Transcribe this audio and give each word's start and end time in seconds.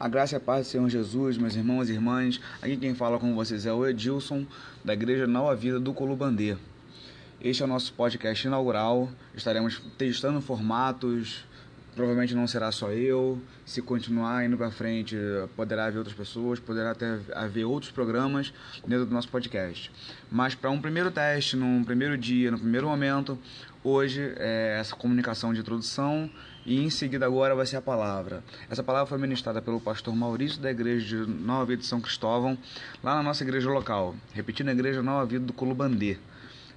A 0.00 0.08
graça 0.08 0.34
e 0.34 0.38
a 0.38 0.40
paz 0.40 0.66
do 0.66 0.70
Senhor 0.70 0.88
Jesus, 0.88 1.36
meus 1.36 1.54
irmãos 1.54 1.90
e 1.90 1.92
irmãs. 1.92 2.40
Aqui 2.62 2.74
quem 2.74 2.94
fala 2.94 3.18
com 3.18 3.34
vocês 3.34 3.66
é 3.66 3.72
o 3.74 3.86
Edilson, 3.86 4.46
da 4.82 4.94
Igreja 4.94 5.26
Nova 5.26 5.54
Vida 5.54 5.78
do 5.78 5.92
Colubandê. 5.92 6.56
Este 7.38 7.60
é 7.62 7.66
o 7.66 7.68
nosso 7.68 7.92
podcast 7.92 8.46
inaugural. 8.46 9.10
Estaremos 9.34 9.78
testando 9.98 10.40
formatos. 10.40 11.44
Provavelmente 11.94 12.34
não 12.34 12.46
será 12.46 12.70
só 12.70 12.90
eu. 12.90 13.40
Se 13.66 13.82
continuar 13.82 14.44
indo 14.44 14.56
para 14.56 14.70
frente, 14.70 15.16
poderá 15.56 15.86
haver 15.86 15.98
outras 15.98 16.16
pessoas, 16.16 16.58
poderá 16.58 16.92
até 16.92 17.18
haver 17.34 17.64
outros 17.64 17.90
programas 17.90 18.52
dentro 18.86 19.06
do 19.06 19.12
nosso 19.12 19.28
podcast. 19.28 19.90
Mas 20.30 20.54
para 20.54 20.70
um 20.70 20.80
primeiro 20.80 21.10
teste, 21.10 21.56
num 21.56 21.82
primeiro 21.84 22.16
dia, 22.16 22.50
no 22.50 22.58
primeiro 22.58 22.88
momento, 22.88 23.38
hoje 23.82 24.32
é 24.36 24.78
essa 24.78 24.94
comunicação 24.94 25.52
de 25.52 25.60
introdução 25.60 26.30
e 26.64 26.82
em 26.82 26.90
seguida 26.90 27.26
agora 27.26 27.54
vai 27.54 27.66
ser 27.66 27.76
a 27.76 27.82
palavra. 27.82 28.44
Essa 28.68 28.82
palavra 28.82 29.06
foi 29.06 29.18
ministrada 29.18 29.60
pelo 29.60 29.80
pastor 29.80 30.14
Maurício 30.14 30.60
da 30.60 30.70
igreja 30.70 31.24
de 31.24 31.30
Nova 31.30 31.64
Vida 31.64 31.82
de 31.82 31.88
São 31.88 32.00
Cristóvão, 32.00 32.56
lá 33.02 33.16
na 33.16 33.22
nossa 33.22 33.42
igreja 33.42 33.68
local, 33.70 34.14
repetindo 34.32 34.68
a 34.68 34.72
igreja 34.72 35.02
Nova 35.02 35.26
Vida 35.26 35.44
do 35.44 35.52
Colubandê. 35.52 36.18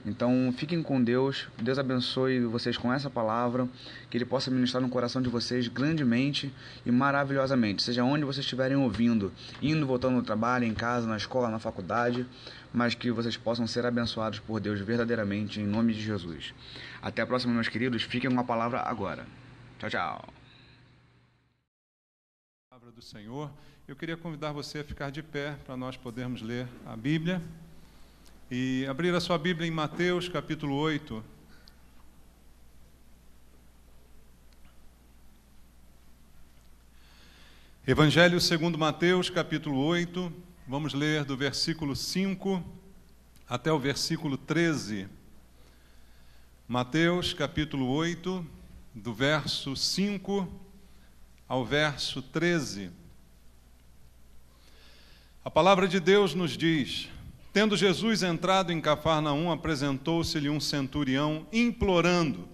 Então, 0.06 0.54
fiquem 0.58 0.84
com 0.84 1.02
Deus. 1.02 1.48
Deus 1.62 1.80
abençoe 1.80 2.42
vocês 2.42 2.78
com 2.78 2.92
essa 2.92 3.10
palavra, 3.10 3.70
que 4.10 4.18
ele 4.18 4.26
possa 4.26 4.52
ministrar 4.52 4.82
no 4.82 4.90
coração 4.90 5.22
de 5.22 5.30
vocês 5.30 5.68
grandemente 5.70 6.54
e 6.86 6.92
maravilhosamente, 6.92 7.82
seja 7.82 8.04
onde 8.04 8.26
vocês 8.26 8.44
estiverem 8.44 8.76
ouvindo, 8.76 9.32
indo, 9.62 9.88
voltando 9.88 10.16
no 10.16 10.24
trabalho, 10.24 10.66
em 10.66 10.74
casa, 10.74 11.08
na 11.08 11.16
escola, 11.16 11.50
na 11.50 11.58
faculdade, 11.58 12.26
mas 12.74 12.94
que 12.94 13.12
vocês 13.12 13.38
possam 13.38 13.66
ser 13.66 13.86
abençoados 13.86 14.40
por 14.40 14.60
Deus 14.60 14.80
verdadeiramente 14.82 15.62
em 15.62 15.66
nome 15.66 15.94
de 15.94 16.02
Jesus. 16.02 16.54
Até 17.02 17.22
a 17.22 17.28
próxima, 17.28 17.54
meus 17.54 17.70
queridos. 17.70 18.04
Fiquem 18.04 18.30
com 18.30 18.40
a 18.40 18.44
palavra 18.44 18.82
agora. 18.82 19.26
Tchau, 19.80 19.90
tchau. 19.90 20.34
Palavra 22.70 22.92
do 22.92 23.02
Senhor. 23.02 23.50
Eu 23.88 23.96
queria 23.96 24.18
convidar 24.18 24.52
você 24.52 24.80
a 24.80 24.84
ficar 24.84 25.12
de 25.12 25.22
pé 25.22 25.56
para 25.66 25.78
nós 25.78 25.96
podermos 25.96 26.42
ler 26.42 26.68
a 26.86 26.98
Bíblia 26.98 27.42
e 28.52 28.86
abrir 28.88 29.14
a 29.16 29.20
sua 29.20 29.38
Bíblia 29.38 29.68
em 29.68 29.72
Mateus 29.72 30.28
capítulo 30.28 30.76
8. 30.76 31.24
Evangelho 37.88 38.40
segundo 38.40 38.78
Mateus 38.78 39.30
capítulo 39.30 39.84
8, 39.84 40.32
vamos 40.68 40.94
ler 40.94 41.26
do 41.26 41.36
versículo 41.36 41.96
5 41.96 42.64
até 43.48 43.72
o 43.72 43.80
versículo 43.80 44.38
13. 44.38 45.08
Mateus 46.68 47.34
capítulo 47.34 47.90
8, 47.90 48.46
do 48.94 49.14
verso 49.14 49.76
5 49.76 50.48
ao 51.48 51.66
verso 51.66 52.22
13. 52.22 52.92
A 55.44 55.52
palavra 55.52 55.88
de 55.88 56.00
Deus 56.00 56.34
nos 56.34 56.58
diz: 56.58 57.10
Tendo 57.54 57.78
Jesus 57.78 58.24
entrado 58.24 58.74
em 58.74 58.82
Cafarnaum, 58.82 59.52
apresentou-se-lhe 59.52 60.50
um 60.50 60.60
centurião, 60.60 61.46
implorando: 61.54 62.50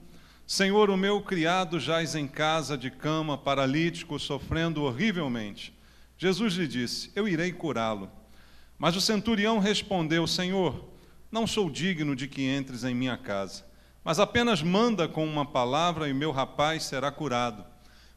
Senhor, 0.46 0.90
o 0.90 0.98
meu 0.98 1.22
criado 1.22 1.80
jaz 1.80 2.16
em 2.16 2.28
casa 2.28 2.78
de 2.78 2.92
cama, 2.92 3.38
paralítico, 3.38 4.20
sofrendo 4.20 4.84
horrivelmente. 4.84 5.74
Jesus 6.18 6.56
lhe 6.56 6.68
disse: 6.68 7.14
Eu 7.16 7.30
irei 7.30 7.54
curá-lo. 7.54 8.12
Mas 8.78 8.98
o 8.98 9.02
centurião 9.02 9.58
respondeu: 9.58 10.28
Senhor, 10.28 10.90
não 11.32 11.48
sou 11.48 11.70
digno 11.70 12.14
de 12.14 12.28
que 12.28 12.44
entres 12.44 12.84
em 12.84 12.94
minha 12.94 13.16
casa, 13.16 13.66
mas 14.04 14.20
apenas 14.20 14.62
manda 14.62 15.08
com 15.08 15.26
uma 15.26 15.46
palavra 15.46 16.10
e 16.10 16.14
meu 16.14 16.32
rapaz 16.34 16.84
será 16.84 17.10
curado. 17.10 17.64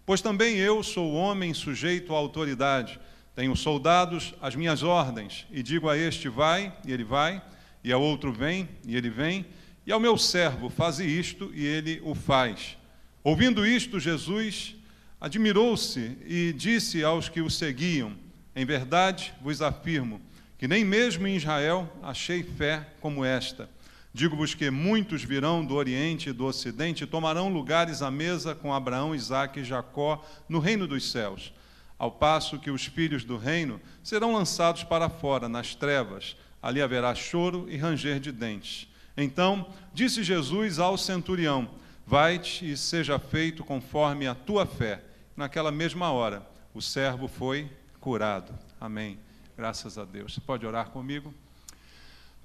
Pois 0.05 0.21
também 0.21 0.57
eu 0.57 0.83
sou 0.83 1.15
homem 1.15 1.55
sujeito 1.55 2.13
à 2.13 2.19
autoridade 2.19 2.99
tenho 3.35 3.57
soldados 3.57 4.35
às 4.41 4.55
minhas 4.55 4.83
ordens, 4.83 5.47
e 5.51 5.63
digo 5.63 5.89
a 5.89 5.97
este 5.97 6.29
vai, 6.29 6.73
e 6.87 6.93
ele 6.93 7.05
vai, 7.05 7.43
e 7.83 7.93
ao 7.93 8.01
outro 8.01 8.33
vem, 8.33 8.69
e 8.85 8.95
ele 8.95 9.09
vem, 9.09 9.47
e 9.87 9.93
ao 9.93 9.99
meu 9.99 10.19
servo 10.19 10.69
faze 10.69 11.05
isto, 11.05 11.51
e 11.55 11.65
ele 11.65 12.01
o 12.05 12.15
faz. 12.15 12.77
Ouvindo 13.25 13.67
isto, 13.67 13.99
Jesus 13.99 14.77
admirou-se 15.21 16.19
e 16.27 16.53
disse 16.53 17.03
aos 17.03 17.29
que 17.29 17.41
o 17.41 17.51
seguiam: 17.51 18.13
Em 18.55 18.65
verdade 18.65 19.33
vos 19.41 19.63
afirmo 19.63 20.21
que 20.59 20.69
nem 20.69 20.85
mesmo 20.85 21.27
em 21.27 21.35
Israel 21.35 21.91
achei 22.03 22.45
fé 22.45 22.87
como 23.01 23.25
esta. 23.25 23.69
Digo-vos 24.15 24.55
que 24.55 24.71
muitos 24.71 25.25
virão 25.25 25.65
do 25.65 25.75
Oriente 25.75 26.29
e 26.29 26.33
do 26.33 26.45
Ocidente 26.45 27.03
e 27.03 27.07
tomarão 27.07 27.49
lugares 27.49 28.03
à 28.03 28.11
mesa 28.11 28.55
com 28.55 28.73
Abraão, 28.73 29.15
Isaque 29.15 29.61
e 29.61 29.65
Jacó 29.65 30.25
no 30.49 30.61
reino 30.61 30.87
dos 30.87 31.11
céus 31.11 31.53
ao 32.03 32.11
passo 32.11 32.59
que 32.59 32.69
os 32.69 32.85
filhos 32.85 33.23
do 33.23 33.37
reino 33.37 33.81
serão 34.03 34.35
lançados 34.35 34.83
para 34.83 35.09
fora, 35.09 35.49
nas 35.49 35.77
trevas. 35.77 36.35
Ali 36.61 36.83
haverá 36.83 37.15
choro 37.15 37.69
e 37.71 37.77
ranger 37.77 38.19
de 38.19 38.33
dentes. 38.33 38.89
Então 39.17 39.73
disse 39.95 40.25
Jesus 40.25 40.81
ao 40.81 40.99
centurião: 40.99 41.71
Vai-te 42.05 42.69
e 42.69 42.77
seja 42.77 43.21
feito 43.21 43.63
conforme 43.63 44.27
a 44.27 44.35
tua 44.35 44.67
fé. 44.67 45.01
Naquela 45.37 45.71
mesma 45.71 46.11
hora, 46.11 46.45
o 46.75 46.83
servo 46.83 47.29
foi 47.29 47.71
curado. 48.01 48.53
Amém. 48.81 49.17
Graças 49.57 49.97
a 49.97 50.05
Deus. 50.05 50.35
Você 50.35 50.41
pode 50.41 50.67
orar 50.67 50.91
comigo? 50.91 51.33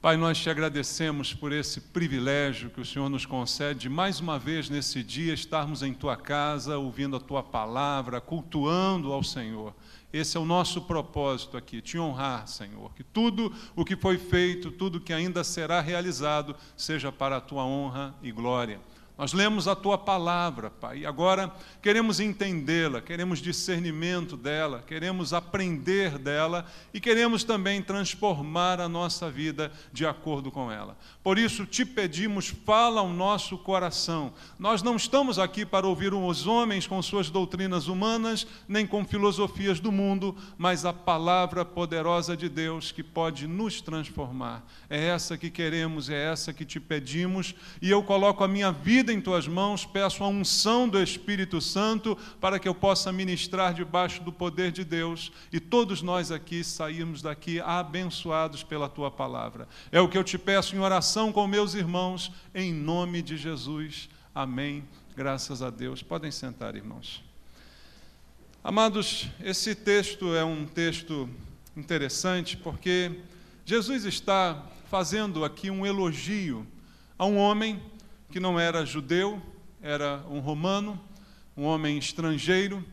Pai, 0.07 0.15
nós 0.15 0.37
te 0.37 0.49
agradecemos 0.49 1.33
por 1.33 1.51
esse 1.51 1.81
privilégio 1.81 2.69
que 2.69 2.79
o 2.79 2.85
Senhor 2.85 3.09
nos 3.09 3.25
concede 3.25 3.81
de 3.81 3.89
mais 3.89 4.21
uma 4.21 4.39
vez 4.39 4.69
nesse 4.69 5.03
dia 5.03 5.33
estarmos 5.33 5.83
em 5.83 5.93
tua 5.93 6.15
casa, 6.15 6.77
ouvindo 6.77 7.17
a 7.17 7.19
tua 7.19 7.43
palavra, 7.43 8.21
cultuando 8.21 9.11
ao 9.11 9.21
Senhor. 9.21 9.75
Esse 10.13 10.37
é 10.37 10.39
o 10.39 10.45
nosso 10.45 10.83
propósito 10.83 11.57
aqui, 11.57 11.81
te 11.81 11.99
honrar, 11.99 12.47
Senhor. 12.47 12.93
Que 12.95 13.03
tudo 13.03 13.53
o 13.75 13.83
que 13.83 13.97
foi 13.97 14.17
feito, 14.17 14.71
tudo 14.71 15.01
que 15.01 15.11
ainda 15.11 15.43
será 15.43 15.81
realizado, 15.81 16.55
seja 16.77 17.11
para 17.11 17.35
a 17.35 17.41
tua 17.41 17.65
honra 17.65 18.15
e 18.23 18.31
glória. 18.31 18.79
Nós 19.17 19.33
lemos 19.33 19.67
a 19.67 19.75
tua 19.75 19.97
palavra, 19.97 20.69
Pai, 20.69 20.99
e 20.99 21.05
agora 21.05 21.51
queremos 21.81 22.19
entendê-la, 22.19 23.01
queremos 23.01 23.39
discernimento 23.39 24.37
dela, 24.37 24.83
queremos 24.85 25.33
aprender 25.33 26.19
dela 26.19 26.67
e 26.93 26.99
queremos 26.99 27.43
também 27.43 27.81
transformar 27.81 28.79
a 28.79 28.87
nossa 28.87 29.27
vida 29.27 29.71
de 29.91 30.05
acordo 30.05 30.51
com 30.51 30.71
ela. 30.71 30.95
Por 31.23 31.39
isso 31.39 31.65
te 31.65 31.83
pedimos, 31.83 32.49
fala 32.63 33.01
ao 33.01 33.09
nosso 33.09 33.57
coração. 33.57 34.31
Nós 34.59 34.83
não 34.83 34.95
estamos 34.95 35.39
aqui 35.39 35.65
para 35.65 35.87
ouvir 35.87 36.13
os 36.13 36.45
homens 36.45 36.85
com 36.85 37.01
suas 37.01 37.31
doutrinas 37.31 37.87
humanas, 37.87 38.45
nem 38.67 38.85
com 38.85 39.03
filosofias 39.03 39.79
do 39.79 39.91
mundo, 39.91 40.37
mas 40.59 40.85
a 40.85 40.93
palavra 40.93 41.65
poderosa 41.65 42.37
de 42.37 42.47
Deus 42.47 42.91
que 42.91 43.01
pode 43.01 43.47
nos 43.47 43.81
transformar. 43.81 44.63
É 44.87 45.07
essa 45.07 45.37
que 45.39 45.49
queremos, 45.49 46.07
é 46.07 46.31
essa 46.31 46.53
que 46.53 46.63
te 46.63 46.79
pedimos, 46.79 47.55
e 47.81 47.89
eu 47.89 48.03
coloco 48.03 48.43
a 48.43 48.47
minha 48.47 48.71
vida 48.71 49.06
vida 49.07 49.13
em 49.13 49.21
tuas 49.21 49.47
mãos, 49.47 49.85
peço 49.85 50.21
a 50.21 50.27
unção 50.27 50.89
do 50.89 51.01
Espírito 51.01 51.61
Santo 51.61 52.17
para 52.41 52.59
que 52.59 52.67
eu 52.67 52.75
possa 52.75 53.09
ministrar 53.09 53.73
debaixo 53.73 54.21
do 54.21 54.33
poder 54.33 54.69
de 54.69 54.83
Deus 54.83 55.31
e 55.49 55.61
todos 55.61 56.01
nós 56.01 56.29
aqui 56.29 56.61
sairmos 56.61 57.21
daqui 57.21 57.61
abençoados 57.61 58.63
pela 58.63 58.89
tua 58.89 59.09
palavra. 59.09 59.65
É 59.93 60.01
o 60.01 60.09
que 60.09 60.17
eu 60.17 60.25
te 60.25 60.37
peço 60.37 60.75
em 60.75 60.79
oração 60.79 61.31
com 61.31 61.47
meus 61.47 61.73
irmãos, 61.73 62.33
em 62.53 62.73
nome 62.73 63.21
de 63.21 63.37
Jesus. 63.37 64.09
Amém. 64.35 64.83
Graças 65.15 65.61
a 65.61 65.69
Deus. 65.69 66.03
Podem 66.03 66.29
sentar, 66.29 66.75
irmãos. 66.75 67.23
Amados, 68.61 69.29
esse 69.41 69.73
texto 69.73 70.35
é 70.35 70.43
um 70.43 70.65
texto 70.65 71.29
interessante 71.77 72.57
porque 72.57 73.21
Jesus 73.65 74.03
está 74.03 74.61
fazendo 74.91 75.45
aqui 75.45 75.71
um 75.71 75.85
elogio 75.85 76.67
a 77.17 77.25
um 77.25 77.37
homem 77.37 77.81
que 78.29 78.39
não 78.39 78.59
era 78.59 78.85
judeu, 78.85 79.41
era 79.81 80.23
um 80.29 80.39
romano, 80.39 80.99
um 81.55 81.63
homem 81.63 81.97
estrangeiro, 81.97 82.83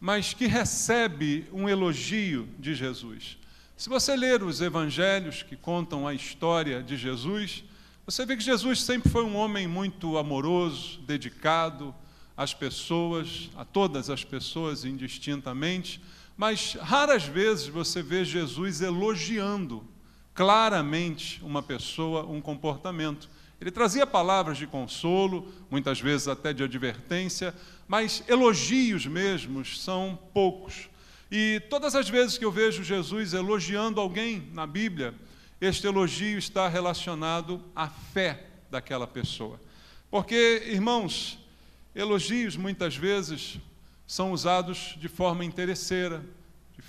mas 0.00 0.34
que 0.34 0.46
recebe 0.46 1.46
um 1.52 1.68
elogio 1.68 2.48
de 2.58 2.74
Jesus. 2.74 3.38
Se 3.76 3.88
você 3.88 4.14
ler 4.14 4.42
os 4.42 4.60
evangelhos 4.60 5.42
que 5.42 5.56
contam 5.56 6.06
a 6.06 6.14
história 6.14 6.82
de 6.82 6.96
Jesus, 6.96 7.64
você 8.04 8.26
vê 8.26 8.36
que 8.36 8.42
Jesus 8.42 8.82
sempre 8.82 9.10
foi 9.10 9.24
um 9.24 9.36
homem 9.36 9.66
muito 9.66 10.18
amoroso, 10.18 11.00
dedicado 11.00 11.94
às 12.36 12.52
pessoas, 12.52 13.48
a 13.56 13.64
todas 13.64 14.10
as 14.10 14.24
pessoas 14.24 14.84
indistintamente, 14.84 16.00
mas 16.36 16.74
raras 16.74 17.24
vezes 17.24 17.68
você 17.68 18.02
vê 18.02 18.24
Jesus 18.24 18.80
elogiando 18.80 19.86
claramente 20.34 21.40
uma 21.44 21.62
pessoa, 21.62 22.24
um 22.24 22.40
comportamento. 22.40 23.28
Ele 23.62 23.70
trazia 23.70 24.06
palavras 24.06 24.58
de 24.58 24.66
consolo, 24.66 25.50
muitas 25.70 25.98
vezes 25.98 26.28
até 26.28 26.52
de 26.52 26.62
advertência, 26.62 27.54
mas 27.88 28.22
elogios 28.28 29.06
mesmos 29.06 29.80
são 29.80 30.18
poucos. 30.34 30.90
E 31.30 31.62
todas 31.70 31.94
as 31.94 32.10
vezes 32.10 32.36
que 32.36 32.44
eu 32.44 32.52
vejo 32.52 32.84
Jesus 32.84 33.32
elogiando 33.32 34.00
alguém 34.00 34.50
na 34.52 34.66
Bíblia, 34.66 35.14
este 35.60 35.86
elogio 35.86 36.36
está 36.36 36.68
relacionado 36.68 37.64
à 37.74 37.88
fé 37.88 38.48
daquela 38.70 39.06
pessoa. 39.06 39.58
Porque, 40.10 40.64
irmãos, 40.66 41.38
elogios 41.94 42.56
muitas 42.56 42.96
vezes 42.96 43.58
são 44.06 44.32
usados 44.32 44.94
de 44.98 45.08
forma 45.08 45.44
interesseira, 45.44 46.22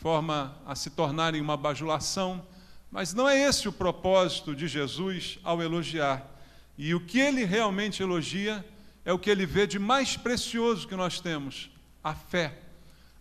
forma 0.03 0.53
a 0.65 0.75
se 0.75 0.89
tornarem 0.89 1.39
uma 1.39 1.55
bajulação, 1.55 2.45
mas 2.91 3.13
não 3.13 3.29
é 3.29 3.39
esse 3.47 3.69
o 3.69 3.71
propósito 3.71 4.53
de 4.53 4.67
Jesus 4.67 5.39
ao 5.45 5.61
elogiar. 5.61 6.29
E 6.77 6.93
o 6.95 6.99
que 6.99 7.19
ele 7.19 7.45
realmente 7.45 8.01
elogia 8.01 8.65
é 9.05 9.13
o 9.13 9.19
que 9.19 9.29
ele 9.29 9.45
vê 9.45 9.67
de 9.67 9.77
mais 9.77 10.17
precioso 10.17 10.87
que 10.87 10.95
nós 10.95 11.19
temos: 11.19 11.69
a 12.03 12.13
fé. 12.13 12.59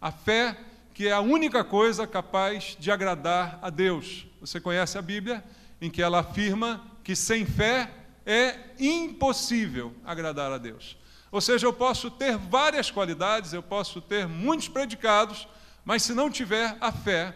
A 0.00 0.10
fé 0.10 0.56
que 0.94 1.08
é 1.08 1.12
a 1.12 1.20
única 1.20 1.64
coisa 1.64 2.06
capaz 2.06 2.76
de 2.78 2.90
agradar 2.90 3.58
a 3.62 3.70
Deus. 3.70 4.26
Você 4.40 4.60
conhece 4.60 4.98
a 4.98 5.02
Bíblia, 5.02 5.42
em 5.80 5.90
que 5.90 6.02
ela 6.02 6.20
afirma 6.20 6.86
que 7.02 7.16
sem 7.16 7.46
fé 7.46 7.90
é 8.26 8.58
impossível 8.78 9.94
agradar 10.04 10.52
a 10.52 10.58
Deus. 10.58 10.96
Ou 11.30 11.40
seja, 11.40 11.66
eu 11.66 11.72
posso 11.72 12.10
ter 12.10 12.36
várias 12.36 12.90
qualidades, 12.90 13.52
eu 13.52 13.62
posso 13.62 14.00
ter 14.00 14.28
muitos 14.28 14.68
predicados, 14.68 15.48
mas 15.84 16.02
se 16.02 16.12
não 16.12 16.30
tiver 16.30 16.76
a 16.80 16.92
fé, 16.92 17.34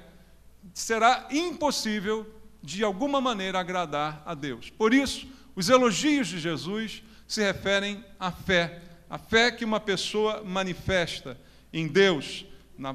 será 0.74 1.26
impossível 1.30 2.26
de 2.62 2.84
alguma 2.84 3.20
maneira 3.20 3.58
agradar 3.58 4.22
a 4.26 4.34
Deus. 4.34 4.68
Por 4.70 4.92
isso, 4.92 5.26
os 5.56 5.70
elogios 5.70 6.28
de 6.28 6.38
Jesus 6.38 7.02
se 7.26 7.42
referem 7.42 8.04
à 8.20 8.30
fé, 8.30 8.82
a 9.08 9.18
fé 9.18 9.50
que 9.50 9.64
uma 9.64 9.80
pessoa 9.80 10.44
manifesta 10.44 11.40
em 11.72 11.88
Deus, 11.88 12.44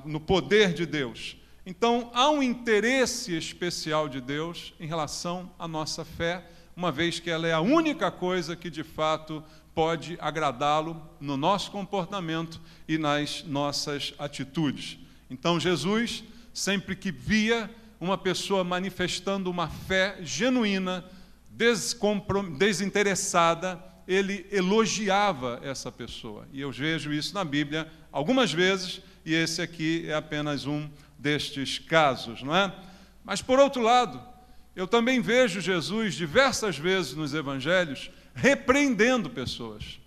no 0.06 0.20
poder 0.20 0.74
de 0.74 0.86
Deus. 0.86 1.36
Então, 1.66 2.12
há 2.14 2.30
um 2.30 2.42
interesse 2.42 3.36
especial 3.36 4.08
de 4.08 4.22
Deus 4.22 4.74
em 4.80 4.86
relação 4.86 5.52
à 5.58 5.68
nossa 5.68 6.06
fé, 6.06 6.46
uma 6.76 6.92
vez 6.92 7.20
que 7.20 7.30
ela 7.30 7.48
é 7.48 7.54
a 7.54 7.62
única 7.62 8.10
coisa 8.10 8.56
que 8.56 8.70
de 8.70 8.84
fato 8.84 9.44
pode 9.74 10.18
agradá-lo 10.20 11.02
no 11.20 11.38
nosso 11.38 11.72
comportamento 11.72 12.60
e 12.88 12.98
nas 12.98 13.44
nossas 13.44 14.14
atitudes. 14.20 14.98
Então, 15.30 15.60
Jesus, 15.60 16.24
sempre 16.54 16.96
que 16.96 17.12
via 17.12 17.70
uma 18.00 18.18
pessoa 18.18 18.64
manifestando 18.64 19.50
uma 19.50 19.68
fé 19.68 20.18
genuína, 20.22 21.06
desinteressada, 22.58 23.82
ele 24.08 24.46
elogiava 24.52 25.60
essa 25.64 25.92
pessoa. 25.92 26.48
E 26.52 26.62
eu 26.62 26.72
vejo 26.72 27.14
isso 27.14 27.34
na 27.34 27.44
Bíblia 27.44 27.92
algumas 28.12 28.52
vezes, 28.52 29.02
e 29.26 29.34
esse 29.34 29.62
aqui 29.62 30.06
é 30.08 30.14
apenas 30.14 30.66
um 30.66 30.90
destes 31.18 31.80
casos, 31.80 32.42
não 32.42 32.56
é? 32.56 32.74
Mas 33.24 33.42
por 33.42 33.60
outro 33.60 33.82
lado, 33.82 34.22
eu 34.76 34.88
também 34.88 35.22
vejo 35.22 35.62
Jesus 35.62 36.16
diversas 36.16 36.78
vezes 36.78 37.14
nos 37.14 37.34
evangelhos 37.34 38.10
repreendendo 38.34 39.30
pessoas. 39.30 40.00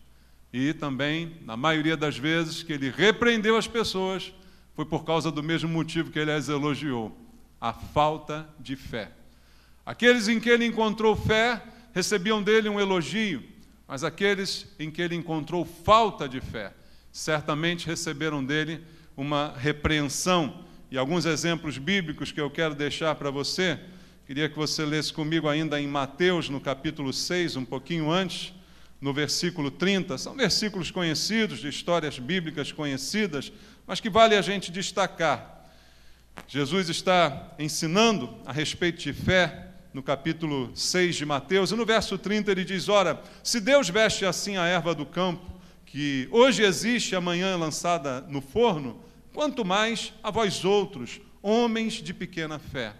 E 0.52 0.72
também, 0.72 1.36
na 1.44 1.56
maioria 1.56 1.96
das 1.96 2.16
vezes 2.16 2.62
que 2.62 2.72
ele 2.72 2.90
repreendeu 2.90 3.56
as 3.56 3.66
pessoas, 3.66 4.32
foi 4.74 4.84
por 4.84 5.04
causa 5.04 5.30
do 5.30 5.42
mesmo 5.42 5.68
motivo 5.68 6.10
que 6.10 6.18
ele 6.18 6.30
as 6.32 6.48
elogiou: 6.48 7.16
a 7.60 7.72
falta 7.72 8.48
de 8.58 8.76
fé. 8.76 9.10
Aqueles 9.86 10.28
em 10.28 10.40
que 10.40 10.48
ele 10.48 10.64
encontrou 10.64 11.14
fé 11.14 11.62
recebiam 11.92 12.42
dele 12.42 12.68
um 12.68 12.80
elogio, 12.80 13.42
mas 13.86 14.02
aqueles 14.02 14.66
em 14.78 14.90
que 14.90 15.02
ele 15.02 15.14
encontrou 15.14 15.64
falta 15.64 16.28
de 16.28 16.40
fé, 16.40 16.72
certamente 17.12 17.86
receberam 17.86 18.44
dele 18.44 18.82
uma 19.16 19.54
repreensão. 19.56 20.64
E 20.90 20.96
alguns 20.96 21.26
exemplos 21.26 21.76
bíblicos 21.76 22.32
que 22.32 22.40
eu 22.40 22.50
quero 22.50 22.74
deixar 22.74 23.14
para 23.14 23.30
você, 23.30 23.78
queria 24.26 24.48
que 24.48 24.56
você 24.56 24.84
lesse 24.86 25.12
comigo 25.12 25.48
ainda 25.48 25.78
em 25.80 25.86
Mateus, 25.86 26.48
no 26.48 26.60
capítulo 26.60 27.12
6, 27.12 27.56
um 27.56 27.64
pouquinho 27.64 28.10
antes, 28.10 28.54
no 29.00 29.12
versículo 29.12 29.70
30. 29.70 30.16
São 30.16 30.34
versículos 30.34 30.90
conhecidos, 30.90 31.58
de 31.58 31.68
histórias 31.68 32.18
bíblicas 32.18 32.72
conhecidas, 32.72 33.52
mas 33.86 34.00
que 34.00 34.08
vale 34.08 34.34
a 34.34 34.40
gente 34.40 34.72
destacar. 34.72 35.68
Jesus 36.48 36.88
está 36.88 37.54
ensinando 37.58 38.34
a 38.44 38.52
respeito 38.52 38.98
de 38.98 39.12
fé 39.12 39.73
no 39.94 40.02
capítulo 40.02 40.72
6 40.74 41.14
de 41.14 41.24
Mateus, 41.24 41.70
e 41.70 41.76
no 41.76 41.86
verso 41.86 42.18
30 42.18 42.50
ele 42.50 42.64
diz: 42.64 42.88
Ora, 42.88 43.22
se 43.44 43.60
Deus 43.60 43.88
veste 43.88 44.26
assim 44.26 44.56
a 44.56 44.66
erva 44.66 44.92
do 44.92 45.06
campo, 45.06 45.48
que 45.86 46.28
hoje 46.32 46.64
existe, 46.64 47.14
amanhã 47.14 47.52
é 47.52 47.56
lançada 47.56 48.20
no 48.22 48.40
forno, 48.40 49.00
quanto 49.32 49.64
mais 49.64 50.12
a 50.20 50.32
vós 50.32 50.64
outros, 50.64 51.20
homens 51.40 51.94
de 51.94 52.12
pequena 52.12 52.58
fé. 52.58 52.92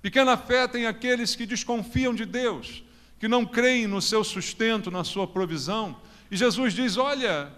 Pequena 0.00 0.34
fé 0.38 0.66
tem 0.66 0.86
aqueles 0.86 1.36
que 1.36 1.44
desconfiam 1.44 2.14
de 2.14 2.24
Deus, 2.24 2.82
que 3.18 3.28
não 3.28 3.44
creem 3.44 3.86
no 3.86 4.00
seu 4.00 4.24
sustento, 4.24 4.90
na 4.90 5.04
sua 5.04 5.26
provisão. 5.26 6.00
E 6.30 6.36
Jesus 6.38 6.72
diz: 6.72 6.96
Olha, 6.96 7.52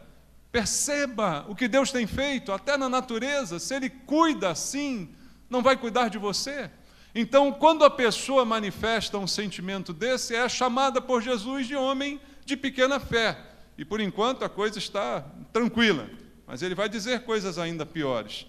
perceba 0.50 1.46
o 1.48 1.54
que 1.54 1.68
Deus 1.68 1.92
tem 1.92 2.04
feito, 2.04 2.50
até 2.50 2.76
na 2.76 2.88
natureza, 2.88 3.60
se 3.60 3.76
Ele 3.76 3.88
cuida 3.88 4.50
assim, 4.50 5.14
não 5.48 5.62
vai 5.62 5.76
cuidar 5.76 6.08
de 6.08 6.18
você? 6.18 6.68
Então, 7.14 7.52
quando 7.52 7.84
a 7.84 7.90
pessoa 7.90 8.44
manifesta 8.44 9.18
um 9.18 9.26
sentimento 9.26 9.92
desse, 9.92 10.34
é 10.34 10.48
chamada 10.48 11.00
por 11.00 11.22
Jesus 11.22 11.66
de 11.66 11.76
homem 11.76 12.18
de 12.44 12.56
pequena 12.56 12.98
fé. 12.98 13.38
E 13.76 13.84
por 13.84 14.00
enquanto 14.00 14.44
a 14.44 14.48
coisa 14.48 14.78
está 14.78 15.20
tranquila, 15.52 16.08
mas 16.46 16.62
ele 16.62 16.74
vai 16.74 16.88
dizer 16.88 17.22
coisas 17.22 17.58
ainda 17.58 17.84
piores. 17.84 18.46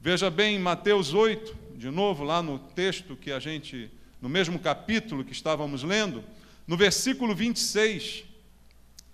Veja 0.00 0.30
bem, 0.30 0.58
Mateus 0.58 1.12
8, 1.12 1.54
de 1.76 1.90
novo, 1.90 2.24
lá 2.24 2.42
no 2.42 2.58
texto 2.58 3.16
que 3.16 3.32
a 3.32 3.38
gente, 3.38 3.90
no 4.20 4.30
mesmo 4.30 4.58
capítulo 4.58 5.24
que 5.24 5.32
estávamos 5.32 5.82
lendo, 5.82 6.24
no 6.66 6.76
versículo 6.78 7.34
26, 7.34 8.24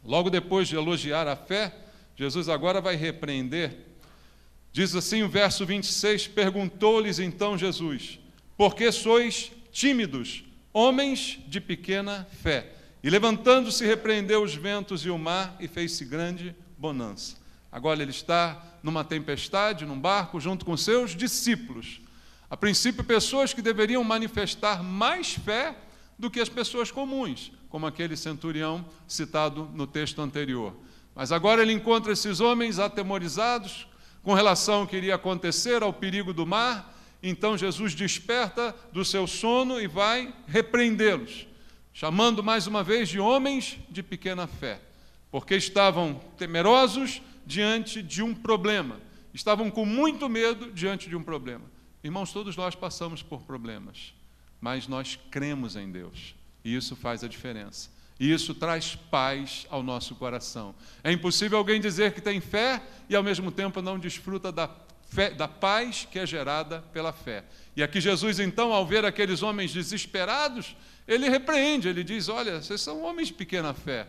logo 0.05 0.31
depois 0.31 0.69
de 0.69 0.77
elogiar 0.77 1.27
a 1.27 1.35
fé, 1.35 1.75
Jesus 2.15 2.49
agora 2.49 2.81
vai 2.81 2.95
repreender. 2.95 3.79
Diz 4.73 4.95
assim 4.95 5.25
o 5.25 5.29
verso 5.29 5.67
26: 5.67 6.29
Perguntou-lhes 6.29 7.19
então 7.19 7.59
Jesus 7.59 8.21
porque 8.57 8.91
sois 8.91 9.53
tímidos, 9.71 10.45
homens 10.73 11.39
de 11.47 11.61
pequena 11.61 12.27
fé. 12.43 12.73
E 13.03 13.11
levantando-se, 13.11 13.85
repreendeu 13.85 14.43
os 14.43 14.55
ventos 14.55 15.05
e 15.05 15.11
o 15.11 15.19
mar 15.19 15.57
e 15.61 15.69
fez-se 15.69 16.05
grande 16.05 16.57
bonança. 16.79 17.37
Agora 17.71 18.03
ele 18.03 18.11
está 18.11 18.79
numa 18.83 19.05
tempestade, 19.05 19.85
num 19.85 20.01
barco, 20.01 20.41
junto 20.41 20.65
com 20.65 20.77
seus 20.77 21.15
discípulos. 21.15 22.01
A 22.49 22.57
princípio, 22.57 23.05
pessoas 23.05 23.53
que 23.53 23.61
deveriam 23.61 24.03
manifestar 24.03 24.83
mais 24.83 25.35
fé 25.35 25.77
do 26.19 26.31
que 26.31 26.41
as 26.41 26.49
pessoas 26.49 26.91
comuns, 26.91 27.53
como 27.69 27.87
aquele 27.87 28.17
centurião 28.17 28.85
citado 29.07 29.71
no 29.75 29.87
texto 29.87 30.23
anterior. 30.23 30.75
Mas 31.15 31.33
agora 31.33 31.63
ele 31.63 31.73
encontra 31.73 32.13
esses 32.13 32.41
homens 32.41 32.79
atemorizados 32.79 33.87
com 34.23 34.33
relação 34.33 34.81
ao 34.81 34.87
que 34.87 34.97
iria 34.97 35.15
acontecer, 35.15 35.83
ao 35.83 35.93
perigo 35.93 36.33
do 36.33 36.47
mar, 36.47 36.96
então 37.23 37.57
Jesus 37.57 37.95
desperta 37.95 38.75
do 38.93 39.05
seu 39.05 39.27
sono 39.27 39.81
e 39.81 39.87
vai 39.87 40.35
repreendê-los, 40.47 41.47
chamando 41.93 42.43
mais 42.43 42.67
uma 42.67 42.83
vez 42.83 43.09
de 43.09 43.19
homens 43.19 43.79
de 43.89 44.03
pequena 44.03 44.47
fé, 44.47 44.81
porque 45.31 45.55
estavam 45.55 46.21
temerosos 46.37 47.23
diante 47.45 48.03
de 48.03 48.23
um 48.23 48.35
problema, 48.35 49.01
estavam 49.33 49.71
com 49.71 49.85
muito 49.85 50.29
medo 50.29 50.73
diante 50.73 51.09
de 51.09 51.17
um 51.17 51.23
problema. 51.23 51.65
Irmãos, 52.03 52.33
todos 52.33 52.57
nós 52.57 52.75
passamos 52.75 53.23
por 53.23 53.43
problemas, 53.43 54.15
mas 54.61 54.87
nós 54.87 55.19
cremos 55.31 55.77
em 55.77 55.91
Deus, 55.91 56.35
e 56.65 56.75
isso 56.75 56.95
faz 56.95 57.25
a 57.25 57.29
diferença. 57.29 57.97
E 58.19 58.33
isso 58.33 58.55
traz 58.55 58.95
paz 58.95 59.67
ao 59.69 59.83
nosso 59.83 60.15
coração. 60.15 60.75
É 61.05 61.13
impossível 61.13 61.59
alguém 61.59 61.79
dizer 61.81 62.15
que 62.15 62.21
tem 62.21 62.41
fé 62.41 62.83
e 63.11 63.15
ao 63.15 63.23
mesmo 63.23 63.53
tempo 63.53 63.83
não 63.83 63.99
desfruta 63.99 64.51
da 64.51 64.67
fé, 65.09 65.31
da 65.31 65.49
paz 65.49 66.07
que 66.11 66.19
é 66.19 66.27
gerada 66.27 66.83
pela 66.93 67.13
fé. 67.13 67.45
E 67.75 67.83
aqui 67.83 68.01
Jesus, 68.01 68.39
então, 68.39 68.73
ao 68.73 68.87
ver 68.87 69.05
aqueles 69.05 69.43
homens 69.43 69.73
desesperados, 69.73 70.77
ele 71.07 71.29
repreende, 71.29 71.89
ele 71.89 72.05
diz: 72.05 72.29
Olha, 72.29 72.61
vocês 72.61 72.81
são 72.81 73.03
homens 73.03 73.29
de 73.29 73.35
pequena 73.35 73.73
fé. 73.73 74.07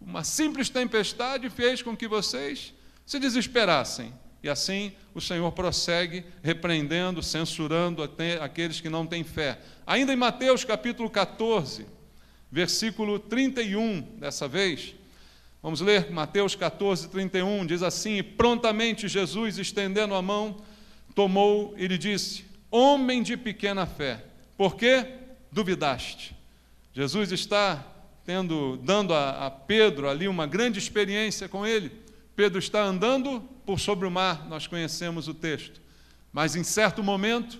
Uma 0.00 0.24
simples 0.24 0.68
tempestade 0.68 1.48
fez 1.48 1.80
com 1.82 1.96
que 1.96 2.08
vocês 2.08 2.74
se 3.06 3.18
desesperassem. 3.18 4.12
E 4.42 4.48
assim 4.48 4.92
o 5.14 5.20
Senhor 5.20 5.50
prossegue 5.52 6.24
repreendendo, 6.42 7.22
censurando 7.22 8.02
aqueles 8.42 8.80
que 8.80 8.90
não 8.90 9.06
têm 9.06 9.24
fé. 9.24 9.58
Ainda 9.86 10.12
em 10.12 10.16
Mateus 10.16 10.64
capítulo 10.64 11.08
14, 11.08 11.86
versículo 12.50 13.18
31, 13.18 14.02
dessa 14.18 14.46
vez, 14.46 14.94
Vamos 15.64 15.80
ler 15.80 16.10
Mateus 16.10 16.54
14, 16.54 17.08
31, 17.08 17.64
diz 17.64 17.82
assim: 17.82 18.18
E 18.18 18.22
prontamente 18.22 19.08
Jesus, 19.08 19.56
estendendo 19.56 20.14
a 20.14 20.20
mão, 20.20 20.58
tomou 21.14 21.72
e 21.78 21.86
lhe 21.86 21.96
disse: 21.96 22.44
Homem 22.70 23.22
de 23.22 23.34
pequena 23.34 23.86
fé, 23.86 24.26
por 24.58 24.76
que 24.76 25.06
duvidaste? 25.50 26.36
Jesus 26.92 27.32
está 27.32 27.82
tendo, 28.26 28.76
dando 28.82 29.14
a, 29.14 29.46
a 29.46 29.50
Pedro 29.50 30.06
ali 30.06 30.28
uma 30.28 30.46
grande 30.46 30.78
experiência 30.78 31.48
com 31.48 31.66
ele. 31.66 31.90
Pedro 32.36 32.58
está 32.58 32.82
andando 32.82 33.40
por 33.64 33.80
sobre 33.80 34.06
o 34.06 34.10
mar, 34.10 34.46
nós 34.46 34.66
conhecemos 34.66 35.28
o 35.28 35.32
texto. 35.32 35.80
Mas 36.30 36.54
em 36.54 36.62
certo 36.62 37.02
momento, 37.02 37.58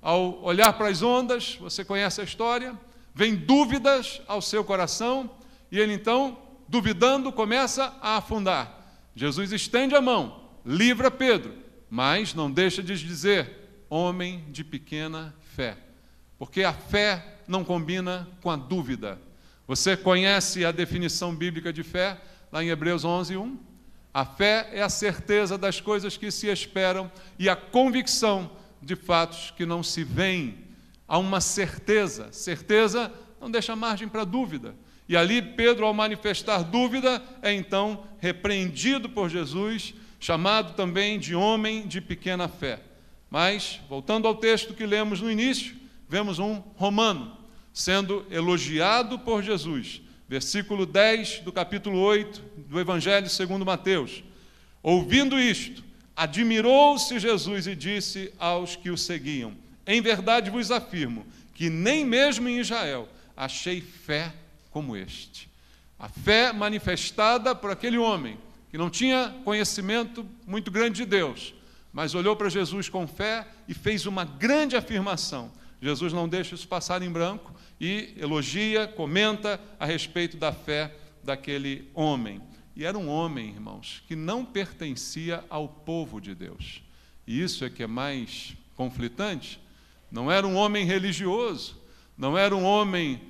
ao 0.00 0.40
olhar 0.44 0.72
para 0.74 0.86
as 0.86 1.02
ondas, 1.02 1.56
você 1.56 1.84
conhece 1.84 2.20
a 2.20 2.24
história, 2.24 2.78
vem 3.12 3.34
dúvidas 3.34 4.22
ao 4.28 4.40
seu 4.40 4.62
coração, 4.62 5.28
e 5.72 5.80
ele 5.80 5.94
então 5.94 6.48
duvidando, 6.70 7.32
começa 7.32 7.92
a 8.00 8.16
afundar. 8.16 8.80
Jesus 9.14 9.50
estende 9.50 9.96
a 9.96 10.00
mão, 10.00 10.50
livra 10.64 11.10
Pedro, 11.10 11.52
mas 11.90 12.32
não 12.32 12.50
deixa 12.50 12.80
de 12.80 12.96
dizer: 12.96 13.84
homem 13.90 14.44
de 14.50 14.62
pequena 14.62 15.34
fé. 15.56 15.76
Porque 16.38 16.62
a 16.62 16.72
fé 16.72 17.40
não 17.46 17.64
combina 17.64 18.28
com 18.40 18.50
a 18.50 18.56
dúvida. 18.56 19.20
Você 19.66 19.96
conhece 19.96 20.64
a 20.64 20.70
definição 20.70 21.34
bíblica 21.34 21.72
de 21.72 21.82
fé, 21.82 22.20
lá 22.52 22.62
em 22.62 22.68
Hebreus 22.68 23.04
11, 23.04 23.36
1? 23.36 23.58
A 24.14 24.24
fé 24.24 24.70
é 24.72 24.80
a 24.80 24.88
certeza 24.88 25.58
das 25.58 25.80
coisas 25.80 26.16
que 26.16 26.30
se 26.30 26.46
esperam 26.46 27.10
e 27.38 27.48
a 27.48 27.56
convicção 27.56 28.50
de 28.80 28.94
fatos 28.96 29.52
que 29.56 29.66
não 29.66 29.82
se 29.82 30.02
veem. 30.02 30.66
Há 31.06 31.18
uma 31.18 31.40
certeza. 31.40 32.32
Certeza 32.32 33.12
não 33.40 33.50
deixa 33.50 33.76
margem 33.76 34.08
para 34.08 34.24
dúvida. 34.24 34.74
E 35.10 35.16
ali 35.16 35.42
Pedro, 35.42 35.86
ao 35.86 35.92
manifestar 35.92 36.62
dúvida, 36.62 37.20
é 37.42 37.52
então 37.52 38.04
repreendido 38.20 39.08
por 39.08 39.28
Jesus, 39.28 39.92
chamado 40.20 40.74
também 40.74 41.18
de 41.18 41.34
homem 41.34 41.84
de 41.84 42.00
pequena 42.00 42.46
fé. 42.46 42.78
Mas, 43.28 43.80
voltando 43.88 44.28
ao 44.28 44.36
texto 44.36 44.72
que 44.72 44.86
lemos 44.86 45.20
no 45.20 45.28
início, 45.28 45.74
vemos 46.08 46.38
um 46.38 46.62
romano 46.76 47.36
sendo 47.72 48.24
elogiado 48.30 49.18
por 49.18 49.42
Jesus. 49.42 50.00
Versículo 50.28 50.86
10 50.86 51.40
do 51.40 51.50
capítulo 51.50 51.98
8 51.98 52.40
do 52.68 52.78
Evangelho 52.78 53.28
segundo 53.28 53.66
Mateus. 53.66 54.22
Ouvindo 54.80 55.40
isto, 55.40 55.82
admirou-se 56.14 57.18
Jesus 57.18 57.66
e 57.66 57.74
disse 57.74 58.32
aos 58.38 58.76
que 58.76 58.90
o 58.90 58.96
seguiam: 58.96 59.54
Em 59.84 60.00
verdade 60.00 60.50
vos 60.50 60.70
afirmo 60.70 61.26
que 61.52 61.68
nem 61.68 62.04
mesmo 62.04 62.48
em 62.48 62.60
Israel 62.60 63.08
achei 63.36 63.80
fé 63.80 64.32
como 64.70 64.96
este. 64.96 65.50
A 65.98 66.08
fé 66.08 66.52
manifestada 66.52 67.54
por 67.54 67.70
aquele 67.70 67.98
homem 67.98 68.38
que 68.70 68.78
não 68.78 68.88
tinha 68.88 69.34
conhecimento 69.44 70.26
muito 70.46 70.70
grande 70.70 70.98
de 70.98 71.06
Deus, 71.06 71.54
mas 71.92 72.14
olhou 72.14 72.36
para 72.36 72.48
Jesus 72.48 72.88
com 72.88 73.06
fé 73.06 73.46
e 73.68 73.74
fez 73.74 74.06
uma 74.06 74.24
grande 74.24 74.76
afirmação. 74.76 75.50
Jesus 75.82 76.12
não 76.12 76.28
deixa 76.28 76.54
isso 76.54 76.68
passar 76.68 77.02
em 77.02 77.10
branco 77.10 77.52
e 77.80 78.14
elogia, 78.16 78.86
comenta 78.86 79.60
a 79.78 79.86
respeito 79.86 80.36
da 80.36 80.52
fé 80.52 80.94
daquele 81.24 81.90
homem. 81.94 82.40
E 82.76 82.84
era 82.84 82.96
um 82.96 83.08
homem, 83.08 83.48
irmãos, 83.48 84.02
que 84.06 84.14
não 84.14 84.44
pertencia 84.44 85.44
ao 85.50 85.68
povo 85.68 86.20
de 86.20 86.34
Deus. 86.34 86.82
E 87.26 87.42
isso 87.42 87.64
é 87.64 87.70
que 87.70 87.82
é 87.82 87.86
mais 87.86 88.54
conflitante. 88.76 89.60
Não 90.10 90.30
era 90.30 90.46
um 90.46 90.56
homem 90.56 90.84
religioso, 90.84 91.76
não 92.16 92.36
era 92.36 92.54
um 92.54 92.64
homem 92.64 93.20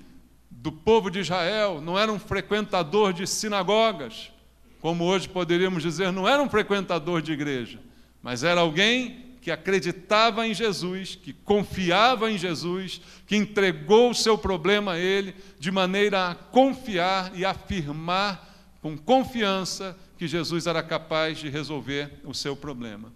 do 0.60 0.70
povo 0.70 1.10
de 1.10 1.20
Israel, 1.20 1.80
não 1.80 1.98
era 1.98 2.12
um 2.12 2.18
frequentador 2.18 3.14
de 3.14 3.26
sinagogas, 3.26 4.30
como 4.78 5.04
hoje 5.04 5.26
poderíamos 5.26 5.82
dizer, 5.82 6.12
não 6.12 6.28
era 6.28 6.42
um 6.42 6.50
frequentador 6.50 7.22
de 7.22 7.32
igreja, 7.32 7.80
mas 8.22 8.44
era 8.44 8.60
alguém 8.60 9.30
que 9.40 9.50
acreditava 9.50 10.46
em 10.46 10.52
Jesus, 10.52 11.16
que 11.16 11.32
confiava 11.32 12.30
em 12.30 12.36
Jesus, 12.36 13.00
que 13.26 13.36
entregou 13.36 14.10
o 14.10 14.14
seu 14.14 14.36
problema 14.36 14.92
a 14.92 14.98
Ele, 14.98 15.34
de 15.58 15.70
maneira 15.70 16.28
a 16.28 16.34
confiar 16.34 17.32
e 17.34 17.42
afirmar 17.42 18.46
com 18.82 18.98
confiança 18.98 19.96
que 20.18 20.28
Jesus 20.28 20.66
era 20.66 20.82
capaz 20.82 21.38
de 21.38 21.48
resolver 21.48 22.20
o 22.22 22.34
seu 22.34 22.54
problema. 22.54 23.10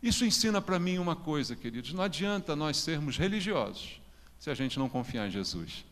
Isso 0.00 0.24
ensina 0.24 0.60
para 0.60 0.78
mim 0.78 0.98
uma 0.98 1.16
coisa, 1.16 1.56
queridos: 1.56 1.92
não 1.92 2.04
adianta 2.04 2.54
nós 2.54 2.76
sermos 2.76 3.16
religiosos 3.16 4.00
se 4.38 4.48
a 4.48 4.54
gente 4.54 4.78
não 4.78 4.88
confiar 4.88 5.26
em 5.26 5.30
Jesus. 5.32 5.84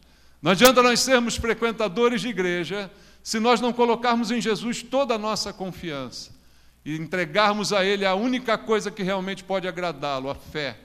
Não 0.43 0.51
adianta 0.51 0.83
nós 0.83 0.99
sermos 0.99 1.37
frequentadores 1.37 2.21
de 2.21 2.29
igreja 2.29 2.91
se 3.23 3.39
nós 3.39 3.61
não 3.61 3.73
colocarmos 3.73 4.33
em 4.33 4.41
Jesus 4.41 4.83
toda 4.83 5.15
a 5.15 5.19
nossa 5.19 5.53
confiança 5.53 6.33
e 6.85 6.97
entregarmos 6.97 7.73
a 7.73 7.85
Ele 7.85 8.05
a 8.05 8.17
única 8.17 8.59
coisa 8.59 8.91
que 8.91 9.05
realmente 9.05 9.45
pode 9.45 9.69
agradá-lo, 9.69 10.29
a 10.29 10.35
fé, 10.35 10.77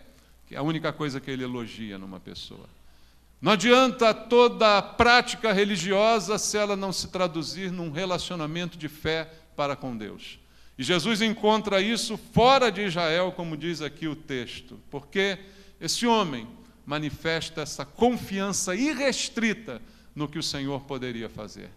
que 0.45 0.53
é 0.53 0.59
a 0.59 0.61
única 0.61 0.93
coisa 0.93 1.19
que 1.19 1.31
Ele 1.31 1.43
elogia 1.43 1.97
numa 1.97 2.19
pessoa. 2.19 2.69
Não 3.41 3.53
adianta 3.53 4.13
toda 4.13 4.79
prática 4.81 5.51
religiosa 5.51 6.37
se 6.37 6.55
ela 6.55 6.75
não 6.75 6.93
se 6.93 7.07
traduzir 7.07 7.71
num 7.71 7.91
relacionamento 7.91 8.77
de 8.77 8.87
fé 8.87 9.27
para 9.55 9.75
com 9.75 9.97
Deus. 9.97 10.39
E 10.77 10.83
Jesus 10.83 11.19
encontra 11.21 11.81
isso 11.81 12.15
fora 12.31 12.71
de 12.71 12.83
Israel, 12.83 13.31
como 13.35 13.57
diz 13.57 13.81
aqui 13.81 14.07
o 14.07 14.15
texto, 14.15 14.79
porque 14.91 15.39
esse 15.81 16.05
homem 16.05 16.47
manifesta 16.87 17.61
essa 17.61 17.85
confiança 17.85 18.73
irrestrita 18.73 19.81
no 20.15 20.25
que 20.25 20.39
o 20.39 20.43
Senhor 20.43 20.79
poderia 20.85 21.27
fazer. 21.27 21.69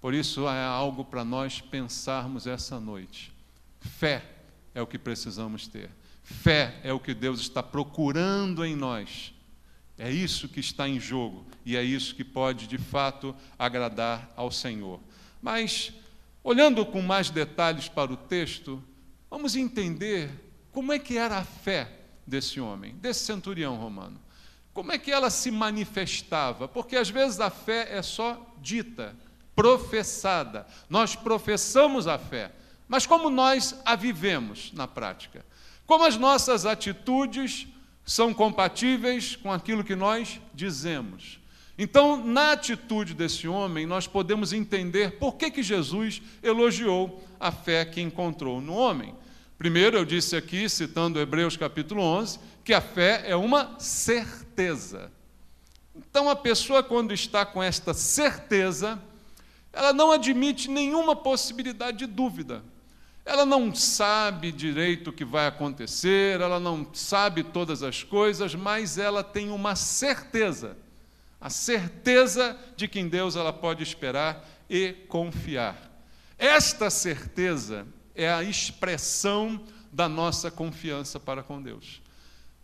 Por 0.00 0.12
isso 0.12 0.48
é 0.48 0.64
algo 0.64 1.04
para 1.04 1.24
nós 1.24 1.60
pensarmos 1.60 2.48
essa 2.48 2.80
noite. 2.80 3.32
Fé 3.78 4.24
é 4.74 4.82
o 4.82 4.88
que 4.88 4.98
precisamos 4.98 5.68
ter. 5.68 5.88
Fé 6.24 6.80
é 6.82 6.92
o 6.92 6.98
que 6.98 7.14
Deus 7.14 7.38
está 7.40 7.62
procurando 7.62 8.64
em 8.64 8.74
nós. 8.74 9.32
É 9.96 10.10
isso 10.10 10.48
que 10.48 10.58
está 10.58 10.88
em 10.88 10.98
jogo 10.98 11.46
e 11.64 11.76
é 11.76 11.84
isso 11.84 12.14
que 12.14 12.24
pode 12.24 12.66
de 12.66 12.78
fato 12.78 13.36
agradar 13.56 14.32
ao 14.34 14.50
Senhor. 14.50 14.98
Mas, 15.40 15.92
olhando 16.42 16.84
com 16.84 17.00
mais 17.00 17.30
detalhes 17.30 17.88
para 17.88 18.12
o 18.12 18.16
texto, 18.16 18.82
vamos 19.30 19.54
entender 19.54 20.28
como 20.72 20.92
é 20.92 20.98
que 20.98 21.16
era 21.16 21.36
a 21.36 21.44
fé 21.44 21.88
desse 22.26 22.60
homem, 22.60 22.96
desse 22.96 23.20
centurião 23.20 23.76
romano. 23.76 24.20
Como 24.80 24.92
é 24.92 24.96
que 24.96 25.12
ela 25.12 25.28
se 25.28 25.50
manifestava? 25.50 26.66
Porque 26.66 26.96
às 26.96 27.10
vezes 27.10 27.38
a 27.38 27.50
fé 27.50 27.98
é 27.98 28.00
só 28.00 28.50
dita, 28.62 29.14
professada. 29.54 30.66
Nós 30.88 31.14
professamos 31.14 32.06
a 32.06 32.16
fé, 32.16 32.50
mas 32.88 33.04
como 33.04 33.28
nós 33.28 33.78
a 33.84 33.94
vivemos 33.94 34.72
na 34.72 34.88
prática? 34.88 35.44
Como 35.84 36.06
as 36.06 36.16
nossas 36.16 36.64
atitudes 36.64 37.66
são 38.06 38.32
compatíveis 38.32 39.36
com 39.36 39.52
aquilo 39.52 39.84
que 39.84 39.94
nós 39.94 40.40
dizemos? 40.54 41.38
Então, 41.76 42.24
na 42.24 42.52
atitude 42.52 43.12
desse 43.12 43.46
homem, 43.46 43.84
nós 43.84 44.06
podemos 44.06 44.50
entender 44.50 45.18
por 45.18 45.34
que, 45.34 45.50
que 45.50 45.62
Jesus 45.62 46.22
elogiou 46.42 47.22
a 47.38 47.52
fé 47.52 47.84
que 47.84 48.00
encontrou 48.00 48.62
no 48.62 48.72
homem. 48.72 49.14
Primeiro, 49.58 49.98
eu 49.98 50.06
disse 50.06 50.36
aqui, 50.36 50.70
citando 50.70 51.20
Hebreus 51.20 51.54
capítulo 51.54 52.00
11, 52.00 52.38
que 52.70 52.74
a 52.74 52.80
fé 52.80 53.24
é 53.26 53.34
uma 53.34 53.74
certeza. 53.80 55.10
Então, 55.92 56.30
a 56.30 56.36
pessoa, 56.36 56.84
quando 56.84 57.12
está 57.12 57.44
com 57.44 57.60
esta 57.60 57.92
certeza, 57.92 58.96
ela 59.72 59.92
não 59.92 60.12
admite 60.12 60.70
nenhuma 60.70 61.16
possibilidade 61.16 61.98
de 61.98 62.06
dúvida. 62.06 62.62
Ela 63.24 63.44
não 63.44 63.74
sabe 63.74 64.52
direito 64.52 65.10
o 65.10 65.12
que 65.12 65.24
vai 65.24 65.48
acontecer, 65.48 66.40
ela 66.40 66.60
não 66.60 66.86
sabe 66.94 67.42
todas 67.42 67.82
as 67.82 68.04
coisas, 68.04 68.54
mas 68.54 68.98
ela 68.98 69.24
tem 69.24 69.50
uma 69.50 69.74
certeza, 69.74 70.76
a 71.40 71.50
certeza 71.50 72.56
de 72.76 72.86
que 72.86 73.00
em 73.00 73.08
Deus 73.08 73.34
ela 73.34 73.52
pode 73.52 73.82
esperar 73.82 74.48
e 74.68 74.92
confiar. 75.08 75.76
Esta 76.38 76.88
certeza 76.88 77.84
é 78.14 78.30
a 78.30 78.44
expressão 78.44 79.60
da 79.90 80.08
nossa 80.08 80.52
confiança 80.52 81.18
para 81.18 81.42
com 81.42 81.60
Deus. 81.60 82.00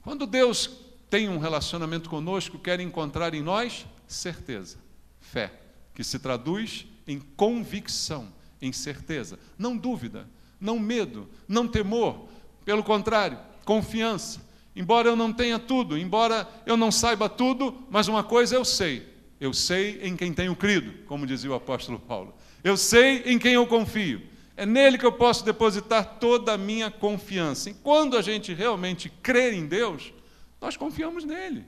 Quando 0.06 0.25
Deus 0.25 0.70
tem 1.10 1.28
um 1.28 1.38
relacionamento 1.38 2.08
conosco, 2.08 2.60
quer 2.60 2.78
encontrar 2.78 3.34
em 3.34 3.42
nós 3.42 3.84
certeza, 4.06 4.78
fé, 5.18 5.52
que 5.92 6.04
se 6.04 6.20
traduz 6.20 6.86
em 7.08 7.18
convicção, 7.18 8.32
em 8.62 8.72
certeza, 8.72 9.36
não 9.58 9.76
dúvida, 9.76 10.28
não 10.60 10.78
medo, 10.78 11.28
não 11.48 11.66
temor, 11.66 12.28
pelo 12.64 12.84
contrário, 12.84 13.36
confiança. 13.64 14.40
Embora 14.76 15.08
eu 15.08 15.16
não 15.16 15.32
tenha 15.32 15.58
tudo, 15.58 15.98
embora 15.98 16.48
eu 16.64 16.76
não 16.76 16.92
saiba 16.92 17.28
tudo, 17.28 17.76
mas 17.90 18.06
uma 18.06 18.22
coisa 18.22 18.54
eu 18.54 18.64
sei: 18.64 19.12
eu 19.40 19.52
sei 19.52 19.98
em 20.02 20.14
quem 20.14 20.32
tenho 20.32 20.54
crido, 20.54 21.04
como 21.08 21.26
dizia 21.26 21.50
o 21.50 21.54
apóstolo 21.54 21.98
Paulo. 21.98 22.32
Eu 22.62 22.76
sei 22.76 23.25
em 23.26 23.40
quem 23.40 23.54
eu 23.54 23.66
confio. 23.66 24.22
É 24.56 24.64
nele 24.64 24.96
que 24.96 25.04
eu 25.04 25.12
posso 25.12 25.44
depositar 25.44 26.18
toda 26.18 26.54
a 26.54 26.58
minha 26.58 26.90
confiança. 26.90 27.68
E 27.68 27.75
quando 27.75 28.16
a 28.16 28.22
gente 28.22 28.54
realmente 28.54 29.10
crer 29.10 29.52
em 29.52 29.66
Deus, 29.66 30.12
nós 30.60 30.76
confiamos 30.76 31.25
nele. 31.25 31.64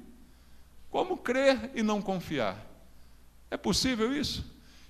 Como 0.91 1.19
crer 1.19 1.71
e 1.75 1.83
não 1.83 2.01
confiar? 2.01 2.65
É 3.51 3.57
possível 3.57 4.17
isso? 4.17 4.45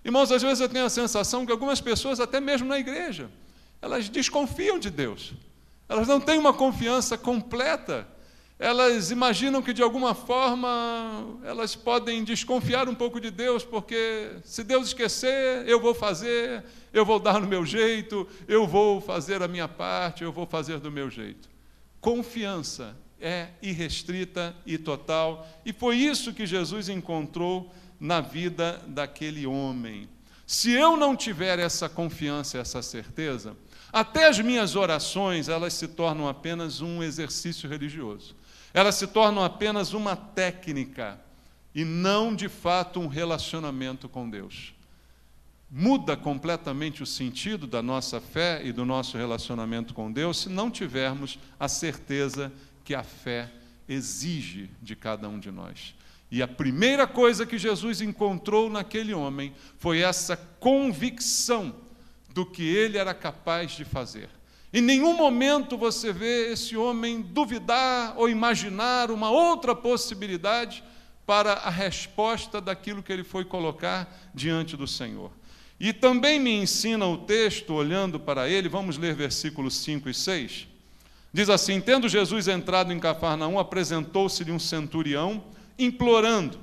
Irmãos, 0.04 0.30
às 0.30 0.42
vezes 0.42 0.60
eu 0.60 0.68
tenho 0.68 0.84
a 0.84 0.90
sensação 0.90 1.44
que 1.44 1.50
algumas 1.50 1.80
pessoas, 1.80 2.20
até 2.20 2.40
mesmo 2.40 2.68
na 2.68 2.78
igreja, 2.78 3.30
elas 3.82 4.08
desconfiam 4.08 4.78
de 4.78 4.90
Deus. 4.90 5.34
Elas 5.88 6.06
não 6.06 6.20
têm 6.20 6.38
uma 6.38 6.52
confiança 6.52 7.18
completa 7.18 8.06
elas 8.58 9.12
imaginam 9.12 9.62
que 9.62 9.72
de 9.72 9.82
alguma 9.82 10.14
forma 10.14 11.38
elas 11.44 11.76
podem 11.76 12.24
desconfiar 12.24 12.88
um 12.88 12.94
pouco 12.94 13.20
de 13.20 13.30
Deus, 13.30 13.64
porque 13.64 14.32
se 14.42 14.64
Deus 14.64 14.88
esquecer, 14.88 15.66
eu 15.68 15.80
vou 15.80 15.94
fazer, 15.94 16.64
eu 16.92 17.04
vou 17.04 17.20
dar 17.20 17.40
no 17.40 17.46
meu 17.46 17.64
jeito, 17.64 18.26
eu 18.48 18.66
vou 18.66 19.00
fazer 19.00 19.42
a 19.42 19.48
minha 19.48 19.68
parte, 19.68 20.24
eu 20.24 20.32
vou 20.32 20.44
fazer 20.44 20.80
do 20.80 20.90
meu 20.90 21.08
jeito. 21.08 21.48
Confiança 22.00 22.96
é 23.20 23.48
irrestrita 23.62 24.54
e 24.66 24.76
total, 24.76 25.46
e 25.64 25.72
foi 25.72 25.96
isso 25.96 26.34
que 26.34 26.44
Jesus 26.46 26.88
encontrou 26.88 27.72
na 28.00 28.20
vida 28.20 28.82
daquele 28.88 29.46
homem. 29.46 30.08
Se 30.46 30.72
eu 30.72 30.96
não 30.96 31.14
tiver 31.14 31.58
essa 31.58 31.88
confiança, 31.88 32.58
essa 32.58 32.82
certeza, 32.82 33.56
Até 33.92 34.28
as 34.28 34.38
minhas 34.38 34.76
orações, 34.76 35.48
elas 35.48 35.72
se 35.72 35.88
tornam 35.88 36.28
apenas 36.28 36.80
um 36.80 37.02
exercício 37.02 37.68
religioso. 37.68 38.36
Elas 38.72 38.96
se 38.96 39.06
tornam 39.06 39.42
apenas 39.42 39.92
uma 39.92 40.14
técnica 40.14 41.20
e 41.74 41.84
não 41.84 42.34
de 42.34 42.48
fato 42.48 43.00
um 43.00 43.06
relacionamento 43.06 44.08
com 44.08 44.28
Deus. 44.28 44.74
Muda 45.70 46.16
completamente 46.16 47.02
o 47.02 47.06
sentido 47.06 47.66
da 47.66 47.82
nossa 47.82 48.20
fé 48.20 48.62
e 48.64 48.72
do 48.72 48.84
nosso 48.84 49.18
relacionamento 49.18 49.92
com 49.92 50.10
Deus 50.10 50.42
se 50.42 50.48
não 50.48 50.70
tivermos 50.70 51.38
a 51.60 51.68
certeza 51.68 52.52
que 52.84 52.94
a 52.94 53.02
fé 53.02 53.50
exige 53.88 54.70
de 54.82 54.96
cada 54.96 55.28
um 55.28 55.38
de 55.38 55.50
nós. 55.50 55.94
E 56.30 56.42
a 56.42 56.48
primeira 56.48 57.06
coisa 57.06 57.46
que 57.46 57.58
Jesus 57.58 58.00
encontrou 58.00 58.68
naquele 58.68 59.14
homem 59.14 59.54
foi 59.78 60.00
essa 60.00 60.36
convicção 60.36 61.74
do 62.34 62.44
que 62.44 62.62
ele 62.62 62.98
era 62.98 63.14
capaz 63.14 63.72
de 63.72 63.84
fazer. 63.84 64.28
Em 64.72 64.82
nenhum 64.82 65.16
momento 65.16 65.78
você 65.78 66.12
vê 66.12 66.52
esse 66.52 66.76
homem 66.76 67.22
duvidar 67.22 68.14
ou 68.16 68.28
imaginar 68.28 69.10
uma 69.10 69.30
outra 69.30 69.74
possibilidade 69.74 70.84
para 71.24 71.54
a 71.54 71.70
resposta 71.70 72.60
daquilo 72.60 73.02
que 73.02 73.12
ele 73.12 73.24
foi 73.24 73.44
colocar 73.44 74.30
diante 74.34 74.76
do 74.76 74.86
Senhor. 74.86 75.30
E 75.80 75.92
também 75.92 76.38
me 76.40 76.50
ensina 76.50 77.06
o 77.06 77.18
texto, 77.18 77.72
olhando 77.72 78.18
para 78.18 78.48
ele, 78.48 78.68
vamos 78.68 78.98
ler 78.98 79.14
versículos 79.14 79.76
5 79.76 80.08
e 80.08 80.14
6. 80.14 80.66
Diz 81.32 81.48
assim: 81.48 81.80
Tendo 81.80 82.08
Jesus 82.08 82.48
entrado 82.48 82.92
em 82.92 82.98
Cafarnaum, 82.98 83.58
apresentou-se-lhe 83.58 84.50
um 84.50 84.58
centurião, 84.58 85.44
implorando: 85.78 86.58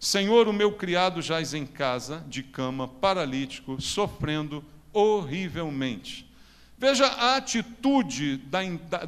Senhor, 0.00 0.48
o 0.48 0.52
meu 0.52 0.72
criado 0.72 1.22
jaz 1.22 1.54
em 1.54 1.64
casa, 1.64 2.24
de 2.28 2.42
cama, 2.42 2.88
paralítico, 2.88 3.80
sofrendo 3.80 4.64
horrivelmente. 4.92 6.25
Veja 6.78 7.06
a 7.06 7.36
atitude 7.36 8.42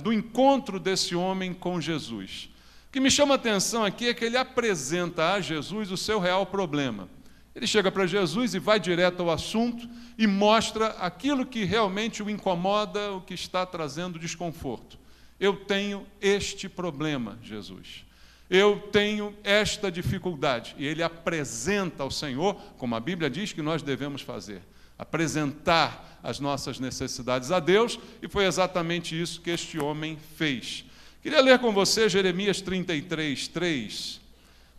do 0.02 0.12
encontro 0.12 0.80
desse 0.80 1.14
homem 1.14 1.52
com 1.52 1.80
Jesus. 1.80 2.48
O 2.88 2.92
que 2.92 3.00
me 3.00 3.10
chama 3.10 3.34
a 3.34 3.36
atenção 3.36 3.84
aqui 3.84 4.08
é 4.08 4.14
que 4.14 4.24
ele 4.24 4.38
apresenta 4.38 5.34
a 5.34 5.40
Jesus 5.40 5.90
o 5.90 5.96
seu 5.96 6.18
real 6.18 6.46
problema. 6.46 7.08
Ele 7.54 7.66
chega 7.66 7.90
para 7.90 8.06
Jesus 8.06 8.54
e 8.54 8.58
vai 8.58 8.80
direto 8.80 9.22
ao 9.22 9.30
assunto 9.30 9.86
e 10.16 10.26
mostra 10.26 10.88
aquilo 11.00 11.44
que 11.44 11.64
realmente 11.64 12.22
o 12.22 12.30
incomoda, 12.30 13.12
o 13.12 13.20
que 13.20 13.34
está 13.34 13.66
trazendo 13.66 14.18
desconforto. 14.18 14.98
Eu 15.38 15.54
tenho 15.54 16.06
este 16.20 16.68
problema, 16.68 17.38
Jesus. 17.42 18.06
Eu 18.48 18.88
tenho 18.90 19.36
esta 19.44 19.92
dificuldade. 19.92 20.74
E 20.78 20.86
ele 20.86 21.02
apresenta 21.02 22.02
ao 22.02 22.10
Senhor, 22.10 22.54
como 22.78 22.94
a 22.94 23.00
Bíblia 23.00 23.28
diz 23.28 23.52
que 23.52 23.60
nós 23.60 23.82
devemos 23.82 24.22
fazer 24.22 24.62
apresentar 24.98 26.07
as 26.22 26.40
nossas 26.40 26.78
necessidades 26.78 27.50
a 27.50 27.60
Deus, 27.60 27.98
e 28.22 28.28
foi 28.28 28.46
exatamente 28.46 29.20
isso 29.20 29.40
que 29.40 29.50
este 29.50 29.78
homem 29.78 30.18
fez. 30.36 30.84
Queria 31.22 31.40
ler 31.40 31.58
com 31.58 31.72
você 31.72 32.08
Jeremias 32.08 32.60
33, 32.60 33.48
3, 33.48 34.20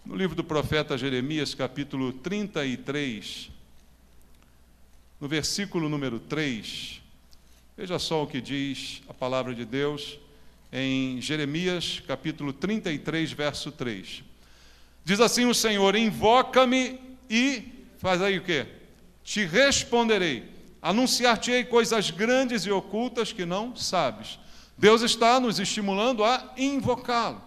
no 0.05 0.15
livro 0.15 0.35
do 0.35 0.43
profeta 0.43 0.97
Jeremias, 0.97 1.53
capítulo 1.53 2.13
33, 2.13 3.49
no 5.19 5.27
versículo 5.27 5.89
número 5.89 6.19
3. 6.19 7.01
Veja 7.77 7.99
só 7.99 8.23
o 8.23 8.27
que 8.27 8.41
diz 8.41 9.01
a 9.07 9.13
palavra 9.13 9.53
de 9.53 9.65
Deus 9.65 10.17
em 10.71 11.21
Jeremias, 11.21 12.01
capítulo 12.05 12.51
33, 12.53 13.31
verso 13.31 13.71
3. 13.71 14.23
Diz 15.03 15.19
assim 15.19 15.45
o 15.45 15.53
Senhor: 15.53 15.95
Invoca-me 15.95 16.99
e 17.29 17.63
faz 17.97 18.21
aí 18.21 18.37
o 18.37 18.43
quê? 18.43 18.65
te 19.29 19.45
responderei, 19.45 20.43
anunciar-te-ei 20.81 21.63
coisas 21.63 22.09
grandes 22.09 22.65
e 22.65 22.71
ocultas 22.71 23.31
que 23.31 23.45
não 23.45 23.75
sabes. 23.75 24.39
Deus 24.77 25.01
está 25.01 25.39
nos 25.39 25.59
estimulando 25.59 26.23
a 26.23 26.53
invocá-lo, 26.57 27.41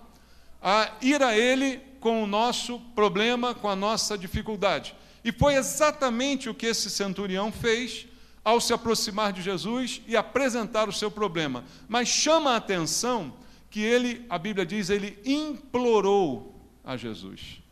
a 0.61 0.91
ir 1.01 1.23
a 1.23 1.37
Ele 1.37 1.81
com 1.99 2.23
o 2.23 2.27
nosso 2.27 2.79
problema, 2.95 3.55
com 3.55 3.69
a 3.69 3.77
nossa 3.77 4.19
dificuldade. 4.19 4.95
E 5.25 5.33
foi 5.33 5.55
exatamente 5.55 6.49
o 6.49 6.55
que 6.55 6.67
esse 6.67 6.91
centurião 6.91 7.51
fez 7.53 8.07
ao 8.45 8.61
se 8.61 8.73
aproximar 8.73 9.33
de 9.33 9.41
Jesus 9.41 10.03
e 10.07 10.17
apresentar 10.17 10.89
o 10.89 10.93
seu 10.93 11.11
problema. 11.11 11.65
Mas 11.89 12.09
chama 12.09 12.53
a 12.53 12.57
atenção 12.57 13.33
que 13.71 13.81
ele, 13.81 14.27
a 14.29 14.37
Bíblia 14.39 14.67
diz, 14.67 14.91
ele 14.91 15.19
implorou 15.25 16.61
a 16.85 16.97
Jesus. 16.97 17.63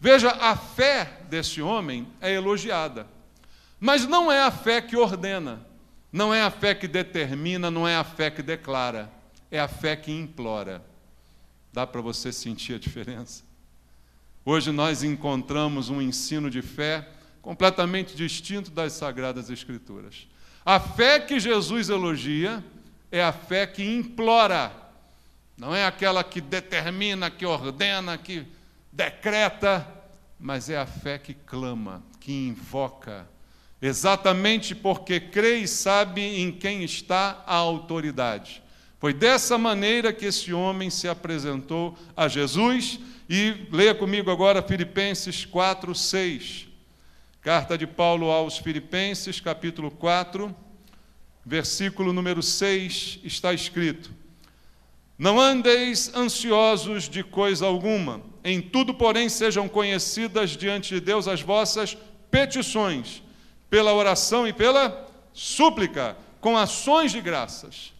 Veja, 0.00 0.30
a 0.30 0.56
fé 0.56 1.20
desse 1.28 1.62
homem 1.62 2.08
é 2.20 2.32
elogiada. 2.32 3.06
Mas 3.84 4.06
não 4.06 4.32
é 4.32 4.40
a 4.40 4.50
fé 4.50 4.80
que 4.80 4.96
ordena, 4.96 5.60
não 6.10 6.32
é 6.32 6.40
a 6.40 6.50
fé 6.50 6.74
que 6.74 6.88
determina, 6.88 7.70
não 7.70 7.86
é 7.86 7.94
a 7.94 8.02
fé 8.02 8.30
que 8.30 8.42
declara, 8.42 9.12
é 9.50 9.60
a 9.60 9.68
fé 9.68 9.94
que 9.94 10.10
implora. 10.10 10.82
Dá 11.70 11.86
para 11.86 12.00
você 12.00 12.32
sentir 12.32 12.76
a 12.76 12.78
diferença? 12.78 13.44
Hoje 14.42 14.72
nós 14.72 15.02
encontramos 15.02 15.90
um 15.90 16.00
ensino 16.00 16.48
de 16.48 16.62
fé 16.62 17.06
completamente 17.42 18.16
distinto 18.16 18.70
das 18.70 18.94
Sagradas 18.94 19.50
Escrituras. 19.50 20.26
A 20.64 20.80
fé 20.80 21.20
que 21.20 21.38
Jesus 21.38 21.90
elogia 21.90 22.64
é 23.12 23.22
a 23.22 23.32
fé 23.32 23.66
que 23.66 23.84
implora, 23.84 24.72
não 25.58 25.74
é 25.74 25.84
aquela 25.84 26.24
que 26.24 26.40
determina, 26.40 27.30
que 27.30 27.44
ordena, 27.44 28.16
que 28.16 28.46
decreta, 28.90 29.86
mas 30.40 30.70
é 30.70 30.78
a 30.78 30.86
fé 30.86 31.18
que 31.18 31.34
clama, 31.34 32.02
que 32.18 32.32
invoca, 32.32 33.28
exatamente 33.80 34.74
porque 34.74 35.20
crê 35.20 35.58
e 35.58 35.68
sabe 35.68 36.22
em 36.22 36.50
quem 36.50 36.82
está 36.82 37.42
a 37.46 37.54
autoridade. 37.54 38.62
Foi 39.04 39.12
dessa 39.12 39.58
maneira 39.58 40.14
que 40.14 40.24
esse 40.24 40.50
homem 40.54 40.88
se 40.88 41.06
apresentou 41.06 41.94
a 42.16 42.26
Jesus. 42.26 42.98
E 43.28 43.66
leia 43.70 43.94
comigo 43.94 44.30
agora 44.30 44.62
Filipenses 44.62 45.44
4, 45.44 45.94
6. 45.94 46.68
Carta 47.42 47.76
de 47.76 47.86
Paulo 47.86 48.30
aos 48.30 48.56
Filipenses, 48.56 49.40
capítulo 49.40 49.90
4, 49.90 50.56
versículo 51.44 52.14
número 52.14 52.42
6, 52.42 53.20
está 53.22 53.52
escrito: 53.52 54.10
Não 55.18 55.38
andeis 55.38 56.10
ansiosos 56.14 57.06
de 57.06 57.22
coisa 57.22 57.66
alguma, 57.66 58.22
em 58.42 58.62
tudo, 58.62 58.94
porém, 58.94 59.28
sejam 59.28 59.68
conhecidas 59.68 60.56
diante 60.56 60.94
de 60.94 61.00
Deus 61.00 61.28
as 61.28 61.42
vossas 61.42 61.94
petições 62.30 63.23
pela 63.74 63.92
oração 63.92 64.46
e 64.46 64.52
pela 64.52 65.04
súplica, 65.32 66.16
com 66.40 66.56
ações 66.56 67.10
de 67.10 67.20
graças, 67.20 67.92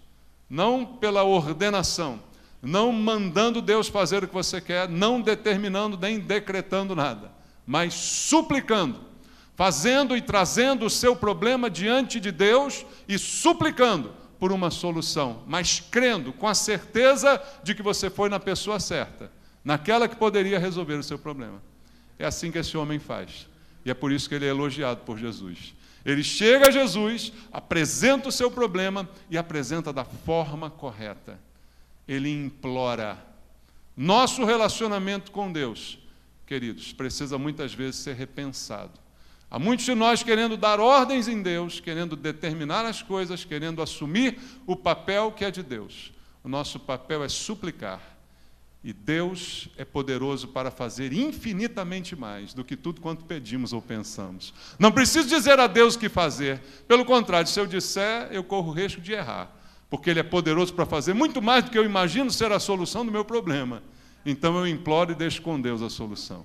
não 0.49 0.87
pela 0.87 1.25
ordenação, 1.25 2.21
não 2.63 2.93
mandando 2.93 3.61
Deus 3.61 3.89
fazer 3.89 4.23
o 4.23 4.29
que 4.29 4.33
você 4.33 4.61
quer, 4.61 4.89
não 4.89 5.21
determinando 5.21 5.99
nem 5.99 6.21
decretando 6.21 6.95
nada, 6.95 7.33
mas 7.67 7.93
suplicando, 7.93 9.01
fazendo 9.57 10.17
e 10.17 10.23
trazendo 10.23 10.87
o 10.87 10.91
seu 10.91 11.17
problema 11.17 11.69
diante 11.69 12.21
de 12.21 12.31
Deus 12.31 12.87
e 13.09 13.19
suplicando 13.19 14.15
por 14.39 14.53
uma 14.53 14.71
solução, 14.71 15.43
mas 15.45 15.81
crendo 15.81 16.33
com 16.33 16.47
a 16.47 16.55
certeza 16.55 17.43
de 17.65 17.75
que 17.75 17.83
você 17.83 18.09
foi 18.09 18.29
na 18.29 18.39
pessoa 18.39 18.79
certa, 18.79 19.29
naquela 19.65 20.07
que 20.07 20.15
poderia 20.15 20.61
resolver 20.61 20.95
o 20.95 21.03
seu 21.03 21.19
problema. 21.19 21.61
É 22.17 22.25
assim 22.25 22.53
que 22.53 22.59
esse 22.59 22.77
homem 22.77 23.01
faz. 23.01 23.53
E 23.85 23.91
é 23.91 23.95
por 23.95 24.11
isso 24.11 24.29
que 24.29 24.35
ele 24.35 24.47
é 24.47 24.49
elogiado 24.49 25.03
por 25.03 25.19
Jesus. 25.19 25.75
Ele 26.05 26.23
chega 26.23 26.69
a 26.69 26.71
Jesus, 26.71 27.33
apresenta 27.53 28.29
o 28.29 28.33
seu 28.33 28.51
problema 28.51 29.09
e 29.31 29.39
apresenta 29.39 29.93
da 29.93 30.05
forma 30.05 30.71
correta. 30.71 31.39
Ele 32.07 32.31
implora. 32.31 33.19
Nosso 33.97 34.45
relacionamento 34.45 35.31
com 35.31 35.51
Deus, 35.51 35.99
queridos, 36.47 36.93
precisa 36.93 37.39
muitas 37.39 37.73
vezes 37.73 37.97
ser 37.97 38.15
repensado. 38.15 38.93
Há 39.51 39.59
muitos 39.59 39.85
de 39.85 39.95
nós 39.95 40.23
querendo 40.23 40.57
dar 40.57 40.81
ordens 40.81 41.29
em 41.29 41.41
Deus, 41.41 41.79
querendo 41.79 42.17
determinar 42.17 42.85
as 42.85 43.03
coisas, 43.03 43.45
querendo 43.45 43.81
assumir 43.81 44.39
o 44.67 44.75
papel 44.75 45.31
que 45.33 45.45
é 45.45 45.51
de 45.51 45.63
Deus. 45.63 46.13
O 46.43 46.49
nosso 46.49 46.81
papel 46.81 47.23
é 47.23 47.29
suplicar 47.29 48.14
e 48.85 48.93
Deus 48.93 49.71
é 49.79 49.85
poderoso 49.85 50.49
para 50.49 50.71
fazer 50.71 51.11
infinitamente 51.15 52.15
mais 52.15 52.53
do 52.53 52.63
que 52.63 52.77
tudo 52.77 53.01
quanto 53.01 53.25
pedimos 53.25 53.73
ou 53.73 53.81
pensamos. 53.81 54.53
Não 54.79 54.93
preciso 54.93 55.27
dizer 55.27 55.59
a 55.59 55.67
Deus 55.67 55.95
o 55.95 55.99
que 55.99 56.11
fazer. 56.11 56.61
Pelo 56.87 57.03
contrário, 57.03 57.49
se 57.49 57.59
eu 57.59 57.67
disser, 57.67 58.29
eu 58.31 58.45
corro 58.45 58.71
o 58.73 58.75
risco 58.75 59.01
de 59.01 59.15
errar. 59.15 59.51
Porque 59.89 60.11
Ele 60.11 60.21
é 60.21 60.23
poderoso 60.23 60.75
para 60.75 60.85
fazer 60.85 61.15
muito 61.15 61.41
mais 61.41 61.65
do 61.65 61.71
que 61.71 61.79
eu 61.79 61.85
imagino 61.85 62.31
ser 62.31 62.53
a 62.53 62.61
solução 62.61 63.07
do 63.07 63.11
meu 63.11 63.25
problema. 63.25 63.83
Então 64.27 64.55
eu 64.59 64.67
imploro 64.67 65.13
e 65.13 65.15
deixo 65.15 65.41
com 65.41 65.59
Deus 65.59 65.81
a 65.81 65.89
solução. 65.89 66.45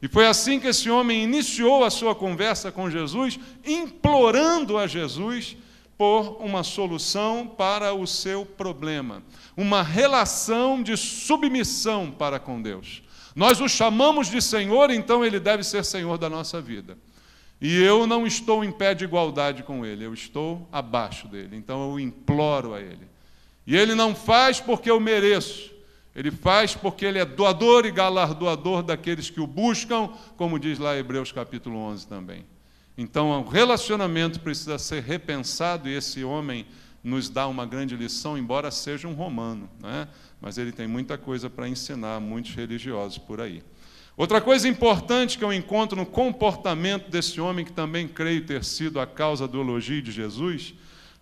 E 0.00 0.08
foi 0.08 0.26
assim 0.26 0.58
que 0.58 0.68
esse 0.68 0.88
homem 0.88 1.22
iniciou 1.22 1.84
a 1.84 1.90
sua 1.90 2.14
conversa 2.14 2.72
com 2.72 2.90
Jesus, 2.90 3.38
implorando 3.62 4.78
a 4.78 4.86
Jesus 4.86 5.54
por 5.96 6.38
uma 6.40 6.62
solução 6.62 7.46
para 7.46 7.94
o 7.94 8.06
seu 8.06 8.44
problema, 8.44 9.22
uma 9.56 9.82
relação 9.82 10.82
de 10.82 10.96
submissão 10.96 12.10
para 12.10 12.38
com 12.38 12.60
Deus. 12.60 13.02
Nós 13.34 13.60
o 13.60 13.68
chamamos 13.68 14.28
de 14.28 14.40
Senhor, 14.40 14.90
então 14.90 15.24
ele 15.24 15.40
deve 15.40 15.62
ser 15.64 15.84
Senhor 15.84 16.18
da 16.18 16.28
nossa 16.28 16.60
vida. 16.60 16.96
E 17.60 17.82
eu 17.82 18.06
não 18.06 18.26
estou 18.26 18.64
em 18.64 18.70
pé 18.70 18.94
de 18.94 19.04
igualdade 19.04 19.62
com 19.62 19.84
ele, 19.86 20.04
eu 20.04 20.12
estou 20.12 20.68
abaixo 20.70 21.26
dele. 21.28 21.56
Então 21.56 21.90
eu 21.90 21.98
imploro 21.98 22.74
a 22.74 22.80
ele. 22.80 23.08
E 23.66 23.76
ele 23.76 23.94
não 23.94 24.14
faz 24.14 24.60
porque 24.60 24.90
eu 24.90 25.00
mereço, 25.00 25.72
ele 26.14 26.30
faz 26.30 26.74
porque 26.74 27.04
ele 27.04 27.18
é 27.18 27.24
doador 27.24 27.86
e 27.86 27.90
galardoador 27.90 28.82
daqueles 28.82 29.30
que 29.30 29.40
o 29.40 29.46
buscam, 29.46 30.10
como 30.36 30.58
diz 30.58 30.78
lá 30.78 30.96
Hebreus 30.96 31.32
capítulo 31.32 31.78
11 31.78 32.06
também. 32.06 32.44
Então 32.96 33.30
o 33.40 33.48
relacionamento 33.48 34.40
precisa 34.40 34.78
ser 34.78 35.02
repensado 35.02 35.88
e 35.88 35.94
esse 35.94 36.22
homem 36.22 36.66
nos 37.02 37.28
dá 37.28 37.46
uma 37.46 37.66
grande 37.66 37.96
lição, 37.96 38.38
embora 38.38 38.70
seja 38.70 39.06
um 39.06 39.12
romano, 39.12 39.68
né? 39.80 40.08
mas 40.40 40.56
ele 40.56 40.72
tem 40.72 40.86
muita 40.86 41.18
coisa 41.18 41.50
para 41.50 41.68
ensinar 41.68 42.16
a 42.16 42.20
muitos 42.20 42.54
religiosos 42.54 43.18
por 43.18 43.40
aí. 43.40 43.62
Outra 44.16 44.40
coisa 44.40 44.68
importante 44.68 45.36
que 45.36 45.44
eu 45.44 45.52
encontro 45.52 45.96
no 45.96 46.06
comportamento 46.06 47.10
desse 47.10 47.40
homem, 47.40 47.64
que 47.64 47.72
também 47.72 48.06
creio 48.06 48.46
ter 48.46 48.64
sido 48.64 49.00
a 49.00 49.06
causa 49.06 49.46
do 49.48 49.60
elogio 49.60 50.00
de 50.00 50.12
Jesus, 50.12 50.72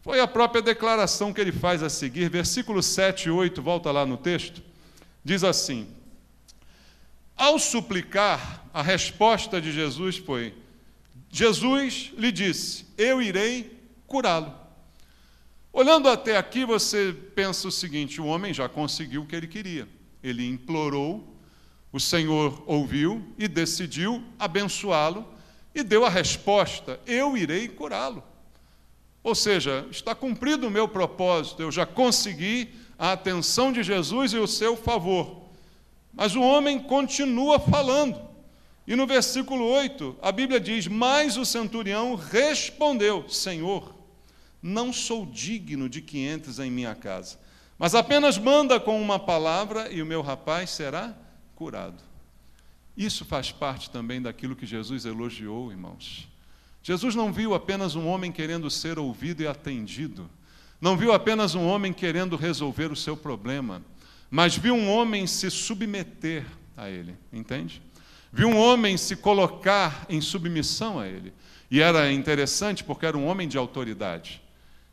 foi 0.03 0.21
a 0.21 0.27
própria 0.27 0.61
declaração 0.61 1.33
que 1.33 1.41
ele 1.41 1.53
faz 1.53 1.83
a 1.83 1.89
seguir, 1.89 2.29
versículo 2.29 2.83
7 2.83 3.29
e 3.29 3.31
8, 3.31 3.63
volta 3.63 3.91
lá 3.91 4.05
no 4.05 4.17
texto, 4.17 4.63
diz 5.25 5.43
assim: 5.43 5.87
Ao 7.37 7.59
suplicar, 7.59 8.67
a 8.75 8.83
resposta 8.83 9.61
de 9.61 9.73
Jesus 9.73 10.19
foi: 10.19 10.55
Jesus 11.33 12.13
lhe 12.17 12.31
disse: 12.31 12.85
Eu 12.97 13.21
irei 13.21 13.77
curá-lo. 14.07 14.55
Olhando 15.73 16.09
até 16.09 16.37
aqui, 16.37 16.65
você 16.65 17.17
pensa 17.35 17.67
o 17.67 17.73
seguinte: 17.73 18.21
o 18.21 18.27
homem 18.27 18.53
já 18.53 18.69
conseguiu 18.69 19.23
o 19.23 19.27
que 19.27 19.35
ele 19.35 19.49
queria. 19.49 19.89
Ele 20.23 20.47
implorou 20.47 21.33
o 21.93 22.01
Senhor 22.01 22.63
ouviu 22.67 23.23
e 23.37 23.47
decidiu 23.47 24.25
abençoá-lo 24.39 25.27
e 25.75 25.83
deu 25.83 26.05
a 26.05 26.09
resposta: 26.09 27.01
Eu 27.07 27.37
irei 27.37 27.69
curá-lo. 27.69 28.23
Ou 29.23 29.35
seja, 29.35 29.87
está 29.91 30.15
cumprido 30.15 30.67
o 30.67 30.71
meu 30.71 30.89
propósito, 30.89 31.63
eu 31.63 31.71
já 31.71 31.87
consegui 31.87 32.71
a 32.99 33.13
atenção 33.13 33.73
de 33.73 33.83
Jesus 33.83 34.33
e 34.33 34.39
o 34.39 34.47
seu 34.47 34.77
favor. 34.77 35.43
Mas 36.13 36.35
o 36.35 36.43
homem 36.43 36.79
continua 36.79 37.59
falando. 37.59 38.32
E 38.87 38.97
no 38.97 39.07
versículo 39.07 39.65
8, 39.65 40.17
a 40.21 40.33
Bíblia 40.33 40.59
diz: 40.59 40.87
Mas 40.89 41.37
o 41.37 41.45
centurião 41.45 42.15
respondeu: 42.15 43.29
Senhor, 43.29 43.95
não 44.63 44.93
sou 44.93 45.25
digno 45.27 45.89
de 45.89 46.01
que 46.01 46.27
entres 46.27 46.59
em 46.59 46.71
minha 46.71 46.95
casa, 46.95 47.39
mas 47.79 47.95
apenas 47.95 48.39
manda 48.39 48.81
com 48.81 49.01
uma 49.01 49.19
palavra 49.19 49.91
e 49.91 50.03
o 50.03 50.07
meu 50.07 50.23
rapaz 50.23 50.71
será 50.71 51.17
curado. 51.55 52.03
Isso 52.97 53.25
faz 53.25 53.51
parte 53.51 53.91
também 53.91 54.21
daquilo 54.21 54.57
que 54.57 54.67
Jesus 54.67 55.05
elogiou, 55.05 55.71
irmãos. 55.71 56.29
Jesus 56.83 57.15
não 57.15 57.33
viu 57.33 57.55
apenas 57.55 57.95
um 57.95 58.07
homem 58.09 58.33
querendo 58.33 58.69
ser 58.69 58.99
ouvido 58.99 59.43
e 59.43 59.47
atendido, 59.47 60.29
não 60.81 60.97
viu 60.97 61.13
apenas 61.13 61.55
um 61.55 61.65
homem 61.65 61.93
querendo 61.93 62.35
resolver 62.35 62.91
o 62.91 62.97
seu 62.97 63.17
problema, 63.17 63.81
mas 64.29 64.57
viu 64.57 64.75
um 64.75 64.91
homem 64.91 65.27
se 65.29 65.49
submeter 65.49 66.45
a 66.77 66.91
ele, 66.91 67.17
entende? 67.33 67.81
Viu 68.33 68.49
um 68.49 68.57
homem 68.57 68.97
se 68.97 69.15
colocar 69.15 70.07
em 70.09 70.21
submissão 70.21 70.99
a 70.99 71.07
ele. 71.07 71.33
E 71.71 71.81
era 71.81 72.11
interessante 72.11 72.83
porque 72.83 73.05
era 73.05 73.17
um 73.17 73.27
homem 73.27 73.47
de 73.47 73.59
autoridade, 73.59 74.43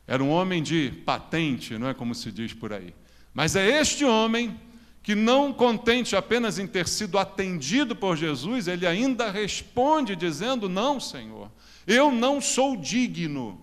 era 0.07 0.23
um 0.23 0.29
homem 0.29 0.63
de 0.63 0.91
patente, 1.05 1.77
não 1.77 1.89
é 1.89 1.93
como 1.93 2.15
se 2.15 2.31
diz 2.31 2.53
por 2.53 2.73
aí. 2.73 2.93
Mas 3.33 3.55
é 3.55 3.79
este 3.79 4.03
homem 4.03 4.59
que 5.03 5.15
não 5.15 5.51
contente 5.53 6.15
apenas 6.15 6.59
em 6.59 6.67
ter 6.67 6.87
sido 6.87 7.17
atendido 7.17 7.95
por 7.95 8.15
Jesus, 8.15 8.67
ele 8.67 8.85
ainda 8.85 9.31
responde 9.31 10.15
dizendo: 10.15 10.69
Não, 10.69 10.99
Senhor, 10.99 11.51
eu 11.87 12.11
não 12.11 12.39
sou 12.39 12.77
digno. 12.77 13.59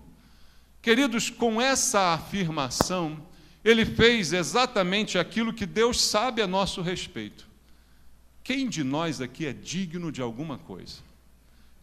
Queridos, 0.81 1.29
com 1.29 1.61
essa 1.61 2.13
afirmação, 2.13 3.17
ele 3.63 3.85
fez 3.85 4.31
exatamente 4.31 5.17
aquilo 5.17 5.53
que 5.53 5.65
Deus 5.65 6.01
sabe 6.01 6.41
a 6.41 6.47
nosso 6.47 6.81
respeito. 6.81 7.47
Quem 8.47 8.69
de 8.69 8.81
nós 8.81 9.19
aqui 9.19 9.45
é 9.45 9.51
digno 9.51 10.09
de 10.09 10.21
alguma 10.21 10.57
coisa? 10.57 10.99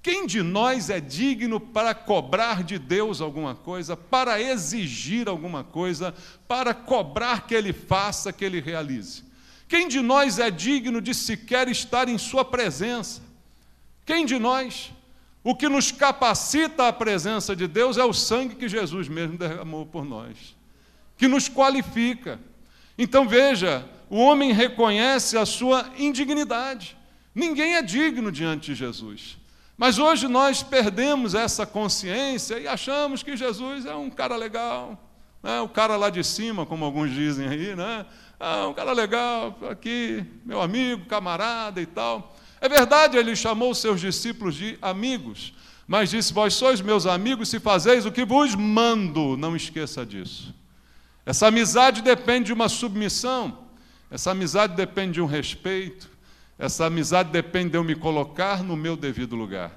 Quem 0.02 0.26
de 0.26 0.42
nós 0.42 0.88
é 0.88 0.98
digno 0.98 1.60
para 1.60 1.94
cobrar 1.94 2.64
de 2.64 2.78
Deus 2.78 3.20
alguma 3.20 3.54
coisa, 3.54 3.94
para 3.94 4.40
exigir 4.40 5.28
alguma 5.28 5.62
coisa, 5.62 6.14
para 6.48 6.72
cobrar 6.72 7.46
que 7.46 7.54
Ele 7.54 7.74
faça, 7.74 8.32
que 8.32 8.42
Ele 8.42 8.62
realize? 8.62 9.22
Quem 9.68 9.88
de 9.88 10.00
nós 10.00 10.38
é 10.38 10.50
digno 10.50 11.02
de 11.02 11.12
sequer 11.12 11.68
estar 11.68 12.08
em 12.08 12.16
Sua 12.16 12.46
presença? 12.46 13.20
Quem 14.06 14.24
de 14.24 14.38
nós? 14.38 14.90
O 15.42 15.54
que 15.54 15.68
nos 15.68 15.92
capacita 15.92 16.88
à 16.88 16.92
presença 16.94 17.54
de 17.54 17.66
Deus 17.66 17.98
é 17.98 18.04
o 18.04 18.14
sangue 18.14 18.54
que 18.54 18.70
Jesus 18.70 19.06
mesmo 19.06 19.36
derramou 19.36 19.84
por 19.84 20.02
nós, 20.02 20.56
que 21.18 21.28
nos 21.28 21.46
qualifica. 21.46 22.40
Então 22.96 23.28
veja, 23.28 23.86
o 24.08 24.18
homem 24.18 24.52
reconhece 24.52 25.36
a 25.36 25.46
sua 25.46 25.90
indignidade. 25.98 26.96
Ninguém 27.34 27.74
é 27.74 27.82
digno 27.82 28.30
diante 28.30 28.66
de 28.66 28.74
Jesus. 28.74 29.38
Mas 29.76 29.98
hoje 29.98 30.28
nós 30.28 30.62
perdemos 30.62 31.34
essa 31.34 31.66
consciência 31.66 32.58
e 32.58 32.68
achamos 32.68 33.22
que 33.22 33.36
Jesus 33.36 33.84
é 33.84 33.94
um 33.94 34.08
cara 34.08 34.36
legal, 34.36 34.98
né? 35.42 35.60
o 35.60 35.68
cara 35.68 35.96
lá 35.96 36.10
de 36.10 36.22
cima, 36.22 36.64
como 36.64 36.84
alguns 36.84 37.10
dizem 37.10 37.48
aí, 37.48 37.74
né? 37.74 38.06
Ah, 38.38 38.66
um 38.68 38.74
cara 38.74 38.92
legal 38.92 39.58
aqui, 39.68 40.24
meu 40.44 40.60
amigo, 40.60 41.06
camarada 41.06 41.80
e 41.80 41.86
tal. 41.86 42.36
É 42.60 42.68
verdade, 42.68 43.16
ele 43.16 43.34
chamou 43.34 43.74
seus 43.74 44.00
discípulos 44.00 44.54
de 44.54 44.78
amigos, 44.80 45.52
mas 45.86 46.10
disse: 46.10 46.32
Vós 46.32 46.54
sois 46.54 46.80
meus 46.80 47.06
amigos 47.06 47.48
se 47.48 47.58
fazeis 47.58 48.06
o 48.06 48.12
que 48.12 48.24
vos 48.24 48.54
mando. 48.54 49.36
Não 49.36 49.56
esqueça 49.56 50.04
disso. 50.04 50.54
Essa 51.26 51.48
amizade 51.48 52.02
depende 52.02 52.46
de 52.46 52.52
uma 52.52 52.68
submissão, 52.68 53.63
essa 54.14 54.30
amizade 54.30 54.76
depende 54.76 55.14
de 55.14 55.20
um 55.20 55.26
respeito, 55.26 56.08
essa 56.56 56.86
amizade 56.86 57.32
depende 57.32 57.70
de 57.70 57.76
eu 57.76 57.82
me 57.82 57.96
colocar 57.96 58.62
no 58.62 58.76
meu 58.76 58.96
devido 58.96 59.34
lugar. 59.34 59.72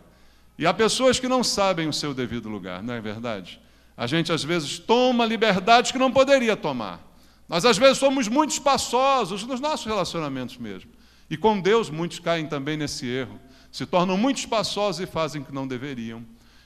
E 0.59 0.67
há 0.67 0.71
pessoas 0.71 1.19
que 1.19 1.27
não 1.27 1.43
sabem 1.43 1.87
o 1.87 1.93
seu 1.93 2.13
devido 2.13 2.47
lugar, 2.47 2.83
não 2.83 2.93
é 2.93 3.01
verdade? 3.01 3.59
A 3.97 4.05
gente 4.05 4.31
às 4.31 4.43
vezes 4.43 4.77
toma 4.77 5.25
liberdades 5.25 5.91
que 5.91 5.97
não 5.97 6.11
poderia 6.11 6.55
tomar. 6.55 7.01
Nós, 7.49 7.65
às 7.65 7.79
vezes, 7.79 7.97
somos 7.97 8.27
muito 8.27 8.51
espaçosos 8.51 9.43
nos 9.43 9.59
nossos 9.59 9.87
relacionamentos 9.87 10.55
mesmo. 10.57 10.91
E 11.27 11.35
com 11.35 11.59
Deus, 11.59 11.89
muitos 11.89 12.19
caem 12.19 12.45
também 12.45 12.77
nesse 12.77 13.07
erro. 13.07 13.39
Se 13.71 13.87
tornam 13.87 14.19
muito 14.19 14.37
espaçosos 14.37 15.01
e 15.01 15.07
fazem 15.07 15.41
o 15.41 15.45
que 15.45 15.51
não 15.51 15.67
deveriam. 15.67 16.23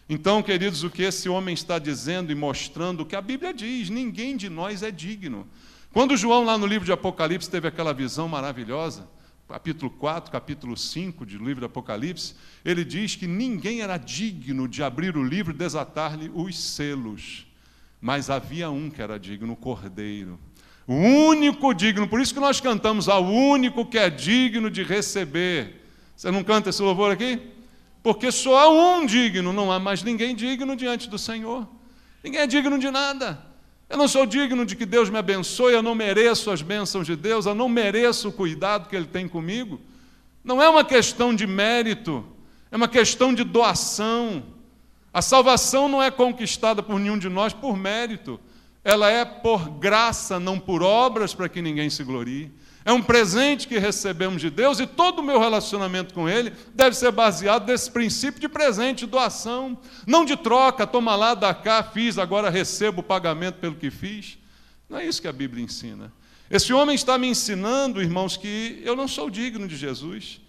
Então, 0.09 0.43
queridos, 0.43 0.83
o 0.83 0.89
que 0.89 1.03
esse 1.03 1.29
homem 1.29 1.53
está 1.53 1.79
dizendo 1.79 2.33
e 2.33 2.35
mostrando, 2.35 2.99
o 2.99 3.05
que 3.05 3.15
a 3.15 3.21
Bíblia 3.21 3.53
diz: 3.53 3.89
ninguém 3.89 4.35
de 4.35 4.49
nós 4.49 4.83
é 4.83 4.91
digno. 4.91 5.47
Quando 5.93 6.15
João, 6.15 6.45
lá 6.45 6.57
no 6.57 6.65
livro 6.65 6.85
de 6.85 6.91
Apocalipse, 6.93 7.49
teve 7.49 7.67
aquela 7.67 7.93
visão 7.93 8.29
maravilhosa, 8.29 9.09
capítulo 9.45 9.91
4, 9.91 10.31
capítulo 10.31 10.77
5 10.77 11.25
do 11.25 11.37
livro 11.43 11.59
de 11.59 11.65
Apocalipse, 11.65 12.33
ele 12.63 12.85
diz 12.85 13.17
que 13.17 13.27
ninguém 13.27 13.81
era 13.81 13.97
digno 13.97 14.69
de 14.69 14.81
abrir 14.81 15.17
o 15.17 15.23
livro 15.23 15.53
e 15.53 15.57
desatar-lhe 15.57 16.31
os 16.33 16.57
selos. 16.57 17.45
Mas 17.99 18.29
havia 18.29 18.69
um 18.69 18.89
que 18.89 19.01
era 19.01 19.19
digno, 19.19 19.51
o 19.51 19.55
cordeiro. 19.57 20.39
O 20.87 20.93
único 20.93 21.73
digno, 21.73 22.07
por 22.07 22.21
isso 22.21 22.33
que 22.33 22.39
nós 22.39 22.61
cantamos 22.61 23.09
ao 23.09 23.25
único 23.25 23.85
que 23.85 23.97
é 23.97 24.09
digno 24.09 24.71
de 24.71 24.83
receber. 24.83 25.85
Você 26.15 26.31
não 26.31 26.41
canta 26.41 26.69
esse 26.69 26.81
louvor 26.81 27.11
aqui? 27.11 27.37
Porque 28.01 28.31
só 28.31 28.57
há 28.57 28.97
um 28.97 29.05
digno, 29.05 29.51
não 29.51 29.69
há 29.69 29.77
mais 29.77 30.03
ninguém 30.03 30.33
digno 30.37 30.73
diante 30.73 31.09
do 31.09 31.19
Senhor. 31.19 31.67
Ninguém 32.23 32.39
é 32.39 32.47
digno 32.47 32.79
de 32.79 32.89
nada. 32.89 33.50
Eu 33.91 33.97
não 33.97 34.07
sou 34.07 34.25
digno 34.25 34.65
de 34.65 34.75
que 34.75 34.85
Deus 34.85 35.09
me 35.09 35.17
abençoe, 35.17 35.73
eu 35.73 35.83
não 35.83 35.93
mereço 35.93 36.49
as 36.49 36.61
bênçãos 36.61 37.05
de 37.05 37.15
Deus, 37.15 37.45
eu 37.45 37.53
não 37.53 37.67
mereço 37.67 38.29
o 38.29 38.31
cuidado 38.31 38.87
que 38.87 38.95
Ele 38.95 39.05
tem 39.05 39.27
comigo. 39.27 39.79
Não 40.43 40.61
é 40.61 40.69
uma 40.69 40.83
questão 40.83 41.35
de 41.35 41.45
mérito, 41.45 42.25
é 42.71 42.77
uma 42.77 42.87
questão 42.87 43.33
de 43.33 43.43
doação. 43.43 44.43
A 45.13 45.21
salvação 45.21 45.89
não 45.89 46.01
é 46.01 46.09
conquistada 46.09 46.81
por 46.81 46.99
nenhum 46.99 47.17
de 47.17 47.27
nós 47.27 47.53
por 47.53 47.77
mérito 47.77 48.39
ela 48.83 49.09
é 49.09 49.23
por 49.23 49.69
graça, 49.69 50.39
não 50.39 50.59
por 50.59 50.81
obras, 50.81 51.33
para 51.33 51.47
que 51.47 51.61
ninguém 51.61 51.89
se 51.89 52.03
glorie. 52.03 52.51
É 52.83 52.91
um 52.91 53.01
presente 53.01 53.67
que 53.67 53.77
recebemos 53.77 54.41
de 54.41 54.49
Deus 54.49 54.79
e 54.79 54.87
todo 54.87 55.19
o 55.19 55.23
meu 55.23 55.39
relacionamento 55.39 56.13
com 56.13 56.27
Ele 56.27 56.51
deve 56.73 56.95
ser 56.95 57.11
baseado 57.11 57.67
nesse 57.67 57.91
princípio 57.91 58.41
de 58.41 58.49
presente, 58.49 59.05
doação, 59.05 59.77
não 60.07 60.25
de 60.25 60.35
troca, 60.35 60.87
toma 60.87 61.15
lá, 61.15 61.35
dá 61.35 61.53
cá, 61.53 61.83
fiz, 61.83 62.17
agora 62.17 62.49
recebo 62.49 63.01
o 63.01 63.03
pagamento 63.03 63.59
pelo 63.59 63.75
que 63.75 63.91
fiz. 63.91 64.37
Não 64.89 64.97
é 64.97 65.05
isso 65.05 65.21
que 65.21 65.27
a 65.27 65.33
Bíblia 65.33 65.63
ensina. 65.63 66.11
Esse 66.49 66.73
homem 66.73 66.95
está 66.95 67.17
me 67.17 67.27
ensinando, 67.27 68.01
irmãos, 68.01 68.35
que 68.35 68.81
eu 68.83 68.95
não 68.95 69.07
sou 69.07 69.29
digno 69.29 69.67
de 69.67 69.77
Jesus 69.77 70.41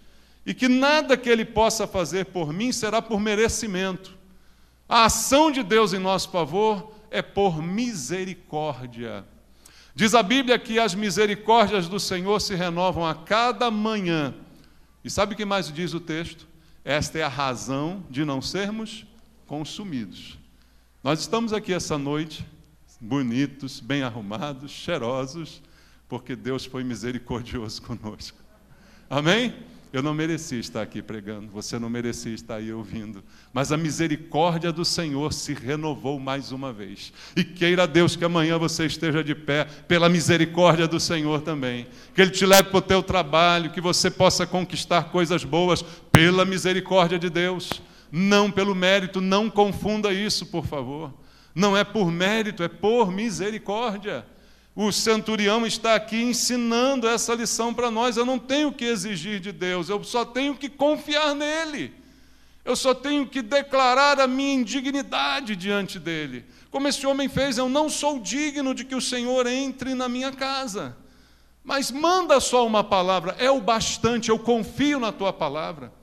e 0.45 0.53
que 0.53 0.67
nada 0.67 1.15
que 1.15 1.29
ele 1.29 1.45
possa 1.45 1.87
fazer 1.87 2.25
por 2.25 2.51
mim 2.51 2.71
será 2.71 3.01
por 3.01 3.19
merecimento. 3.19 4.17
A 4.89 5.05
ação 5.05 5.51
de 5.51 5.63
Deus 5.63 5.93
em 5.93 5.99
nosso 5.99 6.29
favor 6.29 6.93
é 7.09 7.21
por 7.21 7.61
misericórdia. 7.61 9.23
Diz 9.95 10.15
a 10.15 10.23
Bíblia 10.23 10.57
que 10.57 10.79
as 10.79 10.95
misericórdias 10.95 11.87
do 11.87 11.99
Senhor 11.99 12.39
se 12.39 12.55
renovam 12.55 13.05
a 13.05 13.13
cada 13.13 13.69
manhã. 13.69 14.33
E 15.03 15.09
sabe 15.09 15.33
o 15.33 15.37
que 15.37 15.45
mais 15.45 15.71
diz 15.71 15.93
o 15.93 15.99
texto? 15.99 16.47
Esta 16.83 17.19
é 17.19 17.23
a 17.23 17.27
razão 17.27 18.03
de 18.09 18.25
não 18.25 18.41
sermos 18.41 19.05
consumidos. 19.45 20.37
Nós 21.03 21.19
estamos 21.19 21.53
aqui 21.53 21.73
essa 21.73 21.97
noite, 21.97 22.45
bonitos, 22.99 23.79
bem 23.79 24.01
arrumados, 24.01 24.71
cheirosos, 24.71 25.61
porque 26.09 26.35
Deus 26.35 26.65
foi 26.65 26.83
misericordioso 26.83 27.81
conosco. 27.83 28.37
Amém? 29.09 29.53
Eu 29.93 30.01
não 30.01 30.11
merecia 30.11 30.59
estar 30.59 30.81
aqui 30.81 31.03
pregando, 31.03 31.51
você 31.51 31.77
não 31.77 31.87
merecia 31.87 32.33
estar 32.33 32.55
aí 32.55 32.73
ouvindo, 32.73 33.23
mas 33.53 33.71
a 33.71 33.77
misericórdia 33.77 34.71
do 34.71 34.83
Senhor 34.83 35.31
se 35.31 35.53
renovou 35.53 36.19
mais 36.19 36.51
uma 36.51 36.73
vez. 36.73 37.13
E 37.35 37.43
queira 37.43 37.85
Deus 37.85 38.15
que 38.15 38.25
amanhã 38.25 38.57
você 38.57 38.87
esteja 38.87 39.23
de 39.23 39.35
pé 39.35 39.65
pela 39.87 40.09
misericórdia 40.09 40.87
do 40.87 40.99
Senhor 40.99 41.41
também. 41.41 41.85
Que 42.15 42.23
Ele 42.23 42.31
te 42.31 42.43
leve 42.43 42.69
para 42.69 42.79
o 42.79 42.81
teu 42.81 43.03
trabalho, 43.03 43.69
que 43.69 43.79
você 43.79 44.09
possa 44.09 44.47
conquistar 44.47 45.11
coisas 45.11 45.43
boas 45.43 45.83
pela 46.11 46.43
misericórdia 46.43 47.19
de 47.19 47.29
Deus, 47.29 47.79
não 48.11 48.49
pelo 48.49 48.73
mérito, 48.73 49.21
não 49.21 49.47
confunda 49.47 50.11
isso, 50.11 50.47
por 50.47 50.65
favor. 50.65 51.13
Não 51.53 51.77
é 51.77 51.83
por 51.83 52.11
mérito, 52.11 52.63
é 52.63 52.67
por 52.67 53.11
misericórdia. 53.11 54.25
O 54.75 54.91
centurião 54.91 55.65
está 55.67 55.93
aqui 55.93 56.21
ensinando 56.21 57.07
essa 57.07 57.35
lição 57.35 57.73
para 57.73 57.91
nós. 57.91 58.17
Eu 58.17 58.25
não 58.25 58.39
tenho 58.39 58.71
que 58.71 58.85
exigir 58.85 59.39
de 59.39 59.51
Deus, 59.51 59.89
eu 59.89 60.03
só 60.03 60.25
tenho 60.25 60.55
que 60.55 60.67
confiar 60.67 61.35
nele. 61.35 61.93
Eu 62.65 62.75
só 62.75 62.93
tenho 62.93 63.27
que 63.27 63.41
declarar 63.41 64.19
a 64.19 64.27
minha 64.27 64.53
indignidade 64.53 65.55
diante 65.55 65.99
dele. 65.99 66.45
Como 66.71 66.87
esse 66.87 67.05
homem 67.05 67.27
fez, 67.27 67.57
eu 67.57 67.67
não 67.67 67.89
sou 67.89 68.19
digno 68.19 68.73
de 68.73 68.85
que 68.85 68.95
o 68.95 69.01
Senhor 69.01 69.45
entre 69.47 69.93
na 69.93 70.07
minha 70.07 70.31
casa. 70.31 70.95
Mas 71.63 71.91
manda 71.91 72.39
só 72.39 72.65
uma 72.65 72.83
palavra, 72.83 73.35
é 73.37 73.51
o 73.51 73.61
bastante, 73.61 74.29
eu 74.29 74.39
confio 74.39 74.99
na 74.99 75.11
tua 75.11 75.31
palavra. 75.31 75.93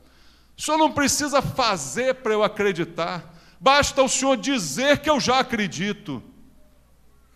O 0.56 0.62
Senhor 0.62 0.78
não 0.78 0.92
precisa 0.92 1.42
fazer 1.42 2.16
para 2.16 2.32
eu 2.32 2.42
acreditar, 2.42 3.34
basta 3.58 4.02
o 4.02 4.08
Senhor 4.08 4.36
dizer 4.36 4.98
que 4.98 5.08
eu 5.08 5.18
já 5.18 5.40
acredito. 5.40 6.22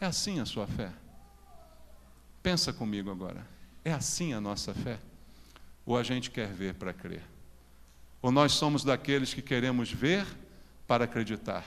É 0.00 0.06
assim 0.06 0.40
a 0.40 0.46
sua 0.46 0.66
fé. 0.66 0.90
Pensa 2.44 2.74
comigo 2.74 3.10
agora. 3.10 3.46
É 3.82 3.90
assim 3.90 4.34
a 4.34 4.40
nossa 4.40 4.74
fé? 4.74 4.98
Ou 5.86 5.96
a 5.96 6.02
gente 6.02 6.30
quer 6.30 6.52
ver 6.52 6.74
para 6.74 6.92
crer? 6.92 7.22
Ou 8.20 8.30
nós 8.30 8.52
somos 8.52 8.84
daqueles 8.84 9.32
que 9.32 9.40
queremos 9.40 9.90
ver 9.90 10.26
para 10.86 11.04
acreditar? 11.04 11.64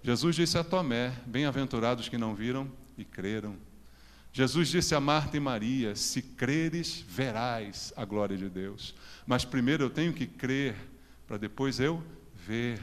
Jesus 0.00 0.36
disse 0.36 0.56
a 0.56 0.62
Tomé: 0.62 1.12
Bem-aventurados 1.26 2.08
que 2.08 2.16
não 2.16 2.32
viram 2.32 2.70
e 2.96 3.04
creram. 3.04 3.56
Jesus 4.32 4.68
disse 4.68 4.94
a 4.94 5.00
Marta 5.00 5.36
e 5.36 5.40
Maria: 5.40 5.96
Se 5.96 6.22
creres, 6.22 7.04
verás 7.08 7.92
a 7.96 8.04
glória 8.04 8.36
de 8.36 8.48
Deus. 8.48 8.94
Mas 9.26 9.44
primeiro 9.44 9.82
eu 9.82 9.90
tenho 9.90 10.12
que 10.12 10.28
crer, 10.28 10.76
para 11.26 11.38
depois 11.38 11.80
eu 11.80 12.00
ver. 12.46 12.80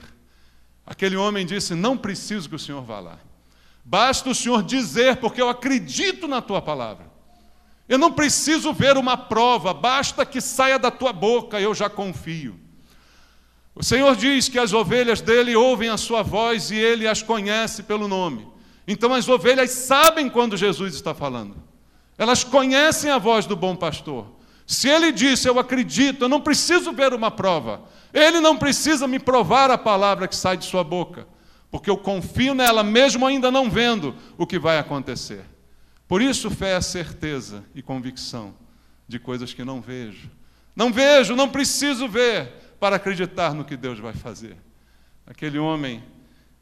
Aquele 0.86 1.15
homem 1.15 1.45
disse: 1.45 1.73
Não 1.75 1.97
preciso 1.97 2.49
que 2.49 2.56
o 2.56 2.60
Senhor 2.60 2.82
vá 2.84 2.99
lá. 2.99 3.19
Basta 3.87 4.31
o 4.31 4.33
Senhor 4.33 4.63
dizer, 4.63 5.17
porque 5.17 5.39
eu 5.39 5.47
acredito 5.47 6.27
na 6.27 6.41
tua 6.41 6.59
palavra. 6.59 7.05
Eu 7.87 7.99
não 7.99 8.11
preciso 8.11 8.73
ver 8.73 8.97
uma 8.97 9.15
prova, 9.15 9.75
basta 9.75 10.25
que 10.25 10.41
saia 10.41 10.79
da 10.79 10.89
tua 10.89 11.13
boca, 11.13 11.61
eu 11.61 11.71
já 11.75 11.87
confio. 11.87 12.59
O 13.75 13.83
Senhor 13.83 14.15
diz 14.15 14.49
que 14.49 14.57
as 14.57 14.73
ovelhas 14.73 15.21
dele 15.21 15.55
ouvem 15.55 15.89
a 15.89 15.97
sua 15.97 16.23
voz 16.23 16.71
e 16.71 16.75
ele 16.75 17.07
as 17.07 17.21
conhece 17.21 17.83
pelo 17.83 18.07
nome. 18.07 18.47
Então 18.87 19.13
as 19.13 19.29
ovelhas 19.29 19.69
sabem 19.69 20.29
quando 20.31 20.57
Jesus 20.57 20.95
está 20.95 21.13
falando. 21.13 21.55
Elas 22.17 22.43
conhecem 22.43 23.11
a 23.11 23.19
voz 23.19 23.45
do 23.45 23.55
bom 23.55 23.75
pastor. 23.75 24.25
Se 24.65 24.89
ele 24.89 25.11
disse, 25.11 25.47
eu 25.47 25.59
acredito, 25.59 26.23
eu 26.23 26.29
não 26.29 26.41
preciso 26.41 26.91
ver 26.91 27.13
uma 27.13 27.29
prova. 27.29 27.83
Ele 28.11 28.39
não 28.39 28.57
precisa 28.57 29.07
me 29.07 29.19
provar 29.19 29.69
a 29.69 29.77
palavra 29.77 30.27
que 30.27 30.35
sai 30.35 30.57
de 30.57 30.65
sua 30.65 30.83
boca 30.83 31.34
porque 31.75 31.89
eu 31.89 31.97
confio 31.97 32.53
nela, 32.53 32.85
mesmo 32.85 33.25
ainda 33.25 33.51
não 33.51 33.69
vendo 33.69 34.15
o 34.38 34.47
que 34.47 34.57
vai 34.57 34.79
acontecer. 34.79 35.43
Por 36.07 36.21
isso, 36.21 36.49
fé 36.49 36.77
é 36.77 36.79
certeza 36.79 37.65
e 37.75 37.81
convicção 37.81 38.55
de 39.05 39.19
coisas 39.19 39.53
que 39.53 39.61
não 39.61 39.81
vejo. 39.81 40.31
Não 40.73 40.89
vejo, 40.89 41.35
não 41.35 41.49
preciso 41.49 42.07
ver 42.07 42.77
para 42.79 42.95
acreditar 42.95 43.53
no 43.53 43.65
que 43.65 43.75
Deus 43.75 43.99
vai 43.99 44.13
fazer. 44.13 44.55
Aquele 45.27 45.59
homem, 45.59 46.01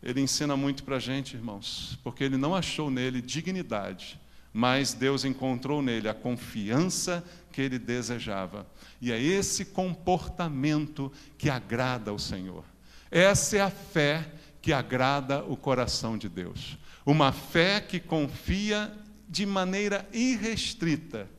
ele 0.01 0.19
ensina 0.19 0.57
muito 0.57 0.83
para 0.83 0.95
a 0.95 0.99
gente, 0.99 1.35
irmãos, 1.35 1.99
porque 2.03 2.23
ele 2.23 2.35
não 2.35 2.55
achou 2.55 2.89
nele 2.89 3.21
dignidade, 3.21 4.19
mas 4.51 4.95
Deus 4.95 5.23
encontrou 5.23 5.79
nele 5.83 6.09
a 6.09 6.15
confiança 6.15 7.23
que 7.51 7.61
ele 7.61 7.77
desejava. 7.77 8.65
E 8.99 9.11
é 9.11 9.21
esse 9.21 9.63
comportamento 9.63 11.11
que 11.37 11.51
agrada 11.51 12.09
ao 12.09 12.17
Senhor. 12.17 12.65
Essa 13.11 13.57
é 13.57 13.61
a 13.61 13.69
fé 13.69 14.27
que 14.63 14.71
agrada 14.71 15.43
o 15.43 15.57
coração 15.57 16.17
de 16.17 16.29
Deus. 16.29 16.77
Uma 17.05 17.33
fé 17.33 17.81
que 17.81 17.99
confia 17.99 18.91
de 19.27 19.45
maneira 19.45 20.07
irrestrita 20.13 21.29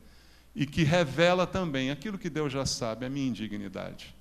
e 0.55 0.63
que 0.63 0.83
revela 0.83 1.47
também 1.47 1.89
aquilo 1.89 2.19
que 2.19 2.29
Deus 2.29 2.53
já 2.53 2.67
sabe, 2.67 3.03
a 3.03 3.09
minha 3.09 3.27
indignidade. 3.27 4.15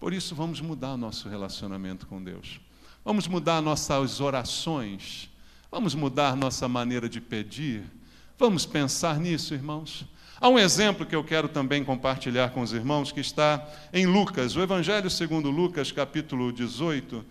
Por 0.00 0.14
isso, 0.14 0.34
vamos 0.34 0.62
mudar 0.62 0.96
nosso 0.96 1.28
relacionamento 1.28 2.06
com 2.06 2.24
Deus. 2.24 2.58
Vamos 3.04 3.28
mudar 3.28 3.60
nossas 3.60 4.18
orações. 4.18 5.28
Vamos 5.70 5.94
mudar 5.94 6.34
nossa 6.34 6.66
maneira 6.66 7.06
de 7.06 7.20
pedir. 7.20 7.84
Vamos 8.38 8.64
pensar 8.64 9.20
nisso, 9.20 9.52
irmãos. 9.52 10.06
Há 10.40 10.48
um 10.48 10.58
exemplo 10.58 11.04
que 11.04 11.14
eu 11.14 11.22
quero 11.22 11.48
também 11.48 11.84
compartilhar 11.84 12.50
com 12.50 12.62
os 12.62 12.72
irmãos, 12.72 13.12
que 13.12 13.20
está 13.20 13.68
em 13.92 14.06
Lucas, 14.06 14.56
o 14.56 14.62
Evangelho 14.62 15.10
segundo 15.10 15.50
Lucas, 15.50 15.92
capítulo 15.92 16.50
18, 16.50 17.24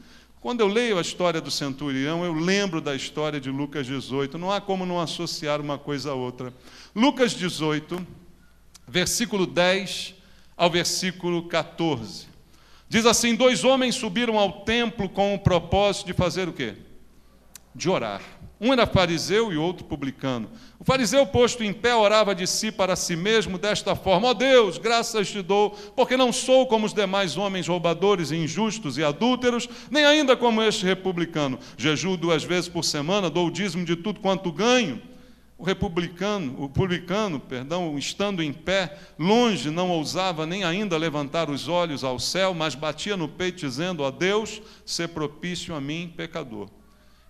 quando 0.47 0.61
eu 0.61 0.67
leio 0.69 0.97
a 0.97 1.01
história 1.01 1.41
do 1.41 1.51
centurião, 1.51 2.23
eu 2.23 2.31
lembro 2.31 2.79
da 2.79 2.95
história 2.95 3.37
de 3.37 3.51
Lucas 3.51 3.85
18. 3.85 4.37
Não 4.37 4.49
há 4.49 4.61
como 4.61 4.85
não 4.85 4.97
associar 4.97 5.59
uma 5.59 5.77
coisa 5.77 6.11
a 6.11 6.13
outra. 6.13 6.53
Lucas 6.95 7.33
18, 7.33 7.99
versículo 8.87 9.45
10 9.45 10.15
ao 10.55 10.69
versículo 10.69 11.49
14. 11.49 12.27
Diz 12.87 13.05
assim: 13.05 13.35
Dois 13.35 13.65
homens 13.65 13.95
subiram 13.95 14.39
ao 14.39 14.61
templo 14.61 15.09
com 15.09 15.33
o 15.33 15.39
propósito 15.39 16.07
de 16.07 16.13
fazer 16.13 16.47
o 16.47 16.53
quê? 16.53 16.75
De 17.75 17.89
orar. 17.89 18.21
Um 18.59 18.73
era 18.73 18.87
fariseu 18.87 19.53
e 19.53 19.57
outro 19.57 19.85
publicano. 19.85 20.49
O 20.79 20.83
fariseu, 20.83 21.25
posto 21.27 21.63
em 21.63 21.71
pé, 21.71 21.93
orava 21.93 22.33
de 22.33 22.47
si 22.47 22.71
para 22.71 22.95
si 22.95 23.15
mesmo 23.15 23.57
desta 23.57 23.95
forma: 23.95 24.27
Ó 24.27 24.31
oh 24.31 24.33
Deus, 24.33 24.79
graças 24.79 25.29
te 25.29 25.43
dou, 25.43 25.71
porque 25.95 26.17
não 26.17 26.33
sou 26.33 26.65
como 26.65 26.85
os 26.85 26.93
demais 26.93 27.37
homens 27.37 27.67
roubadores, 27.67 28.31
injustos 28.31 28.97
e 28.97 29.03
adúlteros, 29.03 29.69
nem 29.91 30.05
ainda 30.05 30.35
como 30.35 30.63
este 30.63 30.85
republicano. 30.85 31.59
Jejuo 31.77 32.17
duas 32.17 32.43
vezes 32.43 32.67
por 32.67 32.83
semana, 32.83 33.29
dou 33.29 33.47
o 33.47 33.51
dízimo 33.51 33.85
de 33.85 33.95
tudo 33.95 34.19
quanto 34.19 34.51
ganho. 34.51 35.01
O 35.55 35.63
republicano, 35.63 36.55
o 36.63 36.69
publicano, 36.69 37.39
perdão, 37.39 37.97
estando 37.97 38.43
em 38.43 38.53
pé, 38.53 38.95
longe, 39.17 39.71
não 39.71 39.89
ousava 39.89 40.45
nem 40.45 40.63
ainda 40.63 40.97
levantar 40.97 41.49
os 41.49 41.67
olhos 41.67 42.03
ao 42.03 42.19
céu, 42.19 42.53
mas 42.53 42.75
batia 42.75 43.15
no 43.15 43.27
peito, 43.27 43.59
dizendo: 43.59 44.01
Ó 44.01 44.09
Deus, 44.09 44.61
se 44.83 45.07
propício 45.07 45.75
a 45.75 45.81
mim, 45.81 46.11
pecador. 46.15 46.69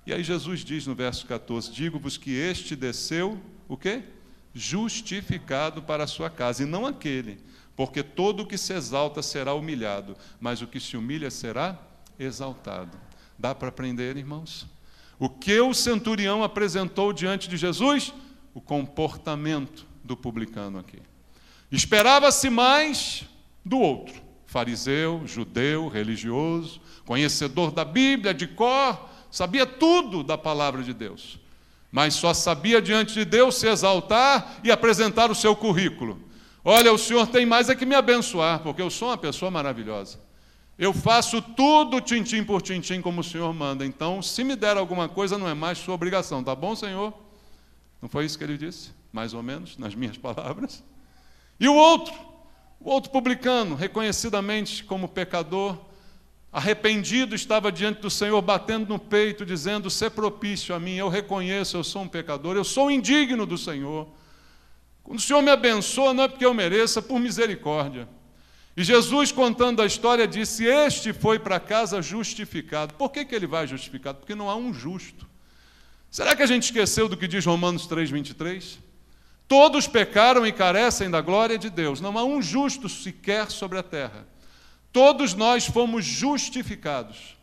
E 0.07 0.13
aí 0.13 0.23
Jesus 0.23 0.61
diz 0.61 0.87
no 0.87 0.95
verso 0.95 1.27
14: 1.27 1.69
Digo-vos 1.69 2.15
que 2.15 2.31
este 2.31 2.77
desceu, 2.77 3.37
o 3.67 3.75
quê? 3.75 4.03
Justificado 4.53 5.81
para 5.81 6.05
a 6.05 6.07
sua 6.07 6.29
casa, 6.29 6.63
e 6.63 6.65
não 6.65 6.85
aquele, 6.85 7.39
porque 7.75 8.01
todo 8.01 8.43
o 8.43 8.47
que 8.47 8.57
se 8.57 8.71
exalta 8.71 9.21
será 9.21 9.53
humilhado, 9.53 10.15
mas 10.39 10.61
o 10.61 10.67
que 10.67 10.79
se 10.79 10.95
humilha 10.95 11.29
será 11.29 11.77
exaltado. 12.17 12.97
Dá 13.37 13.53
para 13.53 13.67
aprender, 13.67 14.15
irmãos? 14.15 14.65
O 15.19 15.27
que 15.27 15.59
o 15.59 15.73
centurião 15.73 16.41
apresentou 16.41 17.11
diante 17.11 17.49
de 17.49 17.57
Jesus? 17.57 18.13
O 18.53 18.61
comportamento 18.61 19.85
do 20.05 20.15
publicano 20.15 20.79
aqui. 20.79 21.01
Esperava-se 21.69 22.49
mais 22.49 23.25
do 23.63 23.77
outro, 23.77 24.21
fariseu, 24.45 25.23
judeu, 25.25 25.89
religioso, 25.89 26.79
conhecedor 27.05 27.71
da 27.71 27.83
Bíblia 27.83 28.33
de 28.33 28.47
cor, 28.47 29.16
sabia 29.37 29.67
tudo 29.67 30.23
da 30.23 30.35
palavra 30.35 30.81
de 30.81 30.95
Deus, 30.95 31.39
mas 31.91 32.15
só 32.15 32.33
sabia 32.33 32.81
diante 32.81 33.13
de 33.13 33.23
Deus 33.23 33.53
se 33.55 33.67
exaltar 33.67 34.59
e 34.63 34.71
apresentar 34.71 35.29
o 35.29 35.35
seu 35.35 35.55
currículo. 35.55 36.19
Olha, 36.65 36.91
o 36.91 36.97
Senhor 36.97 37.27
tem 37.27 37.45
mais 37.45 37.69
é 37.69 37.75
que 37.75 37.85
me 37.85 37.93
abençoar, 37.93 38.61
porque 38.61 38.81
eu 38.81 38.89
sou 38.89 39.09
uma 39.09 39.17
pessoa 39.17 39.51
maravilhosa. 39.51 40.19
Eu 40.75 40.91
faço 40.91 41.39
tudo 41.39 42.01
tintim 42.01 42.43
por 42.43 42.63
tintim 42.63 42.99
como 42.99 43.21
o 43.21 43.23
Senhor 43.23 43.53
manda. 43.53 43.85
Então, 43.85 44.23
se 44.23 44.43
me 44.43 44.55
der 44.55 44.75
alguma 44.75 45.07
coisa, 45.07 45.37
não 45.37 45.47
é 45.47 45.53
mais 45.53 45.77
sua 45.77 45.93
obrigação, 45.93 46.43
tá 46.43 46.55
bom, 46.55 46.75
Senhor? 46.75 47.13
Não 48.01 48.09
foi 48.09 48.25
isso 48.25 48.39
que 48.39 48.43
ele 48.43 48.57
disse? 48.57 48.89
Mais 49.13 49.35
ou 49.35 49.43
menos, 49.43 49.77
nas 49.77 49.93
minhas 49.93 50.17
palavras. 50.17 50.83
E 51.59 51.67
o 51.67 51.75
outro, 51.75 52.13
o 52.79 52.89
outro 52.89 53.11
publicano, 53.11 53.75
reconhecidamente 53.75 54.83
como 54.83 55.07
pecador, 55.07 55.77
arrependido, 56.57 57.35
estava 57.35 57.71
diante 57.71 58.01
do 58.01 58.09
Senhor, 58.09 58.41
batendo 58.41 58.89
no 58.89 58.97
peito, 58.97 59.45
dizendo: 59.45 59.91
"Se 59.91 60.09
propício 60.09 60.73
a 60.73 60.79
mim, 60.79 60.95
eu 60.95 61.07
reconheço, 61.07 61.77
eu 61.77 61.83
sou 61.83 62.01
um 62.01 62.07
pecador, 62.07 62.55
eu 62.55 62.63
sou 62.63 62.89
indigno 62.89 63.45
do 63.45 63.57
Senhor. 63.57 64.07
Quando 65.03 65.19
o 65.19 65.21
Senhor 65.21 65.41
me 65.43 65.51
abençoa, 65.51 66.15
não 66.15 66.23
é 66.23 66.27
porque 66.27 66.45
eu 66.45 66.55
mereça, 66.55 66.97
é 66.97 67.01
por 67.01 67.19
misericórdia. 67.19 68.09
E 68.75 68.83
Jesus, 68.83 69.31
contando 69.31 69.83
a 69.83 69.85
história, 69.85 70.27
disse: 70.27 70.65
Este 70.65 71.13
foi 71.13 71.37
para 71.37 71.59
casa 71.59 72.01
justificado. 72.01 72.95
Por 72.95 73.11
que, 73.11 73.23
que 73.23 73.35
ele 73.35 73.45
vai 73.45 73.67
justificado? 73.67 74.17
Porque 74.17 74.33
não 74.33 74.49
há 74.49 74.55
um 74.55 74.73
justo. 74.73 75.27
Será 76.09 76.35
que 76.35 76.41
a 76.41 76.47
gente 76.47 76.63
esqueceu 76.63 77.07
do 77.07 77.15
que 77.15 77.27
diz 77.27 77.45
Romanos 77.45 77.87
3,23? 77.87 78.79
Todos 79.47 79.87
pecaram 79.87 80.45
e 80.45 80.51
carecem 80.51 81.09
da 81.09 81.21
glória 81.21 81.57
de 81.57 81.69
Deus. 81.69 82.01
Não 82.01 82.17
há 82.17 82.23
um 82.23 82.41
justo 82.41 82.89
sequer 82.89 83.51
sobre 83.51 83.77
a 83.77 83.83
terra. 83.83 84.27
Todos 84.97 85.35
nós 85.35 85.67
fomos 85.67 86.03
justificados. 86.03 87.37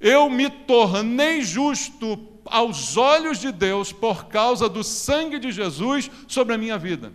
Eu 0.00 0.28
me 0.28 0.50
tornei 0.50 1.40
justo 1.40 2.18
aos 2.44 2.96
olhos 2.96 3.38
de 3.38 3.52
Deus 3.52 3.92
por 3.92 4.24
causa 4.24 4.68
do 4.68 4.82
sangue 4.82 5.38
de 5.38 5.52
Jesus 5.52 6.10
sobre 6.26 6.52
a 6.52 6.58
minha 6.58 6.76
vida. 6.76 7.12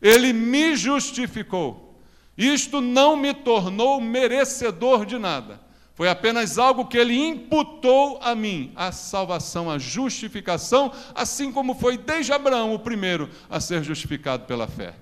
Ele 0.00 0.32
me 0.32 0.76
justificou. 0.76 2.00
Isto 2.38 2.80
não 2.80 3.16
me 3.16 3.34
tornou 3.34 4.00
merecedor 4.00 5.04
de 5.04 5.18
nada. 5.18 5.60
Foi 5.92 6.08
apenas 6.08 6.56
algo 6.56 6.86
que 6.86 6.96
ele 6.96 7.18
imputou 7.18 8.20
a 8.22 8.32
mim, 8.36 8.70
a 8.76 8.92
salvação, 8.92 9.68
a 9.68 9.76
justificação, 9.76 10.92
assim 11.16 11.50
como 11.50 11.74
foi 11.74 11.98
desde 11.98 12.32
Abraão 12.32 12.72
o 12.72 12.78
primeiro 12.78 13.28
a 13.50 13.58
ser 13.58 13.82
justificado 13.82 14.44
pela 14.44 14.68
fé. 14.68 14.94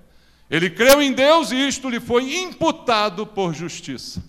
Ele 0.50 0.70
creu 0.70 1.02
em 1.02 1.12
Deus 1.12 1.50
e 1.50 1.68
isto 1.68 1.88
lhe 1.88 2.00
foi 2.00 2.40
imputado 2.40 3.26
por 3.26 3.52
justiça. 3.54 4.22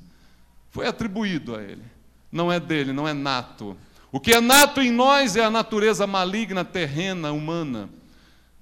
Foi 0.70 0.86
atribuído 0.86 1.56
a 1.56 1.62
ele. 1.62 1.84
Não 2.32 2.52
é 2.52 2.60
dele, 2.60 2.92
não 2.92 3.08
é 3.08 3.14
nato. 3.14 3.78
O 4.12 4.20
que 4.20 4.34
é 4.34 4.42
nato 4.42 4.82
em 4.82 4.92
nós 4.92 5.36
é 5.36 5.44
a 5.44 5.52
natureza 5.52 6.06
maligna, 6.06 6.66
terrena, 6.66 7.32
humana. 7.32 7.90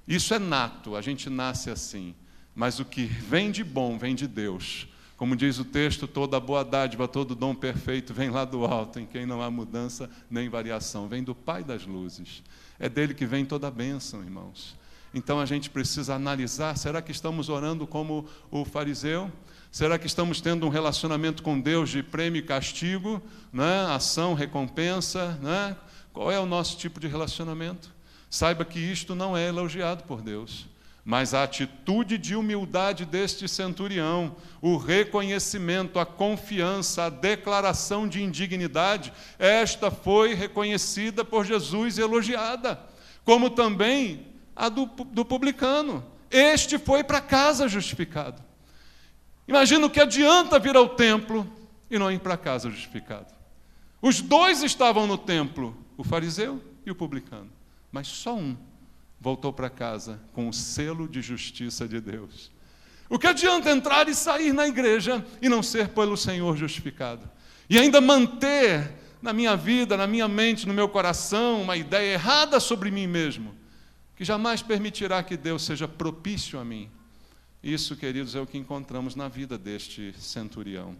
Isso 0.07 0.33
é 0.33 0.39
nato, 0.39 0.95
a 0.95 1.01
gente 1.01 1.29
nasce 1.29 1.69
assim. 1.69 2.13
Mas 2.55 2.79
o 2.79 2.85
que 2.85 3.05
vem 3.05 3.51
de 3.51 3.63
bom 3.63 3.97
vem 3.97 4.15
de 4.15 4.27
Deus. 4.27 4.87
Como 5.17 5.35
diz 5.35 5.57
o 5.57 5.65
texto, 5.65 6.07
toda 6.07 6.39
boa 6.39 6.63
dádiva, 6.63 7.07
todo 7.07 7.33
dom 7.33 7.55
perfeito 7.55 8.13
vem 8.13 8.29
lá 8.29 8.45
do 8.45 8.63
alto, 8.65 8.99
em 8.99 9.05
quem 9.05 9.25
não 9.25 9.41
há 9.41 9.49
mudança 9.49 10.09
nem 10.29 10.47
variação. 10.47 11.07
Vem 11.07 11.23
do 11.23 11.33
Pai 11.33 11.63
das 11.63 11.85
luzes. 11.85 12.43
É 12.79 12.87
dele 12.87 13.15
que 13.15 13.25
vem 13.25 13.43
toda 13.43 13.67
a 13.67 13.71
bênção, 13.71 14.21
irmãos. 14.21 14.75
Então 15.13 15.39
a 15.39 15.45
gente 15.45 15.69
precisa 15.69 16.15
analisar: 16.15 16.77
será 16.77 17.01
que 17.01 17.11
estamos 17.11 17.49
orando 17.49 17.87
como 17.87 18.25
o 18.51 18.65
fariseu? 18.65 19.31
Será 19.71 19.99
que 19.99 20.07
estamos 20.07 20.41
tendo 20.41 20.65
um 20.65 20.69
relacionamento 20.69 21.43
com 21.43 21.59
Deus 21.59 21.89
de 21.89 22.01
prêmio 22.01 22.39
e 22.39 22.43
castigo, 22.43 23.21
né? 23.51 23.85
ação, 23.89 24.33
recompensa? 24.33 25.37
Né? 25.41 25.75
Qual 26.13 26.31
é 26.31 26.39
o 26.39 26.45
nosso 26.45 26.77
tipo 26.77 26.99
de 26.99 27.07
relacionamento? 27.07 27.93
Saiba 28.29 28.65
que 28.65 28.79
isto 28.79 29.13
não 29.13 29.37
é 29.37 29.47
elogiado 29.47 30.03
por 30.03 30.21
Deus, 30.21 30.67
mas 31.05 31.33
a 31.33 31.43
atitude 31.43 32.17
de 32.17 32.35
humildade 32.35 33.05
deste 33.05 33.47
centurião, 33.47 34.35
o 34.61 34.77
reconhecimento, 34.77 35.99
a 35.99 36.05
confiança, 36.05 37.03
a 37.03 37.09
declaração 37.09 38.07
de 38.07 38.21
indignidade, 38.21 39.13
esta 39.37 39.91
foi 39.91 40.33
reconhecida 40.33 41.23
por 41.23 41.45
Jesus 41.45 41.97
e 41.97 42.01
elogiada, 42.01 42.79
como 43.23 43.49
também 43.49 44.25
a 44.57 44.67
do, 44.69 44.85
do 44.85 45.23
publicano. 45.23 46.03
Este 46.29 46.77
foi 46.77 47.03
para 47.03 47.21
casa 47.21 47.67
justificado. 47.67 48.41
Imagina 49.47 49.85
o 49.85 49.89
que 49.89 50.01
adianta 50.01 50.59
vir 50.59 50.75
ao 50.75 50.89
templo 50.89 51.49
e 51.89 51.97
não 51.97 52.11
ir 52.11 52.19
para 52.19 52.35
casa 52.35 52.69
justificado. 52.69 53.33
Os 54.01 54.19
dois 54.21 54.61
estavam 54.63 55.07
no 55.07 55.17
templo, 55.17 55.75
o 55.95 56.03
fariseu 56.03 56.61
e 56.85 56.91
o 56.91 56.95
publicano, 56.95 57.49
mas 57.91 58.07
só 58.07 58.35
um 58.35 58.57
voltou 59.19 59.51
para 59.53 59.69
casa 59.69 60.19
com 60.33 60.49
o 60.49 60.53
selo 60.53 61.07
de 61.07 61.21
justiça 61.21 61.87
de 61.87 61.99
Deus. 61.99 62.51
O 63.09 63.17
que 63.17 63.25
adianta 63.25 63.71
entrar 63.71 64.09
e 64.09 64.13
sair 64.13 64.53
na 64.53 64.67
igreja 64.67 65.25
e 65.41 65.47
não 65.47 65.63
ser 65.63 65.89
pelo 65.89 66.17
Senhor 66.17 66.57
justificado? 66.57 67.27
E 67.69 67.79
ainda 67.79 68.01
manter 68.01 68.93
na 69.21 69.33
minha 69.33 69.55
vida, 69.55 69.97
na 69.97 70.05
minha 70.05 70.27
mente, 70.27 70.67
no 70.67 70.73
meu 70.73 70.87
coração, 70.89 71.61
uma 71.61 71.75
ideia 71.75 72.13
errada 72.13 72.59
sobre 72.59 72.91
mim 72.91 73.07
mesmo, 73.07 73.55
que 74.17 74.25
jamais 74.25 74.63
permitirá 74.63 75.21
que 75.21 75.37
Deus 75.37 75.61
seja 75.61 75.87
propício 75.87 76.59
a 76.59 76.65
mim. 76.65 76.89
Isso, 77.61 77.95
queridos, 77.95 78.33
é 78.33 78.41
o 78.41 78.47
que 78.47 78.57
encontramos 78.57 79.15
na 79.15 79.27
vida 79.27 79.59
deste 79.59 80.11
centurião. 80.17 80.95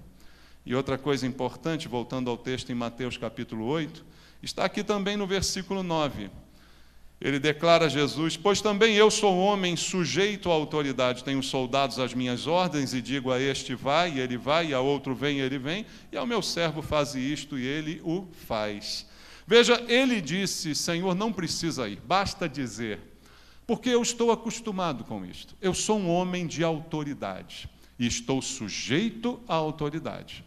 E 0.63 0.75
outra 0.75 0.99
coisa 0.99 1.25
importante, 1.25 1.88
voltando 1.88 2.30
ao 2.30 2.38
texto 2.38 2.71
em 2.71 2.75
Mateus 2.75 3.17
capítulo 3.17 3.65
8, 3.65 4.06
está 4.43 4.65
aqui 4.65 4.84
também 4.84 5.17
no 5.17 5.25
versículo 5.25 5.82
9. 5.82 6.30
Ele 7.19 7.39
declara 7.39 7.86
a 7.86 7.89
Jesus: 7.89 8.38
Pois 8.38 8.62
também 8.62 8.93
eu 8.93 9.10
sou 9.10 9.36
homem 9.36 9.75
sujeito 9.75 10.51
à 10.51 10.53
autoridade, 10.53 11.23
tenho 11.23 11.41
soldados 11.41 11.97
às 11.97 12.13
minhas 12.13 12.45
ordens, 12.45 12.93
e 12.93 13.01
digo 13.01 13.32
a 13.32 13.41
este 13.41 13.73
vai, 13.73 14.13
e 14.13 14.19
ele 14.19 14.38
vai, 14.38 14.67
e 14.67 14.73
a 14.75 14.80
outro 14.80 15.15
vem, 15.15 15.38
e 15.39 15.41
ele 15.41 15.58
vem, 15.58 15.88
e 16.12 16.17
ao 16.17 16.27
meu 16.27 16.43
servo 16.43 16.84
faze 16.84 17.19
isto, 17.19 17.58
e 17.58 17.65
ele 17.65 17.99
o 18.03 18.27
faz. 18.45 19.08
Veja, 19.48 19.82
ele 19.88 20.20
disse: 20.20 20.76
Senhor, 20.76 21.16
não 21.16 21.32
precisa 21.32 21.88
ir, 21.88 22.00
basta 22.06 22.48
dizer 22.48 23.00
porque 23.68 23.90
eu 23.90 24.02
estou 24.02 24.32
acostumado 24.32 25.04
com 25.04 25.26
isto. 25.26 25.54
Eu 25.62 25.74
sou 25.74 26.00
um 26.00 26.10
homem 26.10 26.48
de 26.48 26.64
autoridade 26.64 27.70
e 28.00 28.08
estou 28.08 28.42
sujeito 28.42 29.42
à 29.46 29.56
autoridade. 29.56 30.44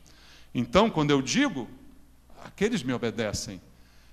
Então, 0.54 0.88
quando 0.88 1.10
eu 1.10 1.20
digo, 1.20 1.68
aqueles 2.42 2.82
me 2.82 2.94
obedecem. 2.94 3.60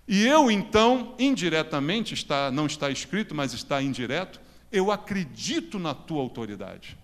E 0.06 0.26
eu, 0.26 0.52
então, 0.52 1.16
indiretamente, 1.18 2.14
está, 2.14 2.52
não 2.52 2.66
está 2.66 2.92
escrito, 2.92 3.34
mas 3.34 3.54
está 3.54 3.82
indireto, 3.82 4.42
eu 4.70 4.92
acredito 4.92 5.80
na 5.80 5.94
tua 5.94 6.22
autoridade. 6.22 6.98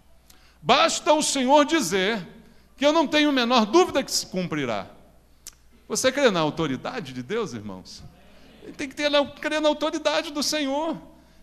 Basta 0.62 1.14
o 1.14 1.24
Senhor 1.24 1.64
dizer 1.64 2.28
que 2.76 2.86
eu 2.86 2.92
não 2.92 3.08
tenho 3.08 3.30
a 3.30 3.34
menor 3.34 3.66
dúvida 3.66 4.04
que 4.04 4.12
se 4.12 4.28
cumprirá. 4.28 4.90
Você 5.96 6.12
crê 6.12 6.32
na 6.32 6.40
autoridade 6.40 7.14
de 7.14 7.22
Deus, 7.22 7.54
irmãos? 7.54 8.04
Ele 8.64 8.74
tem 8.74 8.90
que 8.90 8.96
ter, 8.96 9.12
crer 9.40 9.62
na 9.62 9.70
autoridade 9.70 10.32
do 10.32 10.42
Senhor. 10.42 10.98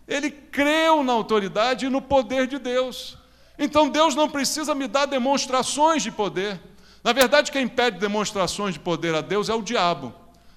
Ele 0.08 0.28
creu 0.28 1.04
na 1.04 1.12
autoridade 1.12 1.86
e 1.86 1.88
no 1.88 2.02
poder 2.02 2.48
de 2.48 2.58
Deus. 2.58 3.16
Então 3.56 3.88
Deus 3.88 4.16
não 4.16 4.28
precisa 4.28 4.74
me 4.74 4.88
dar 4.88 5.06
demonstrações 5.06 6.02
de 6.02 6.10
poder. 6.10 6.60
Na 7.04 7.12
verdade, 7.12 7.52
quem 7.52 7.68
pede 7.68 8.00
demonstrações 8.00 8.74
de 8.74 8.80
poder 8.80 9.14
a 9.14 9.20
Deus 9.20 9.48
é 9.48 9.54
o 9.54 9.62
diabo. 9.62 10.12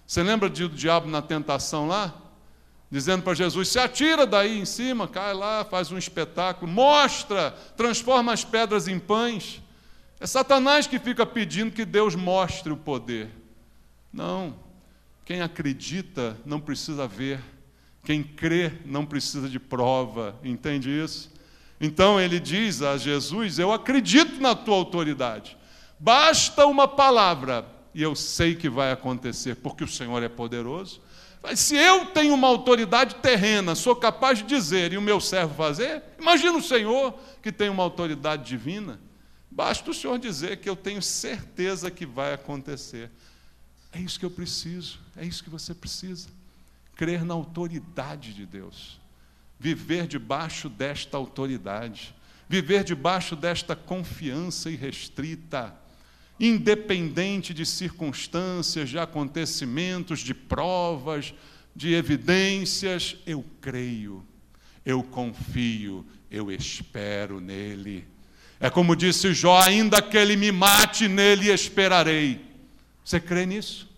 Você 0.08 0.24
lembra 0.24 0.50
do 0.50 0.70
diabo 0.70 1.08
na 1.08 1.22
tentação 1.22 1.88
lá? 1.88 2.16
Dizendo 2.90 3.22
para 3.22 3.36
Jesus: 3.36 3.68
se 3.68 3.78
atira 3.78 4.26
daí 4.26 4.58
em 4.58 4.66
cima, 4.66 5.08
cai 5.08 5.36
lá, 5.36 5.64
faz 5.64 5.92
um 5.92 6.00
espetáculo, 6.00 6.72
mostra, 6.72 7.52
transforma 7.78 8.34
as 8.34 8.44
pedras 8.44 8.88
em 8.88 8.98
pães. 8.98 9.62
É 10.20 10.26
Satanás 10.26 10.88
que 10.88 10.98
fica 10.98 11.28
pedindo 11.28 11.72
que 11.72 11.86
Deus 11.86 12.16
mostre 12.16 12.74
o 12.74 12.78
poder. 12.78 13.43
Não. 14.14 14.56
Quem 15.26 15.42
acredita 15.42 16.38
não 16.46 16.60
precisa 16.60 17.08
ver. 17.08 17.40
Quem 18.04 18.22
crê 18.22 18.74
não 18.86 19.06
precisa 19.06 19.50
de 19.50 19.60
prova, 19.60 20.38
entende 20.44 20.90
isso? 20.90 21.32
Então 21.80 22.20
ele 22.20 22.40
diz 22.40 22.82
a 22.82 22.98
Jesus: 22.98 23.58
Eu 23.58 23.72
acredito 23.72 24.42
na 24.42 24.54
tua 24.54 24.76
autoridade, 24.76 25.58
basta 25.98 26.66
uma 26.66 26.88
palavra 26.88 27.66
e 27.96 28.02
eu 28.02 28.14
sei 28.14 28.56
que 28.56 28.70
vai 28.70 28.92
acontecer, 28.92 29.56
porque 29.56 29.84
o 29.84 29.88
Senhor 29.88 30.22
é 30.22 30.30
poderoso. 30.30 31.02
Mas 31.42 31.60
se 31.60 31.76
eu 31.76 32.06
tenho 32.08 32.34
uma 32.34 32.48
autoridade 32.48 33.16
terrena, 33.16 33.76
sou 33.76 33.96
capaz 33.96 34.40
de 34.40 34.46
dizer 34.46 34.94
e 34.94 34.98
o 34.98 35.02
meu 35.02 35.20
servo 35.20 35.54
fazer, 35.56 36.02
imagina 36.20 36.58
o 36.58 36.64
Senhor 36.64 37.14
que 37.42 37.52
tem 37.52 37.70
uma 37.70 37.84
autoridade 37.84 38.46
divina. 38.46 39.00
Basta 39.52 39.92
o 39.92 39.94
Senhor 39.94 40.18
dizer 40.18 40.58
que 40.58 40.70
eu 40.70 40.76
tenho 40.76 41.02
certeza 41.02 41.92
que 41.92 42.06
vai 42.06 42.34
acontecer. 42.34 43.12
É 43.94 44.00
isso 44.00 44.20
que 44.20 44.26
eu 44.26 44.32
preciso, 44.32 45.00
é 45.16 45.24
isso 45.24 45.44
que 45.44 45.50
você 45.50 45.74
precisa 45.74 46.28
crer 46.96 47.24
na 47.24 47.34
autoridade 47.34 48.34
de 48.34 48.46
Deus, 48.46 49.00
viver 49.60 50.08
debaixo 50.08 50.68
desta 50.68 51.16
autoridade, 51.18 52.14
viver 52.50 52.84
debaixo 52.84 53.36
desta 53.36 53.76
confiança 53.76 54.70
irrestrita, 54.70 55.76
independente 56.40 57.54
de 57.54 57.66
circunstâncias, 57.66 58.90
de 58.90 58.98
acontecimentos, 58.98 60.20
de 60.20 60.34
provas, 60.34 61.34
de 61.76 61.94
evidências, 61.94 63.16
eu 63.26 63.46
creio, 63.62 64.26
eu 64.86 65.02
confio, 65.04 66.06
eu 66.30 66.52
espero 66.52 67.40
nele. 67.40 68.08
É 68.60 68.70
como 68.70 68.96
disse 68.96 69.34
Jó: 69.34 69.60
ainda 69.60 70.02
que 70.02 70.18
ele 70.18 70.36
me 70.36 70.52
mate, 70.52 71.08
nele 71.08 71.52
esperarei. 71.52 72.53
Você 73.04 73.20
crê 73.20 73.46
nisso? 73.46 73.90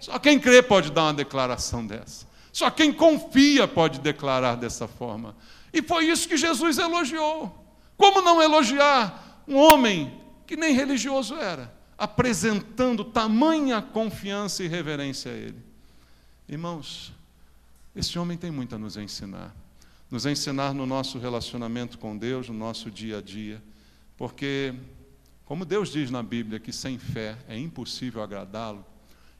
Só 0.00 0.18
quem 0.18 0.38
crê 0.38 0.62
pode 0.62 0.90
dar 0.90 1.04
uma 1.04 1.14
declaração 1.14 1.86
dessa. 1.86 2.26
Só 2.52 2.70
quem 2.70 2.92
confia 2.92 3.68
pode 3.68 4.00
declarar 4.00 4.56
dessa 4.56 4.88
forma. 4.88 5.36
E 5.72 5.82
foi 5.82 6.06
isso 6.06 6.28
que 6.28 6.36
Jesus 6.36 6.78
elogiou. 6.78 7.66
Como 7.96 8.22
não 8.22 8.40
elogiar 8.40 9.44
um 9.46 9.56
homem 9.56 10.20
que 10.46 10.56
nem 10.56 10.72
religioso 10.72 11.34
era, 11.34 11.72
apresentando 11.96 13.04
tamanha 13.04 13.82
confiança 13.82 14.62
e 14.62 14.68
reverência 14.68 15.32
a 15.32 15.34
ele? 15.34 15.62
Irmãos, 16.48 17.12
esse 17.94 18.18
homem 18.18 18.38
tem 18.38 18.50
muito 18.50 18.74
a 18.74 18.78
nos 18.78 18.96
ensinar. 18.96 19.54
Nos 20.10 20.24
ensinar 20.24 20.72
no 20.72 20.86
nosso 20.86 21.18
relacionamento 21.18 21.98
com 21.98 22.16
Deus, 22.16 22.48
no 22.48 22.54
nosso 22.54 22.90
dia 22.90 23.18
a 23.18 23.20
dia. 23.20 23.62
Porque 24.16 24.74
Como 25.48 25.64
Deus 25.64 25.90
diz 25.90 26.10
na 26.10 26.22
Bíblia 26.22 26.60
que 26.60 26.70
sem 26.70 26.98
fé 26.98 27.34
é 27.48 27.58
impossível 27.58 28.22
agradá-lo, 28.22 28.84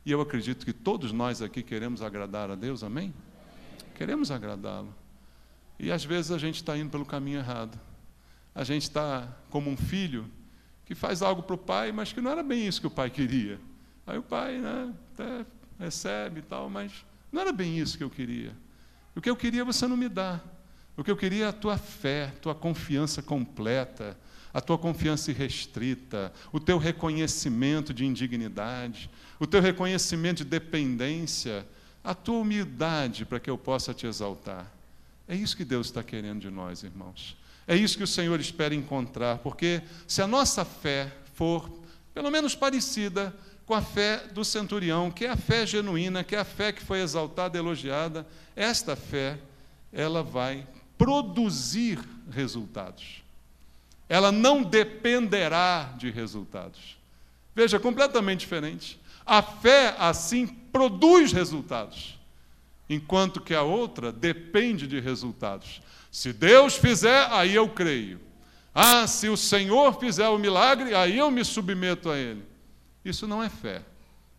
e 0.07 0.11
eu 0.11 0.23
acredito 0.23 0.65
que 0.65 0.73
todos 0.73 1.13
nós 1.13 1.43
aqui 1.43 1.63
queremos 1.63 2.01
agradar 2.01 2.51
a 2.51 2.55
Deus, 2.55 2.83
amém? 2.83 3.13
Queremos 3.95 4.31
agradá-lo. 4.31 4.89
E 5.79 5.93
às 5.93 6.03
vezes 6.03 6.31
a 6.31 6.39
gente 6.39 6.55
está 6.55 6.75
indo 6.79 6.89
pelo 6.89 7.05
caminho 7.05 7.41
errado. 7.41 7.79
A 8.55 8.65
gente 8.65 8.85
está 8.85 9.29
como 9.51 9.69
um 9.69 9.77
filho 9.77 10.25
que 10.87 10.95
faz 10.95 11.21
algo 11.21 11.43
para 11.43 11.55
o 11.55 11.59
pai, 11.59 11.93
mas 11.93 12.11
que 12.11 12.23
não 12.23 12.31
era 12.31 12.43
bem 12.43 12.67
isso 12.67 12.81
que 12.81 12.87
o 12.87 12.91
pai 12.91 13.11
queria. 13.11 13.61
Aí 14.07 14.17
o 14.17 14.23
pai 14.23 14.57
né, 14.57 14.95
até 15.13 15.45
recebe 15.79 16.39
e 16.39 16.43
tal, 16.43 16.71
mas 16.71 17.05
não 17.31 17.43
era 17.43 17.53
bem 17.53 17.79
isso 17.79 17.99
que 17.99 18.05
eu 18.05 18.09
queria. 18.09 18.57
O 19.15 19.21
que 19.21 19.29
eu 19.29 19.37
queria 19.37 19.63
você 19.63 19.87
não 19.87 19.95
me 19.97 20.09
dá. 20.09 20.41
O 20.97 21.05
que 21.05 21.11
eu 21.11 21.17
queria 21.19 21.45
é 21.45 21.49
a 21.49 21.53
tua 21.53 21.77
fé, 21.77 22.29
tua 22.41 22.55
confiança 22.55 23.21
completa, 23.23 24.17
a 24.53 24.61
tua 24.61 24.79
confiança 24.79 25.31
irrestrita, 25.31 26.33
o 26.53 26.59
teu 26.59 26.79
reconhecimento 26.79 27.93
de 27.93 28.05
indignidade, 28.05 29.11
o 29.39 29.47
teu 29.47 29.61
reconhecimento 29.61 30.39
de 30.39 30.45
dependência, 30.45 31.67
a 32.03 32.15
tua 32.15 32.39
humildade 32.39 33.25
para 33.25 33.39
que 33.39 33.51
eu 33.51 33.59
possa 33.59 33.93
te 33.93 34.07
exaltar. 34.07 34.71
É 35.27 35.37
isso 35.37 35.57
que 35.57 35.65
Deus 35.65 35.89
está 35.89 36.03
querendo 36.03 36.41
de 36.41 36.51
nós, 36.51 36.83
irmãos. 36.83 37.37
É 37.67 37.77
isso 37.77 37.99
que 37.99 38.05
o 38.05 38.07
Senhor 38.07 38.41
espera 38.41 38.75
encontrar, 38.75 39.39
porque 39.39 39.83
se 40.07 40.23
a 40.23 40.27
nossa 40.27 40.65
fé 40.65 41.13
for 41.35 41.71
pelo 42.15 42.31
menos 42.31 42.55
parecida 42.55 43.35
com 43.67 43.75
a 43.75 43.83
fé 43.83 44.27
do 44.33 44.43
centurião, 44.43 45.11
que 45.11 45.27
é 45.27 45.31
a 45.31 45.37
fé 45.37 45.67
genuína, 45.67 46.25
que 46.25 46.35
é 46.35 46.39
a 46.39 46.45
fé 46.45 46.73
que 46.73 46.83
foi 46.83 47.01
exaltada, 47.01 47.59
elogiada, 47.59 48.27
esta 48.57 48.97
fé, 48.97 49.39
ela 49.93 50.23
vai 50.23 50.67
produzir 50.97 51.99
resultados. 52.31 53.23
Ela 54.09 54.33
não 54.33 54.63
dependerá 54.63 55.95
de 55.99 56.11
resultados. 56.11 56.97
Veja, 57.55 57.79
completamente 57.79 58.41
diferente. 58.41 58.99
A 59.27 59.43
fé, 59.43 59.95
assim, 59.99 60.47
produz 60.47 61.33
resultados, 61.33 62.19
enquanto 62.89 63.41
que 63.41 63.55
a 63.55 63.63
outra 63.63 64.11
depende 64.11 64.87
de 64.87 65.01
resultados. 65.01 65.83
Se 66.11 66.33
Deus 66.33 66.77
fizer, 66.77 67.29
aí 67.31 67.55
eu 67.55 67.69
creio. 67.69 68.21
Ah, 68.75 69.07
se 69.07 69.29
o 69.29 69.37
Senhor 69.37 69.99
fizer 69.99 70.29
o 70.29 70.39
milagre, 70.39 70.95
aí 70.95 71.19
eu 71.19 71.31
me 71.31 71.45
submeto 71.45 72.09
a 72.09 72.17
Ele. 72.17 72.45
Isso 73.05 73.27
não 73.27 73.43
é 73.43 73.49
fé. 73.49 73.83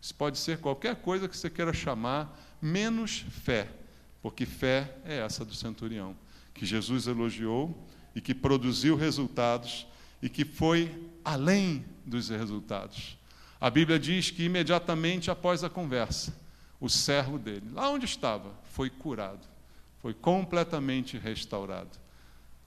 Isso 0.00 0.14
pode 0.14 0.38
ser 0.38 0.58
qualquer 0.58 0.96
coisa 0.96 1.28
que 1.28 1.36
você 1.36 1.50
queira 1.50 1.72
chamar, 1.72 2.34
menos 2.60 3.24
fé, 3.44 3.68
porque 4.22 4.46
fé 4.46 4.96
é 5.04 5.18
essa 5.18 5.44
do 5.44 5.54
centurião, 5.54 6.16
que 6.54 6.64
Jesus 6.64 7.06
elogiou 7.06 7.86
e 8.14 8.20
que 8.20 8.34
produziu 8.34 8.96
resultados 8.96 9.86
e 10.22 10.28
que 10.28 10.44
foi 10.44 11.10
além 11.24 11.84
dos 12.04 12.28
resultados. 12.28 13.16
A 13.60 13.68
Bíblia 13.70 13.98
diz 13.98 14.30
que 14.30 14.44
imediatamente 14.44 15.30
após 15.30 15.62
a 15.62 15.70
conversa, 15.70 16.34
o 16.80 16.88
servo 16.88 17.38
dele, 17.38 17.70
lá 17.72 17.90
onde 17.90 18.06
estava, 18.06 18.52
foi 18.64 18.88
curado, 18.88 19.46
foi 20.00 20.14
completamente 20.14 21.18
restaurado. 21.18 21.98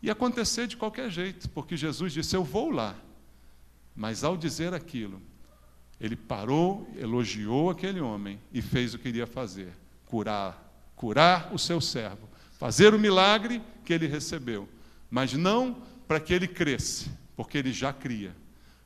E 0.01 0.11
acontecer 0.11 0.67
de 0.67 0.77
qualquer 0.77 1.09
jeito, 1.09 1.49
porque 1.49 1.75
Jesus 1.75 2.13
disse: 2.13 2.35
Eu 2.35 2.43
vou 2.43 2.69
lá. 2.69 2.95
Mas 3.95 4.23
ao 4.23 4.35
dizer 4.35 4.73
aquilo, 4.73 5.21
ele 5.99 6.15
parou, 6.15 6.89
elogiou 6.97 7.69
aquele 7.69 8.01
homem 8.01 8.39
e 8.51 8.61
fez 8.61 8.93
o 8.93 8.97
que 8.97 9.05
queria 9.05 9.25
fazer: 9.25 9.73
curar, 10.05 10.91
curar 10.95 11.53
o 11.53 11.57
seu 11.57 11.79
servo, 11.79 12.27
fazer 12.59 12.93
o 12.93 12.99
milagre 12.99 13.61
que 13.85 13.93
ele 13.93 14.07
recebeu, 14.07 14.67
mas 15.13 15.33
não 15.33 15.79
para 16.07 16.19
que 16.19 16.33
ele 16.33 16.47
cresça, 16.47 17.07
porque 17.35 17.59
ele 17.59 17.71
já 17.71 17.93
cria. 17.93 18.35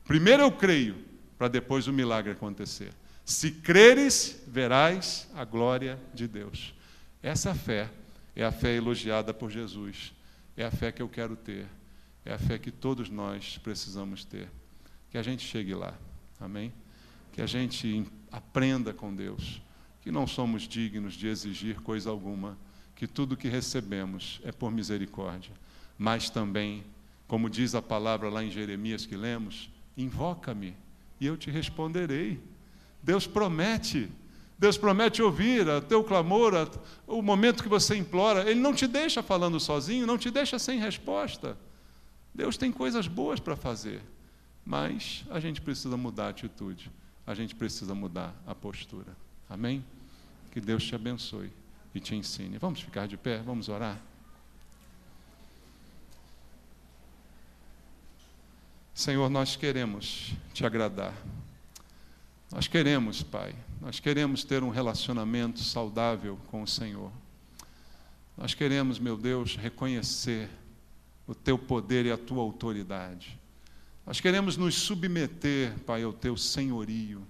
Primeiro 0.04 0.42
eu 0.42 0.52
creio, 0.52 0.94
para 1.38 1.48
depois 1.48 1.88
o 1.88 1.92
milagre 1.92 2.32
acontecer. 2.32 2.92
Se 3.24 3.50
creres, 3.50 4.38
verás 4.46 5.26
a 5.34 5.42
glória 5.46 5.98
de 6.12 6.28
Deus. 6.28 6.74
Essa 7.22 7.54
fé 7.54 7.88
é 8.36 8.44
a 8.44 8.52
fé 8.52 8.76
elogiada 8.76 9.32
por 9.32 9.50
Jesus. 9.50 10.12
É 10.54 10.66
a 10.66 10.70
fé 10.70 10.92
que 10.92 11.00
eu 11.00 11.08
quero 11.08 11.34
ter. 11.34 11.66
É 12.26 12.34
a 12.34 12.38
fé 12.38 12.58
que 12.58 12.70
todos 12.70 13.08
nós 13.08 13.56
precisamos 13.56 14.22
ter. 14.22 14.50
Que 15.10 15.16
a 15.16 15.22
gente 15.22 15.42
chegue 15.42 15.74
lá. 15.74 15.94
Amém? 16.38 16.74
Que 17.32 17.40
a 17.40 17.46
gente 17.46 18.04
aprenda 18.30 18.92
com 18.92 19.14
Deus 19.14 19.62
que 20.02 20.12
não 20.12 20.26
somos 20.26 20.62
dignos 20.68 21.14
de 21.14 21.26
exigir 21.26 21.80
coisa 21.80 22.10
alguma, 22.10 22.58
que 22.94 23.06
tudo 23.06 23.36
que 23.36 23.48
recebemos 23.48 24.40
é 24.44 24.52
por 24.52 24.70
misericórdia, 24.70 25.52
mas 25.98 26.30
também, 26.30 26.84
como 27.26 27.50
diz 27.50 27.74
a 27.74 27.82
palavra 27.82 28.30
lá 28.30 28.44
em 28.44 28.50
Jeremias 28.50 29.04
que 29.04 29.16
lemos, 29.16 29.68
invoca-me 29.96 30.74
e 31.20 31.26
eu 31.26 31.36
te 31.36 31.50
responderei. 31.50 32.40
Deus 33.02 33.26
promete. 33.26 34.08
Deus 34.58 34.76
promete 34.76 35.22
ouvir 35.22 35.68
o 35.68 35.80
teu 35.80 36.02
clamor, 36.02 36.52
o 37.06 37.22
momento 37.22 37.62
que 37.62 37.68
você 37.68 37.96
implora. 37.96 38.48
Ele 38.48 38.58
não 38.58 38.74
te 38.74 38.86
deixa 38.86 39.22
falando 39.22 39.60
sozinho, 39.60 40.06
não 40.06 40.18
te 40.18 40.30
deixa 40.30 40.58
sem 40.58 40.80
resposta. 40.80 41.56
Deus 42.34 42.56
tem 42.56 42.72
coisas 42.72 43.06
boas 43.06 43.38
para 43.40 43.56
fazer, 43.56 44.00
mas 44.64 45.24
a 45.30 45.38
gente 45.40 45.60
precisa 45.60 45.96
mudar 45.96 46.26
a 46.26 46.30
atitude, 46.30 46.90
a 47.26 47.34
gente 47.34 47.54
precisa 47.54 47.94
mudar 47.94 48.34
a 48.46 48.54
postura. 48.54 49.16
Amém? 49.48 49.84
Que 50.50 50.60
Deus 50.60 50.84
te 50.84 50.94
abençoe 50.94 51.50
e 51.94 52.00
te 52.00 52.14
ensine. 52.14 52.58
Vamos 52.58 52.80
ficar 52.80 53.06
de 53.06 53.16
pé, 53.16 53.38
vamos 53.38 53.68
orar. 53.68 54.00
Senhor, 58.98 59.30
nós 59.30 59.54
queremos 59.54 60.32
te 60.52 60.66
agradar. 60.66 61.14
Nós 62.50 62.66
queremos, 62.66 63.22
Pai, 63.22 63.54
nós 63.80 64.00
queremos 64.00 64.42
ter 64.42 64.64
um 64.64 64.70
relacionamento 64.70 65.60
saudável 65.60 66.36
com 66.48 66.64
o 66.64 66.66
Senhor. 66.66 67.12
Nós 68.36 68.54
queremos, 68.54 68.98
meu 68.98 69.16
Deus, 69.16 69.54
reconhecer 69.54 70.50
o 71.28 71.32
teu 71.32 71.56
poder 71.56 72.06
e 72.06 72.10
a 72.10 72.18
tua 72.18 72.42
autoridade. 72.42 73.38
Nós 74.04 74.20
queremos 74.20 74.56
nos 74.56 74.74
submeter, 74.74 75.78
Pai, 75.86 76.02
ao 76.02 76.12
teu 76.12 76.36
senhorio. 76.36 77.24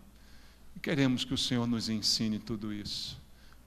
E 0.74 0.80
queremos 0.80 1.22
que 1.22 1.34
o 1.34 1.38
Senhor 1.38 1.66
nos 1.66 1.90
ensine 1.90 2.38
tudo 2.38 2.72
isso 2.72 3.20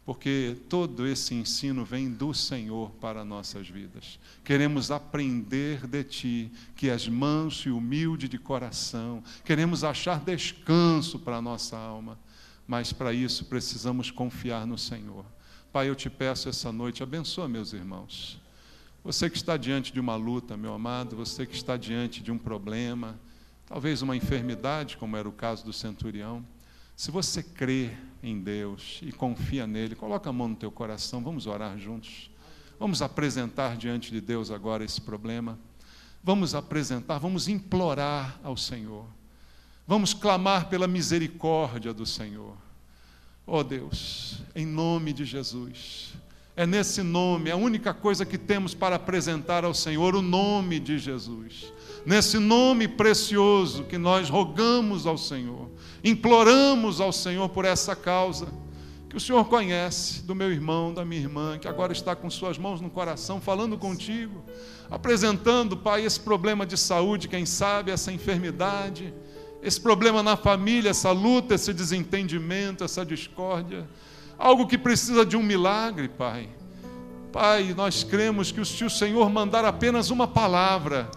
porque 0.06 0.58
todo 0.68 1.06
esse 1.06 1.36
ensino 1.36 1.86
vem 1.86 2.10
do 2.10 2.34
Senhor 2.34 2.89
para 2.99 3.24
nossas 3.24 3.70
vidas. 3.70 4.20
Queremos 4.43 4.89
aprender 4.89 5.86
de 5.86 6.04
Ti, 6.04 6.52
que 6.76 6.89
és 6.89 7.08
manso 7.08 7.70
e 7.70 7.72
humilde 7.72 8.28
de 8.28 8.39
coração, 8.39 9.24
queremos 9.45 9.84
achar 9.84 10.20
descanso 10.20 11.20
para 11.20 11.38
a 11.38 11.41
nossa 11.41 11.78
alma, 11.78 12.18
mas 12.68 12.91
para 12.91 13.14
isso 13.14 13.45
precisamos 13.45 14.10
confiar 14.10 14.66
no 14.66 14.78
Senhor. 14.78 15.26
Pai, 15.72 15.88
eu 15.88 15.95
te 15.95 16.10
peço 16.10 16.49
essa 16.49 16.72
noite, 16.72 17.04
abençoa 17.04 17.47
meus 17.47 17.72
irmãos. 17.72 18.41
Você 19.04 19.30
que 19.30 19.38
está 19.38 19.56
diante 19.56 19.93
de 19.93 19.99
uma 19.99 20.16
luta, 20.16 20.58
meu 20.58 20.74
amado, 20.74 21.16
você 21.16 21.45
que 21.45 21.56
está 21.56 21.78
diante 21.78 22.22
de 22.22 22.32
um 22.32 22.38
problema, 22.38 23.20
talvez 23.66 24.02
uma 24.02 24.16
enfermidade, 24.16 24.97
como 24.97 25.16
era 25.16 25.30
o 25.30 25.32
caso 25.32 25.64
do 25.64 25.72
centurião, 25.72 26.45
se 26.95 27.10
você 27.10 27.41
crê 27.41 27.91
em 28.24 28.39
Deus 28.39 28.99
e 29.01 29.11
confia 29.11 29.65
nele, 29.65 29.95
coloca 29.95 30.30
a 30.30 30.34
mão 30.34 30.49
no 30.49 30.55
teu 30.55 30.72
coração, 30.72 31.24
vamos 31.24 31.47
orar 31.47 31.78
juntos. 31.78 32.30
Vamos 32.80 33.01
apresentar 33.01 33.78
diante 33.78 34.11
de 34.11 34.19
Deus 34.19 34.49
agora 34.49 34.84
esse 34.84 34.99
problema. 34.99 35.59
Vamos 36.24 36.55
apresentar, 36.55 37.19
vamos 37.19 37.47
implorar 37.47 38.39
ao 38.43 38.57
Senhor. 38.57 39.05
Vamos 39.88 40.13
clamar 40.13 40.67
pela 40.67 40.88
misericórdia 40.88 41.93
do 41.93 42.05
Senhor. 42.05 42.55
Oh 43.45 43.63
Deus, 43.63 44.41
em 44.55 44.65
nome 44.65 45.13
de 45.13 45.26
Jesus. 45.26 46.13
É 46.55 46.65
nesse 46.65 47.03
nome, 47.03 47.49
a 47.51 47.55
única 47.55 47.93
coisa 47.93 48.26
que 48.26 48.38
temos 48.38 48.74
para 48.74 48.95
apresentar 48.95 49.63
ao 49.63 49.74
Senhor, 49.74 50.15
o 50.15 50.22
nome 50.22 50.80
de 50.80 50.97
Jesus. 50.97 51.72
Nesse 52.06 52.39
nome 52.39 52.88
precioso 52.88 53.84
que 53.84 53.97
nós 53.97 54.30
rogamos 54.30 55.06
ao 55.06 55.18
Senhor 55.18 55.72
imploramos 56.04 56.99
ao 56.99 57.12
Senhor 57.12 57.47
por 57.49 57.66
essa 57.66 57.95
causa, 57.95 58.47
que 59.10 59.16
o 59.16 59.20
Senhor 59.20 59.43
conhece, 59.45 60.24
do 60.24 60.34
meu 60.34 60.52
irmão, 60.52 60.93
da 60.93 61.04
minha 61.04 61.22
irmã, 61.22 61.58
que 61.60 61.68
agora 61.68 61.91
está 61.91 62.16
com 62.16 62.30
suas 62.30 62.58
mãos 62.58 62.80
no 62.80 62.89
coração, 62.89 63.41
falando 63.41 63.78
contigo, 63.78 64.43
apresentando, 64.89 65.76
Pai, 65.76 66.06
esse 66.06 66.20
problema 66.20 66.66
de 66.66 66.78
saúde, 66.78 67.28
quem 67.28 67.45
sabe, 67.45 67.91
essa 67.91 68.12
enfermidade, 68.12 69.14
esse 69.62 69.80
problema 69.80 70.24
na 70.24 70.38
família, 70.38 70.89
essa 70.89 71.12
luta, 71.12 71.56
esse 71.56 71.74
desentendimento, 71.74 72.84
essa 72.84 73.06
discórdia, 73.06 73.88
algo 74.38 74.66
que 74.66 74.78
precisa 74.78 75.26
de 75.26 75.36
um 75.36 75.43
milagre, 75.43 76.08
Pai. 76.08 76.49
Pai, 77.34 77.74
nós 77.76 78.04
cremos 78.04 78.52
que 78.52 78.64
se 78.66 78.84
o 78.84 78.89
Senhor 78.89 79.30
mandar 79.30 79.66
apenas 79.66 80.10
uma 80.10 80.28
palavra, 80.28 81.10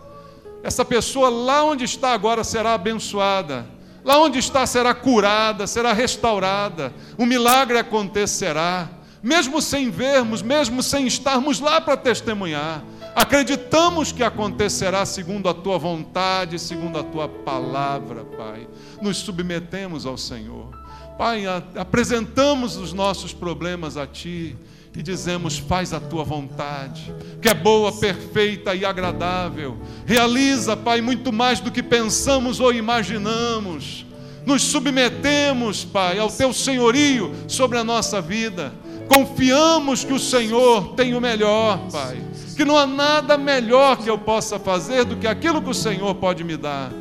essa 0.64 0.84
pessoa 0.84 1.28
lá 1.28 1.62
onde 1.62 1.84
está 1.84 2.12
agora 2.12 2.42
será 2.42 2.74
abençoada 2.74 3.72
Lá 4.04 4.18
onde 4.18 4.38
está 4.38 4.66
será 4.66 4.92
curada, 4.92 5.66
será 5.66 5.92
restaurada, 5.94 6.92
o 7.16 7.24
milagre 7.24 7.78
acontecerá, 7.78 8.90
mesmo 9.22 9.62
sem 9.62 9.90
vermos, 9.90 10.42
mesmo 10.42 10.82
sem 10.82 11.06
estarmos 11.06 11.58
lá 11.58 11.80
para 11.80 11.96
testemunhar. 11.96 12.84
Acreditamos 13.16 14.12
que 14.12 14.22
acontecerá 14.22 15.06
segundo 15.06 15.48
a 15.48 15.54
tua 15.54 15.78
vontade, 15.78 16.58
segundo 16.58 16.98
a 16.98 17.02
tua 17.02 17.26
palavra, 17.26 18.24
Pai. 18.24 18.68
Nos 19.00 19.16
submetemos 19.18 20.04
ao 20.04 20.18
Senhor. 20.18 20.68
Pai, 21.16 21.44
apresentamos 21.74 22.76
os 22.76 22.92
nossos 22.92 23.32
problemas 23.32 23.96
a 23.96 24.06
Ti 24.06 24.54
e 24.96 25.02
dizemos: 25.02 25.58
faz 25.58 25.92
a 25.92 26.00
tua 26.00 26.24
vontade, 26.24 27.12
que 27.40 27.48
é 27.48 27.54
boa, 27.54 27.92
perfeita 27.92 28.74
e 28.74 28.84
agradável. 28.84 29.78
Realiza, 30.06 30.76
Pai, 30.76 31.00
muito 31.00 31.32
mais 31.32 31.60
do 31.60 31.70
que 31.70 31.82
pensamos 31.82 32.60
ou 32.60 32.72
imaginamos. 32.72 34.06
Nos 34.46 34.62
submetemos, 34.62 35.84
Pai, 35.84 36.18
ao 36.18 36.30
teu 36.30 36.52
senhorio 36.52 37.34
sobre 37.48 37.78
a 37.78 37.84
nossa 37.84 38.20
vida. 38.20 38.72
Confiamos 39.08 40.04
que 40.04 40.12
o 40.12 40.18
Senhor 40.18 40.94
tem 40.94 41.14
o 41.14 41.20
melhor, 41.20 41.78
Pai 41.90 42.22
que 42.54 42.64
não 42.64 42.76
há 42.76 42.86
nada 42.86 43.36
melhor 43.36 43.96
que 43.98 44.08
eu 44.08 44.16
possa 44.16 44.58
fazer 44.58 45.04
do 45.04 45.16
que 45.16 45.26
aquilo 45.26 45.60
que 45.60 45.70
o 45.70 45.74
Senhor 45.74 46.14
pode 46.14 46.44
me 46.44 46.56
dar. 46.56 46.92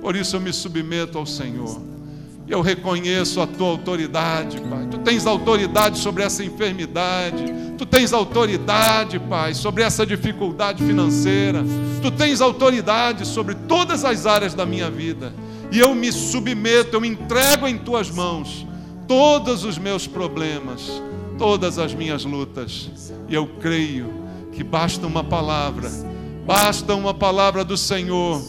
Por 0.00 0.16
isso 0.16 0.36
eu 0.36 0.40
me 0.40 0.52
submeto 0.52 1.18
ao 1.18 1.26
Senhor. 1.26 1.91
Eu 2.52 2.60
reconheço 2.60 3.40
a 3.40 3.46
tua 3.46 3.68
autoridade, 3.68 4.60
Pai. 4.60 4.86
Tu 4.90 4.98
tens 4.98 5.26
autoridade 5.26 5.98
sobre 5.98 6.22
essa 6.22 6.44
enfermidade. 6.44 7.44
Tu 7.78 7.86
tens 7.86 8.12
autoridade, 8.12 9.18
Pai, 9.18 9.54
sobre 9.54 9.82
essa 9.82 10.04
dificuldade 10.04 10.84
financeira. 10.84 11.64
Tu 12.02 12.10
tens 12.10 12.42
autoridade 12.42 13.26
sobre 13.26 13.54
todas 13.54 14.04
as 14.04 14.26
áreas 14.26 14.52
da 14.52 14.66
minha 14.66 14.90
vida. 14.90 15.32
E 15.70 15.78
eu 15.78 15.94
me 15.94 16.12
submeto, 16.12 16.94
eu 16.96 17.00
me 17.00 17.08
entrego 17.08 17.66
em 17.66 17.78
tuas 17.78 18.10
mãos 18.10 18.66
todos 19.08 19.64
os 19.64 19.78
meus 19.78 20.06
problemas, 20.06 21.02
todas 21.38 21.78
as 21.78 21.94
minhas 21.94 22.22
lutas. 22.22 22.90
E 23.30 23.34
eu 23.34 23.46
creio 23.62 24.12
que 24.52 24.62
basta 24.62 25.06
uma 25.06 25.24
palavra, 25.24 25.90
basta 26.44 26.94
uma 26.94 27.14
palavra 27.14 27.64
do 27.64 27.78
Senhor 27.78 28.42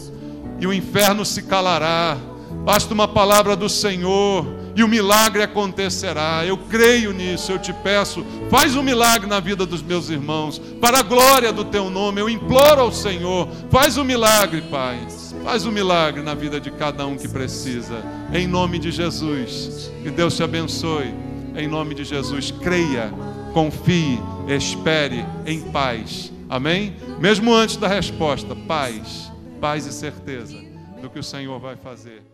e 0.60 0.66
o 0.66 0.74
inferno 0.74 1.24
se 1.24 1.44
calará. 1.44 2.18
Basta 2.64 2.92
uma 2.94 3.08
palavra 3.08 3.56
do 3.56 3.68
Senhor 3.68 4.46
e 4.76 4.82
o 4.82 4.88
milagre 4.88 5.42
acontecerá. 5.42 6.44
Eu 6.46 6.56
creio 6.56 7.12
nisso, 7.12 7.52
eu 7.52 7.58
te 7.58 7.72
peço, 7.72 8.24
faz 8.50 8.76
um 8.76 8.82
milagre 8.82 9.28
na 9.28 9.40
vida 9.40 9.64
dos 9.64 9.82
meus 9.82 10.08
irmãos, 10.10 10.58
para 10.80 10.98
a 10.98 11.02
glória 11.02 11.52
do 11.52 11.64
teu 11.64 11.90
nome. 11.90 12.20
Eu 12.20 12.28
imploro 12.28 12.80
ao 12.80 12.92
Senhor, 12.92 13.48
faz 13.70 13.96
um 13.96 14.04
milagre, 14.04 14.62
Pai. 14.62 14.98
Faz 15.42 15.66
um 15.66 15.72
milagre 15.72 16.22
na 16.22 16.34
vida 16.34 16.58
de 16.58 16.70
cada 16.70 17.06
um 17.06 17.16
que 17.16 17.28
precisa. 17.28 18.02
Em 18.32 18.46
nome 18.46 18.78
de 18.78 18.90
Jesus. 18.90 19.92
Que 20.02 20.10
Deus 20.10 20.34
te 20.34 20.42
abençoe. 20.42 21.14
Em 21.54 21.68
nome 21.68 21.94
de 21.94 22.02
Jesus. 22.02 22.50
Creia, 22.50 23.12
confie 23.52 24.18
espere 24.48 25.24
em 25.46 25.60
paz. 25.70 26.32
Amém? 26.48 26.96
Mesmo 27.20 27.54
antes 27.54 27.76
da 27.76 27.88
resposta, 27.88 28.54
paz, 28.54 29.30
paz 29.60 29.86
e 29.86 29.92
certeza 29.92 30.62
do 31.00 31.08
que 31.08 31.18
o 31.18 31.22
Senhor 31.22 31.58
vai 31.58 31.76
fazer. 31.76 32.33